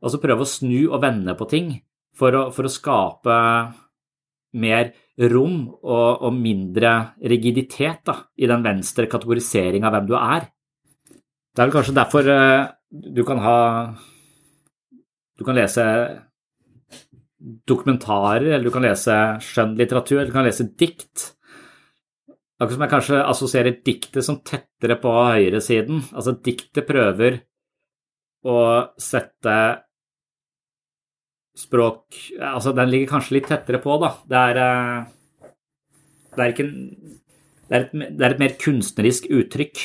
altså 0.00 0.20
prøve 0.22 0.46
å 0.46 0.48
snu 0.48 0.88
og 0.88 1.00
vende 1.04 1.36
på 1.38 1.48
ting 1.50 1.74
for 2.16 2.36
å, 2.36 2.42
for 2.54 2.66
å 2.66 2.72
skape 2.72 3.36
mer 4.60 4.92
rom 5.30 5.66
og, 5.68 6.22
og 6.26 6.32
mindre 6.34 6.94
rigiditet 7.30 8.02
da, 8.08 8.16
i 8.40 8.48
den 8.50 8.64
venstre 8.64 9.08
kategoriseringa 9.10 9.88
av 9.88 9.98
hvem 9.98 10.08
du 10.08 10.16
er. 10.18 10.48
Det 11.50 11.62
er 11.62 11.68
vel 11.68 11.76
kanskje 11.76 11.96
derfor 11.98 12.30
eh, 12.30 12.70
du 12.90 13.22
kan 13.26 13.38
ha 13.44 13.58
Du 15.38 15.44
kan 15.46 15.56
lese 15.56 15.84
dokumentarer, 17.40 18.50
eller 18.50 18.66
du 18.66 18.72
kan 18.74 18.84
lese 18.84 19.14
skjønnlitteratur, 19.40 20.18
eller 20.18 20.28
du 20.28 20.34
kan 20.34 20.44
lese 20.44 20.66
dikt. 20.76 21.30
Akkurat 22.60 22.76
som 22.76 22.82
jeg 22.84 22.92
kanskje 22.92 23.20
assosierer 23.24 23.76
diktet 23.86 24.24
som 24.26 24.42
tettere 24.44 24.98
på 25.00 25.12
høyresiden. 25.16 26.02
Altså, 26.12 26.34
diktet 26.44 26.84
prøver 26.88 27.38
å 28.44 28.58
sette 29.00 29.54
språk 31.60 32.16
Altså, 32.38 32.72
den 32.76 32.88
ligger 32.92 33.14
kanskje 33.14 33.38
litt 33.38 33.48
tettere 33.50 33.80
på, 33.82 33.96
da. 34.00 34.12
Det 34.28 34.42
er, 34.50 34.60
eh, 34.60 35.48
det 36.36 36.44
er 36.44 36.52
ikke 36.52 36.68
det 37.70 37.78
er, 37.78 37.86
et, 37.86 37.92
det 38.18 38.26
er 38.26 38.34
et 38.34 38.42
mer 38.42 38.54
kunstnerisk 38.60 39.28
uttrykk. 39.30 39.82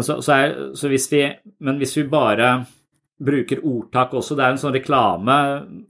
Så, 0.00 0.20
så 0.24 0.34
er, 0.34 0.54
så 0.78 0.88
hvis 0.90 1.06
vi, 1.12 1.22
men 1.62 1.78
hvis 1.80 1.96
vi 1.98 2.06
bare 2.10 2.50
bruker 3.20 3.60
ordtak 3.66 4.14
også, 4.16 4.36
det 4.36 4.44
er 4.44 4.54
en 4.54 4.60
sånn 4.60 4.74
reklame 4.74 5.36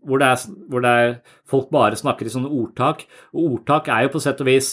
hvor, 0.02 0.20
det 0.20 0.28
er, 0.28 0.44
hvor 0.70 0.84
det 0.84 0.94
er, 1.02 1.12
folk 1.48 1.70
bare 1.72 1.98
snakker 1.98 2.26
i 2.26 2.32
sånne 2.32 2.50
ordtak, 2.50 3.04
og 3.34 3.54
ordtak 3.54 3.90
er 3.92 4.06
jo 4.06 4.14
på 4.16 4.22
sett 4.22 4.42
og 4.42 4.50
vis 4.50 4.72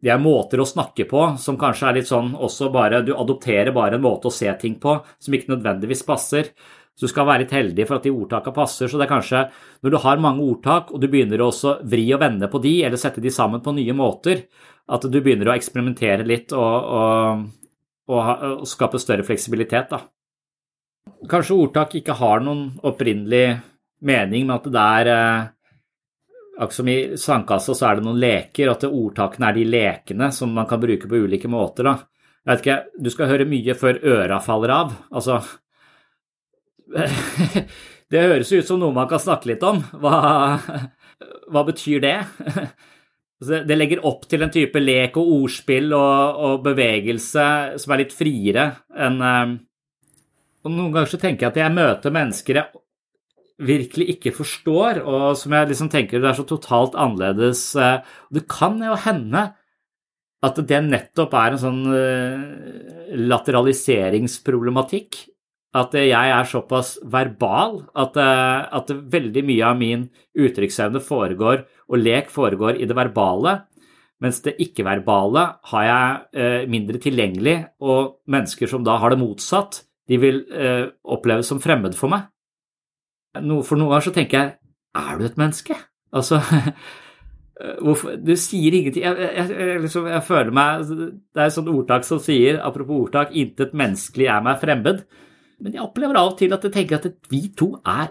det 0.00 0.12
er 0.14 0.20
måter 0.22 0.62
å 0.62 0.68
snakke 0.68 1.04
på 1.08 1.22
som 1.40 1.58
kanskje 1.60 1.88
er 1.88 1.98
litt 1.98 2.08
sånn 2.08 2.32
også 2.32 2.70
bare 2.72 3.02
Du 3.04 3.12
adopterer 3.12 3.72
bare 3.76 3.98
en 3.98 4.04
måte 4.04 4.30
å 4.30 4.34
se 4.34 4.48
ting 4.60 4.78
på 4.80 4.96
som 5.20 5.34
ikke 5.36 5.52
nødvendigvis 5.52 6.06
passer. 6.08 6.52
Så 6.96 7.06
du 7.06 7.12
skal 7.12 7.28
være 7.28 7.44
litt 7.44 7.54
heldig 7.54 7.86
for 7.88 7.98
at 7.98 8.06
de 8.08 8.12
ordtakene 8.12 8.56
passer. 8.56 8.88
Så 8.88 9.00
det 9.00 9.06
er 9.06 9.12
kanskje 9.12 9.44
når 9.84 9.92
du 9.94 9.98
har 10.02 10.20
mange 10.20 10.44
ordtak, 10.44 10.90
og 10.92 11.00
du 11.00 11.08
begynner 11.08 11.44
også 11.44 11.78
vri 11.88 12.06
og 12.14 12.20
vende 12.20 12.48
på 12.52 12.60
de, 12.64 12.74
eller 12.84 13.00
sette 13.00 13.22
de 13.24 13.32
sammen 13.32 13.62
på 13.64 13.74
nye 13.76 13.96
måter, 13.96 14.46
at 14.90 15.04
du 15.06 15.20
begynner 15.20 15.48
å 15.48 15.54
eksperimentere 15.54 16.26
litt 16.28 16.52
og, 16.56 16.90
og, 17.00 17.44
og, 18.10 18.30
og 18.60 18.66
skape 18.68 19.00
større 19.00 19.24
fleksibilitet, 19.24 19.92
da. 19.92 20.02
Kanskje 21.30 21.56
ordtak 21.56 21.94
ikke 22.00 22.16
har 22.16 22.42
noen 22.44 22.66
opprinnelig 22.86 23.60
mening, 24.04 24.46
men 24.48 24.56
at 24.56 24.68
det 24.72 24.84
er 25.00 25.10
eh, 25.14 25.48
Akkurat 26.60 26.76
som 26.76 26.88
i 26.92 27.16
sandkassa 27.16 27.74
så 27.74 27.86
er 27.88 27.96
det 27.96 28.04
noen 28.04 28.20
leker, 28.20 28.68
at 28.68 28.84
ordtakene 28.84 29.48
er 29.48 29.56
de 29.56 29.62
lekene 29.64 30.26
som 30.36 30.52
man 30.52 30.68
kan 30.68 30.80
bruke 30.82 31.08
på 31.08 31.22
ulike 31.24 31.48
måter. 31.48 31.88
da. 31.88 31.94
Jeg 32.44 32.50
vet 32.50 32.64
ikke, 32.66 32.78
Du 33.00 33.10
skal 33.10 33.30
høre 33.30 33.48
mye 33.48 33.74
før 33.74 34.00
øra 34.04 34.40
faller 34.44 34.74
av. 34.74 34.92
Altså, 35.10 35.40
det 38.12 38.26
høres 38.26 38.52
ut 38.52 38.66
som 38.68 38.80
noe 38.80 38.92
man 38.92 39.08
kan 39.08 39.22
snakke 39.22 39.54
litt 39.54 39.64
om. 39.64 39.80
Hva, 40.02 40.60
hva 41.48 41.64
betyr 41.64 42.04
det? 42.04 42.18
Det 43.40 43.72
legger 43.72 44.02
opp 44.04 44.26
til 44.28 44.42
en 44.44 44.50
type 44.52 44.76
lek 44.76 45.14
og 45.16 45.28
ordspill 45.32 45.94
og, 45.96 46.40
og 46.44 46.64
bevegelse 46.66 47.44
som 47.80 47.94
er 47.94 48.02
litt 48.02 48.12
friere 48.12 48.66
enn 48.92 49.16
eh, 49.24 49.54
og 50.60 50.74
Noen 50.74 50.92
ganger 50.92 51.08
så 51.08 51.20
tenker 51.20 51.46
jeg 51.46 51.54
at 51.54 51.60
jeg 51.62 51.72
møter 51.72 52.12
mennesker 52.12 52.60
jeg 52.60 52.82
virkelig 53.60 54.06
ikke 54.14 54.32
forstår, 54.34 55.02
og 55.04 55.36
som 55.38 55.52
jeg 55.54 55.68
liksom 55.70 55.90
tenker 55.92 56.20
det 56.20 56.28
er 56.30 56.36
så 56.38 56.46
totalt 56.48 56.94
annerledes. 56.98 57.60
Eh, 57.76 57.98
det 58.32 58.48
kan 58.50 58.80
jo 58.82 58.94
hende 59.04 59.42
at 60.40 60.56
det 60.64 60.80
nettopp 60.86 61.34
er 61.36 61.52
en 61.52 61.60
sånn 61.60 61.82
eh, 61.92 62.38
lateraliseringsproblematikk 63.20 65.10
at 65.76 65.92
jeg 65.94 66.10
er 66.34 66.48
såpass 66.50 66.96
verbal 67.06 67.84
at, 67.94 68.16
eh, 68.18 68.60
at 68.80 68.90
veldig 68.90 69.42
mye 69.46 69.64
av 69.68 69.76
min 69.78 70.08
uttrykksevne 70.34 71.00
foregår, 71.04 71.58
og 71.90 72.00
lek 72.00 72.30
foregår 72.32 72.74
i 72.80 72.86
det 72.88 72.96
verbale, 72.96 73.52
mens 74.20 74.42
det 74.44 74.60
ikke-verbale 74.60 75.42
har 75.70 75.84
jeg 75.86 76.68
mindre 76.68 76.98
tilgjengelig, 77.00 77.56
og 77.80 78.20
mennesker 78.28 78.68
som 78.68 78.84
da 78.84 78.98
har 79.00 79.10
det 79.14 79.22
motsatt, 79.22 79.80
de 80.10 80.16
vil 80.20 80.44
oppleves 81.08 81.48
som 81.48 81.60
fremmed 81.62 81.96
for 81.96 82.12
meg. 82.12 82.28
For 83.34 83.78
noen 83.78 83.92
ganger 83.92 84.08
så 84.08 84.14
tenker 84.14 84.38
jeg 84.38 84.56
er 85.00 85.18
du 85.18 85.24
et 85.28 85.38
menneske? 85.38 85.76
Altså 86.10 86.40
Hvorfor, 87.84 88.14
du 88.16 88.32
sier 88.40 88.72
ingenting 88.72 89.04
jeg, 89.04 89.16
jeg, 89.20 89.50
jeg, 89.52 89.80
liksom, 89.84 90.06
jeg, 90.08 90.22
føler 90.24 90.54
meg 90.56 90.86
Det 90.88 91.42
er 91.42 91.44
et 91.44 91.54
sånt 91.54 91.68
ordtak 91.68 92.06
som 92.08 92.22
sier, 92.22 92.56
apropos 92.64 93.04
ordtak, 93.04 93.34
'intet 93.36 93.74
menneskelig 93.76 94.30
er 94.32 94.46
meg 94.46 94.62
fremmed'. 94.62 95.02
Men 95.60 95.76
jeg 95.76 95.84
opplever 95.84 96.16
av 96.16 96.32
og 96.32 96.38
til 96.40 96.56
at 96.56 96.64
jeg 96.64 96.72
tenker 96.72 96.96
at 96.96 97.28
vi 97.28 97.42
to 97.52 97.74
er 97.84 98.08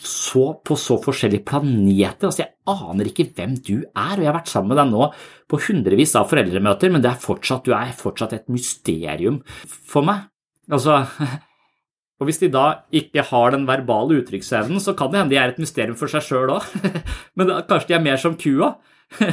så, 0.00 0.44
på 0.64 0.76
så 0.78 0.96
forskjellige 1.02 1.44
planeter. 1.44 2.30
Altså, 2.30 2.44
jeg 2.44 2.54
aner 2.70 3.10
ikke 3.10 3.28
hvem 3.36 3.58
du 3.58 3.74
er, 3.82 4.14
og 4.14 4.22
jeg 4.22 4.30
har 4.30 4.38
vært 4.38 4.52
sammen 4.52 4.72
med 4.72 4.80
deg 4.80 4.92
nå 4.94 5.10
på 5.50 5.60
hundrevis 5.66 6.14
av 6.16 6.30
foreldremøter, 6.30 6.92
men 6.94 7.02
det 7.04 7.10
er 7.10 7.20
fortsatt, 7.20 7.66
du 7.66 7.74
er 7.76 7.92
fortsatt 7.98 8.38
et 8.38 8.48
mysterium 8.52 9.42
for 9.66 10.06
meg. 10.06 10.30
Altså, 10.70 11.02
og 12.20 12.28
hvis 12.28 12.42
de 12.42 12.50
da 12.52 12.66
ikke 12.92 13.24
har 13.30 13.54
den 13.54 13.64
verbale 13.68 14.20
uttrykksevnen, 14.20 14.82
så 14.82 14.92
kan 14.96 15.08
det 15.12 15.22
hende 15.22 15.32
de 15.32 15.40
er 15.40 15.54
et 15.54 15.62
mysterium 15.62 15.96
for 15.96 16.12
seg 16.12 16.26
sjøl 16.26 16.52
òg. 16.58 16.68
Men 17.40 17.48
da, 17.48 17.62
kanskje 17.64 17.94
de 17.94 17.96
er 17.96 18.06
mer 18.10 18.20
som 18.20 18.36
kua. 18.38 18.74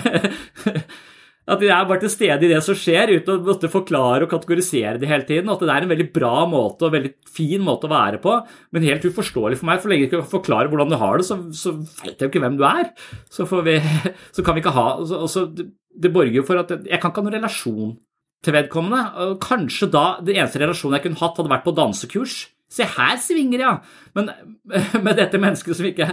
At 1.48 1.62
de 1.62 1.70
er 1.72 1.86
bare 1.88 2.02
til 2.04 2.12
stede 2.12 2.44
i 2.44 2.50
det 2.52 2.60
som 2.64 2.76
skjer, 2.76 3.14
uten 3.22 3.38
å 3.38 3.44
måtte 3.46 3.70
forklare 3.72 4.26
og 4.26 4.32
kategorisere 4.34 4.98
det 5.00 5.08
hele 5.08 5.24
tiden. 5.28 5.52
At 5.52 5.62
det 5.64 5.72
er 5.72 5.86
en 5.86 5.92
veldig 5.94 6.08
bra 6.16 6.42
måte 6.50 6.90
og 6.90 6.96
veldig 6.96 7.14
fin 7.32 7.64
måte 7.64 7.88
å 7.88 7.94
være 7.94 8.20
på, 8.24 8.34
men 8.76 8.88
helt 8.88 9.08
uforståelig 9.08 9.62
for 9.62 9.70
meg. 9.70 9.80
For 9.80 9.94
lenge 9.94 10.10
du 10.10 10.18
ikke 10.18 10.28
forklarer 10.34 10.72
hvordan 10.72 10.92
du 10.92 10.98
har 11.00 11.22
det, 11.22 11.28
så, 11.30 11.40
så 11.56 11.78
vet 11.78 12.18
jeg 12.18 12.26
jo 12.26 12.32
ikke 12.34 12.44
hvem 12.44 12.58
du 12.60 12.66
er. 12.68 12.92
Så, 13.32 13.48
vi, 13.64 13.78
så 14.36 14.44
kan 14.44 14.58
vi 14.58 14.64
ikke 14.64 14.76
ha 14.76 14.90
så, 15.08 15.22
også, 15.24 15.46
Det 15.56 16.12
borger 16.12 16.36
jo 16.42 16.44
for 16.50 16.60
at 16.60 16.76
jeg 16.76 17.00
kan 17.00 17.14
ikke 17.14 17.24
ha 17.24 17.28
noen 17.30 17.40
relasjon 17.40 17.96
til 18.44 18.58
vedkommende. 18.58 19.02
Og 19.24 19.40
kanskje 19.48 19.88
da 19.96 20.06
den 20.20 20.42
eneste 20.42 20.60
relasjonen 20.60 21.00
jeg 21.00 21.08
kunne 21.08 21.22
hatt, 21.24 21.40
hadde 21.40 21.56
vært 21.56 21.68
på 21.70 21.78
dansekurs. 21.80 22.42
Se 22.72 22.88
her 22.98 23.20
svinger, 23.24 23.64
ja! 23.64 23.76
Men 24.18 24.32
med 25.06 25.16
dette 25.20 25.40
mennesket 25.42 25.80
som 25.80 25.88
ikke 25.88 26.12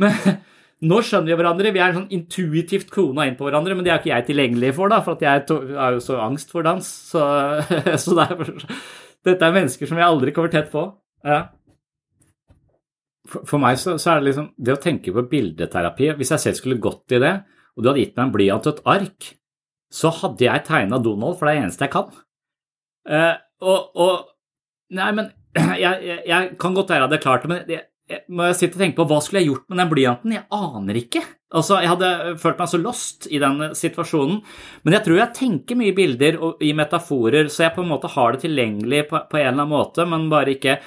men, 0.00 0.16
nå 0.90 1.00
skjønner 1.06 1.30
vi 1.30 1.38
hverandre, 1.38 1.72
vi 1.74 1.82
er 1.82 1.96
sånn 1.96 2.10
intuitivt 2.14 2.90
kona 2.92 3.28
inn 3.28 3.38
på 3.38 3.46
hverandre, 3.46 3.76
men 3.76 3.86
det 3.86 3.92
er 3.94 4.02
ikke 4.02 4.12
jeg 4.12 4.28
tilgjengelig 4.28 4.74
for, 4.76 4.92
da, 4.92 5.00
for 5.06 5.20
jeg 5.22 5.46
har 5.78 5.96
jo 5.96 6.02
så 6.04 6.18
angst 6.24 6.52
for 6.52 6.66
dans. 6.66 6.84
Så, 6.84 7.22
så 8.04 8.16
derfor, 8.18 8.52
dette 9.24 9.48
er 9.48 9.56
mennesker 9.56 9.88
som 9.88 10.00
jeg 10.00 10.08
aldri 10.08 10.34
kommer 10.36 10.52
tett 10.52 10.68
på. 10.72 10.88
Ja. 11.24 11.46
For, 13.30 13.46
for, 13.48 13.62
meg 13.62 13.78
så, 13.80 13.96
så, 13.96 14.12
er 14.12 14.20
det 14.20 14.28
liksom 14.28 14.50
det 14.60 14.74
å 14.74 14.80
tenke 14.82 15.14
på 15.16 15.22
bildeterapi 15.30 16.10
Hvis 16.18 16.34
jeg 16.34 16.42
selv 16.42 16.58
skulle 16.58 16.82
gått 16.82 17.14
i 17.16 17.22
det, 17.22 17.32
og 17.72 17.80
du 17.80 17.88
hadde 17.88 18.02
gitt 18.02 18.18
meg 18.18 18.26
en 18.26 18.34
blyant 18.34 18.68
og 18.68 18.74
et 18.74 18.90
ark, 18.92 19.30
så 19.94 20.10
hadde 20.12 20.44
jeg 20.44 20.66
tegna 20.66 20.98
Donald, 21.00 21.38
for 21.38 21.46
det 21.46 21.54
er 21.54 21.56
det 21.56 21.64
eneste 21.64 21.86
jeg 21.86 21.94
kan. 21.94 22.10
Uh, 23.08 23.34
og, 23.64 23.96
og, 24.00 24.30
Nei, 24.94 25.08
men 25.16 25.30
jeg, 25.84 25.98
jeg, 26.08 26.20
jeg, 26.28 26.54
kan 26.60 26.76
godt 26.76 26.92
være 26.94 27.08
at 27.08 27.16
jeg 27.16 27.24
klarte 27.24 27.48
det, 27.48 27.54
men 27.54 27.74
jeg, 27.74 27.84
må 28.28 28.44
jeg 28.50 28.58
sitte 28.58 28.76
og 28.76 28.82
tenke 28.82 28.98
på 28.98 29.06
hva 29.08 29.18
skulle 29.24 29.40
jeg 29.40 29.48
gjort 29.48 29.64
med 29.70 29.80
den 29.80 29.90
blyanten? 29.92 30.36
Jeg 30.36 30.44
aner 30.52 30.98
ikke. 31.00 31.22
Altså, 31.54 31.78
Jeg 31.80 31.92
hadde 31.94 32.10
følt 32.42 32.60
meg 32.60 32.70
så 32.70 32.80
lost 32.82 33.28
i 33.30 33.40
den 33.40 33.62
situasjonen. 33.78 34.42
Men 34.84 34.96
jeg 34.98 35.06
tror 35.06 35.20
jeg 35.20 35.36
tenker 35.38 35.78
mye 35.80 35.94
bilder 35.96 36.36
og 36.42 36.64
i 36.64 36.74
metaforer, 36.76 37.48
så 37.48 37.64
jeg 37.64 37.76
på 37.76 37.84
en 37.84 37.92
måte 37.94 38.10
har 38.12 38.34
det 38.34 38.44
tilgjengelig 38.44 39.06
på, 39.08 39.22
på 39.30 39.40
en 39.40 39.46
eller 39.46 39.54
annen 39.62 39.72
måte, 39.72 40.06
men 40.10 40.28
bare 40.32 40.56
ikke 40.56 40.80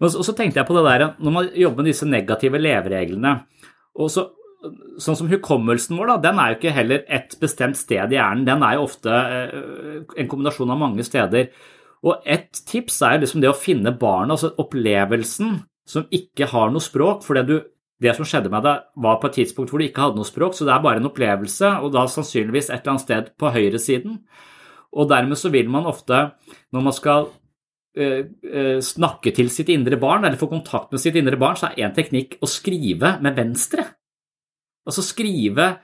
Og 0.00 0.08
så, 0.14 0.32
tenkte 0.32 0.56
jeg 0.56 0.64
på 0.64 0.74
det 0.78 0.84
der 0.86 1.02
når 1.20 1.32
man 1.34 1.48
jobber 1.52 1.82
med 1.82 1.90
disse 1.90 2.06
negative 2.08 2.56
levereglene, 2.56 3.34
og 4.00 4.08
så 4.08 4.30
sånn 5.00 5.16
som 5.16 5.28
hukommelsen 5.30 5.96
vår, 5.96 6.10
da, 6.12 6.16
den 6.28 6.40
er 6.40 6.52
jo 6.52 6.58
ikke 6.58 6.72
heller 6.76 7.04
et 7.08 7.36
bestemt 7.40 7.78
sted 7.80 8.12
i 8.12 8.18
hjernen. 8.18 8.46
Den 8.48 8.64
er 8.64 8.76
jo 8.76 8.86
ofte 8.86 9.12
eh, 9.12 10.00
en 10.20 10.28
kombinasjon 10.30 10.72
av 10.72 10.80
mange 10.80 11.04
steder. 11.06 11.48
Og 12.06 12.24
et 12.24 12.62
tips 12.68 13.02
er 13.04 13.20
liksom 13.20 13.42
det 13.42 13.50
å 13.50 13.56
finne 13.56 13.92
barnet, 13.92 14.32
altså 14.36 14.54
opplevelsen 14.62 15.58
som 15.90 16.06
ikke 16.14 16.48
har 16.52 16.70
noe 16.72 16.82
språk. 16.84 17.24
For 17.26 17.36
det 17.36 18.14
som 18.16 18.28
skjedde 18.28 18.52
med 18.52 18.64
deg, 18.64 18.86
var 19.04 19.18
på 19.20 19.28
et 19.28 19.40
tidspunkt 19.42 19.72
hvor 19.72 19.82
du 19.82 19.88
ikke 19.88 20.06
hadde 20.06 20.20
noe 20.20 20.28
språk, 20.28 20.56
så 20.56 20.66
det 20.68 20.72
er 20.74 20.86
bare 20.86 21.02
en 21.02 21.10
opplevelse, 21.10 21.74
og 21.84 21.92
da 21.96 22.06
sannsynligvis 22.08 22.70
et 22.70 22.80
eller 22.80 22.94
annet 22.94 23.04
sted 23.04 23.28
på 23.40 23.52
høyresiden. 23.52 24.16
Og 24.96 25.10
dermed 25.10 25.38
så 25.38 25.52
vil 25.52 25.68
man 25.70 25.86
ofte, 25.86 26.24
når 26.74 26.86
man 26.88 26.96
skal 26.96 27.28
uh, 27.28 28.22
uh, 28.24 28.78
snakke 28.82 29.34
til 29.36 29.52
sitt 29.52 29.70
indre 29.70 30.00
barn, 30.00 30.24
eller 30.24 30.40
få 30.40 30.48
kontakt 30.50 30.94
med 30.94 31.02
sitt 31.02 31.18
indre 31.20 31.38
barn, 31.40 31.60
så 31.60 31.68
er 31.68 31.84
én 31.84 31.94
teknikk 31.94 32.38
å 32.40 32.48
skrive 32.50 33.18
med 33.22 33.36
venstre. 33.36 33.84
Altså 34.88 35.04
skrive 35.04 35.74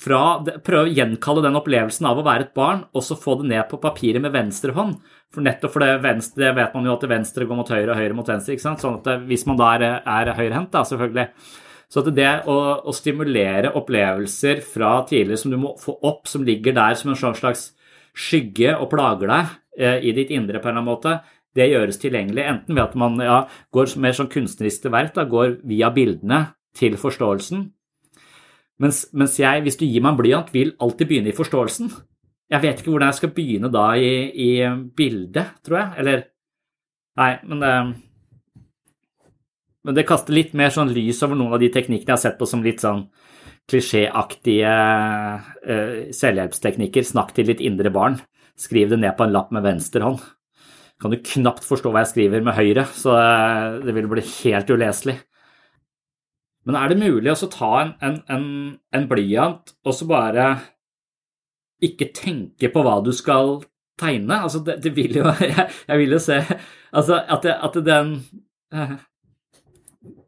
fra, 0.00 0.20
prøve 0.64 0.88
å 0.88 0.92
gjenkalle 0.96 1.42
den 1.44 1.58
opplevelsen 1.60 2.08
av 2.08 2.20
å 2.20 2.24
være 2.24 2.48
et 2.48 2.54
barn, 2.56 2.84
og 2.96 3.04
så 3.04 3.18
få 3.20 3.36
det 3.40 3.50
ned 3.52 3.66
på 3.70 3.80
papiret 3.82 4.22
med 4.24 4.32
venstre 4.34 4.72
hånd. 4.76 4.96
For 5.30 5.44
nettopp 5.44 5.74
for 5.74 5.84
det 5.84 5.98
venstre, 6.04 6.46
det 6.46 6.54
vet 6.56 6.76
man 6.76 6.86
jo 6.88 6.94
at 6.94 7.04
det 7.04 7.10
venstre 7.12 7.48
går 7.48 7.58
mot 7.58 7.72
høyre 7.72 7.92
og 7.92 7.98
høyre 8.00 8.16
mot 8.16 8.30
venstre. 8.30 8.56
ikke 8.56 8.64
sant? 8.64 8.84
Sånn 8.84 9.00
at 9.00 9.26
Hvis 9.28 9.44
man 9.46 9.60
da 9.60 9.74
er, 9.76 9.84
er 10.00 10.32
høyrehendt, 10.38 10.72
da, 10.72 10.86
selvfølgelig. 10.88 11.26
Så 11.90 12.04
at 12.04 12.12
det 12.14 12.30
å, 12.46 12.56
å, 12.86 12.94
stimulere 12.94 13.72
opplevelser 13.76 14.62
fra 14.62 15.00
tidligere 15.08 15.42
som 15.42 15.52
du 15.52 15.58
må 15.58 15.74
få 15.80 15.96
opp, 16.06 16.30
som 16.30 16.46
ligger 16.46 16.76
der 16.76 16.96
som 16.98 17.10
en 17.10 17.18
sånn 17.18 17.36
slags 17.38 17.72
skygge 18.14 18.76
og 18.76 18.88
plager 18.92 19.30
deg 19.30 19.52
eh, 19.78 19.98
i 20.06 20.14
ditt 20.14 20.30
indre 20.34 20.62
på 20.62 20.70
en 20.70 20.76
eller 20.76 20.84
annen 20.84 20.90
måte, 20.90 21.16
det 21.58 21.66
gjøres 21.66 21.98
tilgjengelig 21.98 22.46
enten 22.46 22.76
ved 22.76 22.84
at 22.84 22.94
man 22.98 23.18
ja, 23.22 23.40
går 23.74 23.90
mer 23.98 24.14
sånn 24.14 24.30
kunstnerisk 24.30 24.84
til 24.84 24.94
verk, 24.94 25.18
går 25.18 25.58
via 25.66 25.90
bildene 25.94 26.44
til 26.78 26.94
forståelsen, 26.98 27.66
mens, 28.80 29.04
mens, 29.12 29.36
jeg, 29.40 29.62
hvis 29.64 29.78
du 29.78 29.86
gir 29.86 30.02
meg 30.02 30.14
en 30.14 30.20
blyant, 30.20 30.52
vil 30.54 30.74
alltid 30.80 31.10
begynne 31.10 31.32
i 31.32 31.36
forståelsen. 31.36 31.92
Jeg 32.50 32.64
vet 32.64 32.80
ikke 32.80 32.90
hvordan 32.94 33.12
jeg 33.12 33.20
skal 33.20 33.34
begynne 33.36 33.70
da 33.70 33.86
i, 33.94 34.12
i 34.34 34.50
bildet, 34.96 35.60
tror 35.66 35.82
jeg. 35.82 35.90
Eller 36.02 36.28
Nei, 37.18 37.34
men 37.44 37.60
det, 37.60 37.70
men 39.84 39.96
det 39.96 40.06
kaster 40.08 40.34
litt 40.36 40.54
mer 40.56 40.72
sånn 40.72 40.92
lys 40.94 41.22
over 41.26 41.38
noen 41.38 41.56
av 41.56 41.62
de 41.62 41.70
teknikkene 41.72 42.12
jeg 42.12 42.16
har 42.16 42.22
sett 42.22 42.38
på 42.38 42.48
som 42.48 42.62
litt 42.64 42.82
sånn 42.82 43.06
klisjéaktige 43.70 44.70
uh, 44.70 46.10
selvhjelpsteknikker. 46.16 47.06
Snakk 47.06 47.34
til 47.36 47.50
ditt 47.50 47.62
indre 47.64 47.92
barn. 47.94 48.18
Skriv 48.58 48.92
det 48.92 49.00
ned 49.02 49.16
på 49.18 49.26
en 49.26 49.34
lapp 49.34 49.52
med 49.54 49.66
venstre 49.66 50.04
hånd. 50.04 50.22
Kan 51.00 51.14
du 51.14 51.20
knapt 51.24 51.64
forstå 51.64 51.92
hva 51.92 52.02
jeg 52.04 52.12
skriver 52.12 52.44
med 52.44 52.56
høyre, 52.56 52.84
så 52.92 53.16
uh, 53.16 53.78
det 53.84 53.94
vil 53.96 54.08
bli 54.10 54.24
helt 54.24 54.72
uleselig. 54.72 55.16
Men 56.68 56.76
er 56.76 56.92
det 56.92 57.00
mulig 57.00 57.32
å 57.32 57.48
ta 57.50 57.70
en, 57.80 57.94
en, 58.04 58.20
en, 58.28 58.46
en 58.96 59.08
blyant 59.08 59.72
og 59.86 59.96
så 59.96 60.08
bare 60.08 60.50
ikke 61.80 62.10
tenke 62.16 62.68
på 62.72 62.82
hva 62.84 62.98
du 63.04 63.12
skal 63.16 63.62
tegne? 64.00 64.42
Altså, 64.44 64.60
det, 64.64 64.80
det 64.84 64.92
vil 64.96 65.20
jo 65.22 65.24
jeg, 65.40 65.66
jeg, 65.88 66.00
vil 66.02 66.16
jo 66.16 66.22
se 66.22 66.40
Altså, 66.90 67.20
at, 67.22 67.46
det, 67.46 67.56
at 67.56 67.78
den 67.86 68.14
eh, 68.74 68.96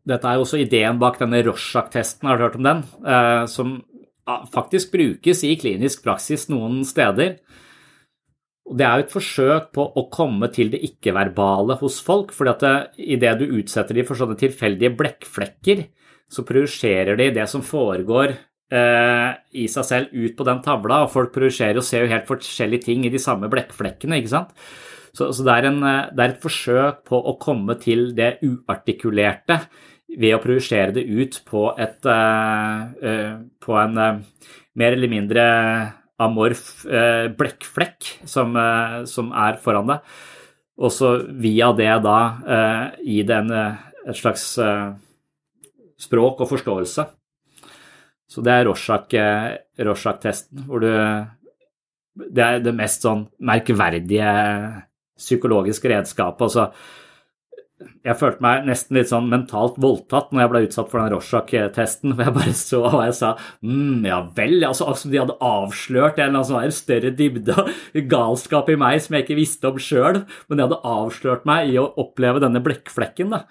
Dette 0.09 0.29
er 0.29 0.39
jo 0.39 0.47
også 0.47 0.61
ideen 0.63 0.99
bak 0.99 1.21
denne 1.21 1.43
Rorschach-testen, 1.47 2.27
har 2.27 2.39
du 2.39 2.47
hørt 2.47 2.59
om 2.59 2.67
den? 2.67 2.81
Eh, 3.07 3.45
som 3.51 3.77
faktisk 4.53 4.93
brukes 4.95 5.43
i 5.47 5.53
klinisk 5.59 6.03
praksis 6.03 6.49
noen 6.51 6.83
steder. 6.87 7.37
Og 8.71 8.79
Det 8.79 8.87
er 8.87 8.99
jo 8.99 9.05
et 9.05 9.15
forsøk 9.15 9.71
på 9.75 9.85
å 9.99 10.05
komme 10.11 10.49
til 10.55 10.71
det 10.73 10.83
ikke-verbale 10.87 11.77
hos 11.81 12.01
folk. 12.03 12.33
fordi 12.33 12.51
at 12.51 12.99
Idet 12.99 13.39
du 13.39 13.47
utsetter 13.59 13.95
dem 13.95 14.07
for 14.07 14.19
sånne 14.19 14.39
tilfeldige 14.39 14.95
blekkflekker, 14.99 15.87
så 16.33 16.45
projiserer 16.49 17.19
de 17.19 17.29
det 17.37 17.45
som 17.51 17.65
foregår 17.65 18.33
eh, 18.73 19.29
i 19.61 19.67
seg 19.71 19.87
selv 19.89 20.15
ut 20.15 20.35
på 20.39 20.47
den 20.49 20.63
tavla, 20.65 21.03
og 21.05 21.13
folk 21.13 21.33
projiserer 21.35 21.81
og 21.81 21.87
ser 21.87 22.07
jo 22.07 22.13
helt 22.13 22.29
forskjellige 22.31 22.89
ting 22.89 23.07
i 23.07 23.13
de 23.13 23.21
samme 23.23 23.51
blekkflekkene, 23.53 24.21
ikke 24.21 24.33
sant. 24.33 24.55
Så, 25.13 25.29
så 25.37 25.45
det, 25.45 25.55
er 25.55 25.69
en, 25.69 25.81
eh, 25.85 26.11
det, 26.13 26.25
er 26.25 26.35
et 26.35 26.45
forsøk 26.45 27.03
på 27.09 27.21
å 27.21 27.37
komme 27.43 27.77
til 27.83 28.11
det 28.17 28.39
uartikulerte 28.47 29.61
ved 30.13 30.37
å 30.37 30.43
projisere 30.43 30.93
det 30.97 31.07
ut 31.09 31.39
på, 31.49 31.71
et, 31.81 32.05
uh, 32.05 33.39
på 33.65 33.77
en 33.81 33.95
uh, 33.97 34.49
mer 34.77 34.93
eller 34.93 35.09
mindre 35.09 35.45
amorf 36.21 36.83
uh, 36.85 37.31
blekkflekk 37.33 38.11
som, 38.29 38.53
som, 39.09 39.31
er 39.33 39.57
foran 39.65 39.89
deg. 39.89 40.13
Og 40.85 40.93
så 40.93 41.15
via 41.41 41.71
det 41.77 41.89
da 42.05 42.19
gi 43.01 43.23
det 43.25 43.39
en, 43.39 43.57
et 43.57 44.19
slags 44.19 44.45
språk 46.03 46.43
og 46.43 46.51
forståelse. 46.51 47.07
Så 48.33 48.43
det 48.45 48.55
er 48.55 48.67
Rorschach-testen, 48.69 49.85
Rorschach 49.87 50.67
hvor 50.67 50.81
du 50.81 50.91
Det 52.13 52.43
er 52.45 52.59
det 52.61 52.75
mest 52.77 53.07
sånn 53.07 53.27
merkverdige 53.41 54.33
psykologiske 55.17 55.89
redskapet. 55.89 56.43
Altså, 56.45 56.67
jeg 58.05 58.19
følte 58.19 58.45
meg 58.45 58.67
nesten 58.67 58.99
litt 58.99 59.11
sånn 59.11 59.31
mentalt 59.31 59.79
voldtatt 59.81 60.31
når 60.31 60.43
jeg 60.43 60.51
ble 60.53 60.63
utsatt 60.67 60.91
for 60.93 61.01
den 61.01 61.13
Rorschach-testen. 61.15 62.13
For 62.17 62.29
jeg 62.29 62.37
bare 62.37 62.55
så 62.59 62.83
hva 62.85 63.07
jeg 63.07 63.17
sa 63.19 63.33
mm, 63.65 64.07
ja 64.11 64.21
vel. 64.37 64.59
Altså, 64.69 64.91
altså 64.93 65.13
de 65.13 65.21
hadde 65.23 65.39
avslørt 65.49 66.21
en 66.21 66.35
eller 66.35 66.49
sånn 66.49 66.77
større 66.77 67.13
dybde 67.17 67.67
galskap 68.13 68.69
i 68.69 68.79
meg 68.81 69.01
som 69.03 69.17
jeg 69.17 69.27
ikke 69.27 69.41
visste 69.41 69.73
om 69.73 69.81
sjøl. 69.81 70.23
Men 70.49 70.59
de 70.59 70.67
hadde 70.67 70.83
avslørt 70.93 71.49
meg 71.49 71.73
i 71.73 71.79
å 71.81 71.89
oppleve 72.03 72.43
denne 72.45 72.63
blekkflekken. 72.65 73.33
da. 73.33 73.47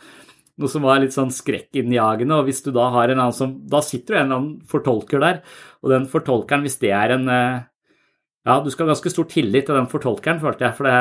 Noe 0.60 0.70
som 0.72 0.84
var 0.84 1.00
litt 1.02 1.16
sånn 1.16 1.32
skrekkinnjagende. 1.34 2.40
Og 2.40 2.50
hvis 2.50 2.64
du 2.66 2.72
da 2.76 2.90
har 2.94 3.12
en 3.12 3.20
annen 3.20 3.36
som 3.36 3.54
Da 3.72 3.80
sitter 3.86 4.16
det 4.18 4.22
en 4.22 4.26
eller 4.26 4.40
annen 4.42 4.72
fortolker 4.72 5.24
der, 5.24 5.44
og 5.82 5.94
den 5.94 6.08
fortolkeren, 6.12 6.66
hvis 6.68 6.80
det 6.82 6.92
er 6.96 7.16
en 7.16 7.30
eh, 7.32 7.62
ja, 8.42 8.58
du 8.64 8.72
skal 8.74 8.88
ha 8.88 8.96
ganske 8.96 9.12
stor 9.14 9.28
tillit 9.30 9.68
til 9.70 9.78
den 9.78 9.90
fortolkeren, 9.90 10.42
følte 10.42 10.66
jeg. 10.66 10.76
For 10.78 10.90
det, 10.90 10.96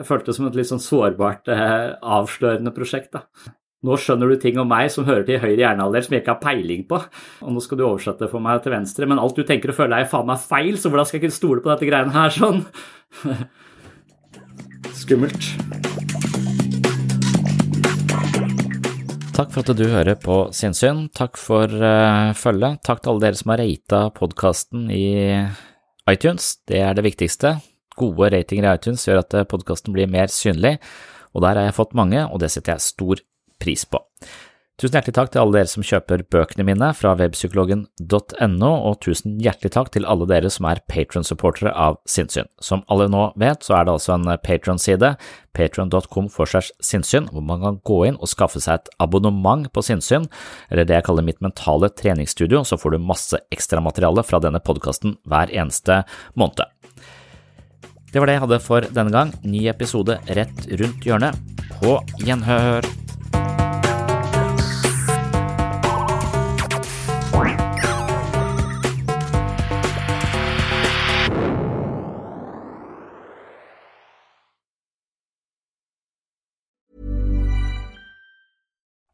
jeg 0.00 0.06
følte 0.08 0.30
det 0.30 0.36
som 0.36 0.48
et 0.48 0.58
litt 0.58 0.70
sånn 0.72 0.82
sårbart, 0.82 1.50
eh, 1.54 1.94
avslørende 2.02 2.74
prosjekt. 2.74 3.12
da. 3.14 3.54
Nå 3.86 3.96
skjønner 3.96 4.28
du 4.28 4.36
ting 4.36 4.58
om 4.60 4.68
meg 4.68 4.90
som 4.92 5.06
hører 5.06 5.24
til 5.24 5.38
høyre 5.40 5.56
hjernehalvdel 5.62 6.04
som 6.04 6.16
jeg 6.16 6.24
ikke 6.24 6.34
har 6.34 6.42
peiling 6.42 6.82
på. 6.90 6.98
Og 7.46 7.54
nå 7.54 7.62
skal 7.64 7.80
du 7.80 7.86
oversette 7.86 8.28
for 8.28 8.44
meg 8.44 8.60
til 8.64 8.74
venstre, 8.74 9.08
men 9.08 9.22
alt 9.22 9.38
du 9.38 9.46
tenker 9.48 9.72
og 9.72 9.78
føler 9.78 10.02
er 10.02 10.10
faen 10.10 10.28
meg 10.28 10.42
feil, 10.42 10.76
så 10.76 10.92
hvordan 10.92 11.08
skal 11.08 11.20
jeg 11.20 11.28
kunne 11.28 11.38
stole 11.38 11.64
på 11.64 11.72
dette 11.72 11.88
greiene 11.88 12.12
her 12.12 12.34
sånn? 12.34 12.66
Skummelt. 15.00 16.79
Takk 19.40 19.54
for 19.54 19.64
at 19.64 19.78
du 19.78 19.86
hører 19.88 20.18
på 20.20 20.34
Sinnsyn. 20.52 21.06
Takk 21.16 21.38
for 21.40 21.64
uh, 21.64 22.34
følget. 22.36 22.82
Takk 22.84 22.98
til 23.00 23.14
alle 23.14 23.22
dere 23.22 23.38
som 23.38 23.52
har 23.54 23.62
rata 23.62 24.00
podkasten 24.12 24.90
i 24.92 25.06
iTunes. 26.12 26.58
Det 26.68 26.82
er 26.84 26.92
det 26.98 27.06
viktigste. 27.06 27.54
Gode 27.96 28.28
ratinger 28.34 28.68
i 28.68 28.74
iTunes 28.76 29.06
gjør 29.08 29.22
at 29.22 29.38
eh, 29.38 29.46
podkasten 29.48 29.96
blir 29.96 30.12
mer 30.12 30.28
synlig, 30.28 30.74
og 31.32 31.46
der 31.46 31.56
har 31.56 31.70
jeg 31.70 31.78
fått 31.78 31.96
mange, 31.96 32.20
og 32.28 32.42
det 32.42 32.52
setter 32.52 32.76
jeg 32.76 32.84
stor 32.84 33.24
pris 33.64 33.86
på. 33.88 34.02
Tusen 34.80 34.96
hjertelig 34.96 35.12
takk 35.12 35.28
til 35.34 35.42
alle 35.42 35.58
dere 35.58 35.68
som 35.68 35.84
kjøper 35.84 36.22
bøkene 36.32 36.64
mine 36.64 36.86
fra 36.96 37.10
webpsykologen.no, 37.20 38.68
og 38.70 38.94
tusen 39.04 39.34
hjertelig 39.44 39.74
takk 39.74 39.90
til 39.92 40.06
alle 40.08 40.24
dere 40.30 40.48
som 40.48 40.64
er 40.70 40.80
patron-supportere 40.88 41.74
av 41.76 41.98
Sinnsyn. 42.08 42.48
Som 42.64 42.80
alle 42.88 43.10
nå 43.12 43.26
vet, 43.36 43.60
så 43.60 43.76
er 43.76 43.84
det 43.84 43.92
altså 43.98 44.14
en 44.14 44.30
patron-side, 44.40 45.10
patron.com 45.52 46.30
for 46.32 46.48
segs 46.48 46.70
sinnssyn, 46.80 47.28
hvor 47.28 47.44
man 47.44 47.60
kan 47.60 47.76
gå 47.84 47.98
inn 48.08 48.16
og 48.24 48.32
skaffe 48.32 48.62
seg 48.64 48.80
et 48.80 48.88
abonnement 49.04 49.68
på 49.68 49.84
sinnssyn, 49.84 50.30
eller 50.72 50.88
det 50.88 50.96
jeg 50.96 51.08
kaller 51.10 51.28
mitt 51.28 51.44
mentale 51.44 51.92
treningsstudio, 52.00 52.64
så 52.64 52.80
får 52.80 52.96
du 52.96 53.04
masse 53.04 53.42
ekstramateriale 53.52 54.24
fra 54.24 54.40
denne 54.40 54.64
podkasten 54.64 55.18
hver 55.28 55.52
eneste 55.52 56.06
måned. 56.32 56.64
Det 58.10 58.16
var 58.16 58.32
det 58.32 58.40
jeg 58.40 58.46
hadde 58.46 58.62
for 58.64 58.88
denne 58.96 59.12
gang. 59.12 59.36
Ny 59.44 59.66
episode 59.68 60.16
rett 60.40 60.66
rundt 60.72 61.04
hjørnet. 61.04 61.36
På 61.76 62.00
gjenhør! 62.24 62.88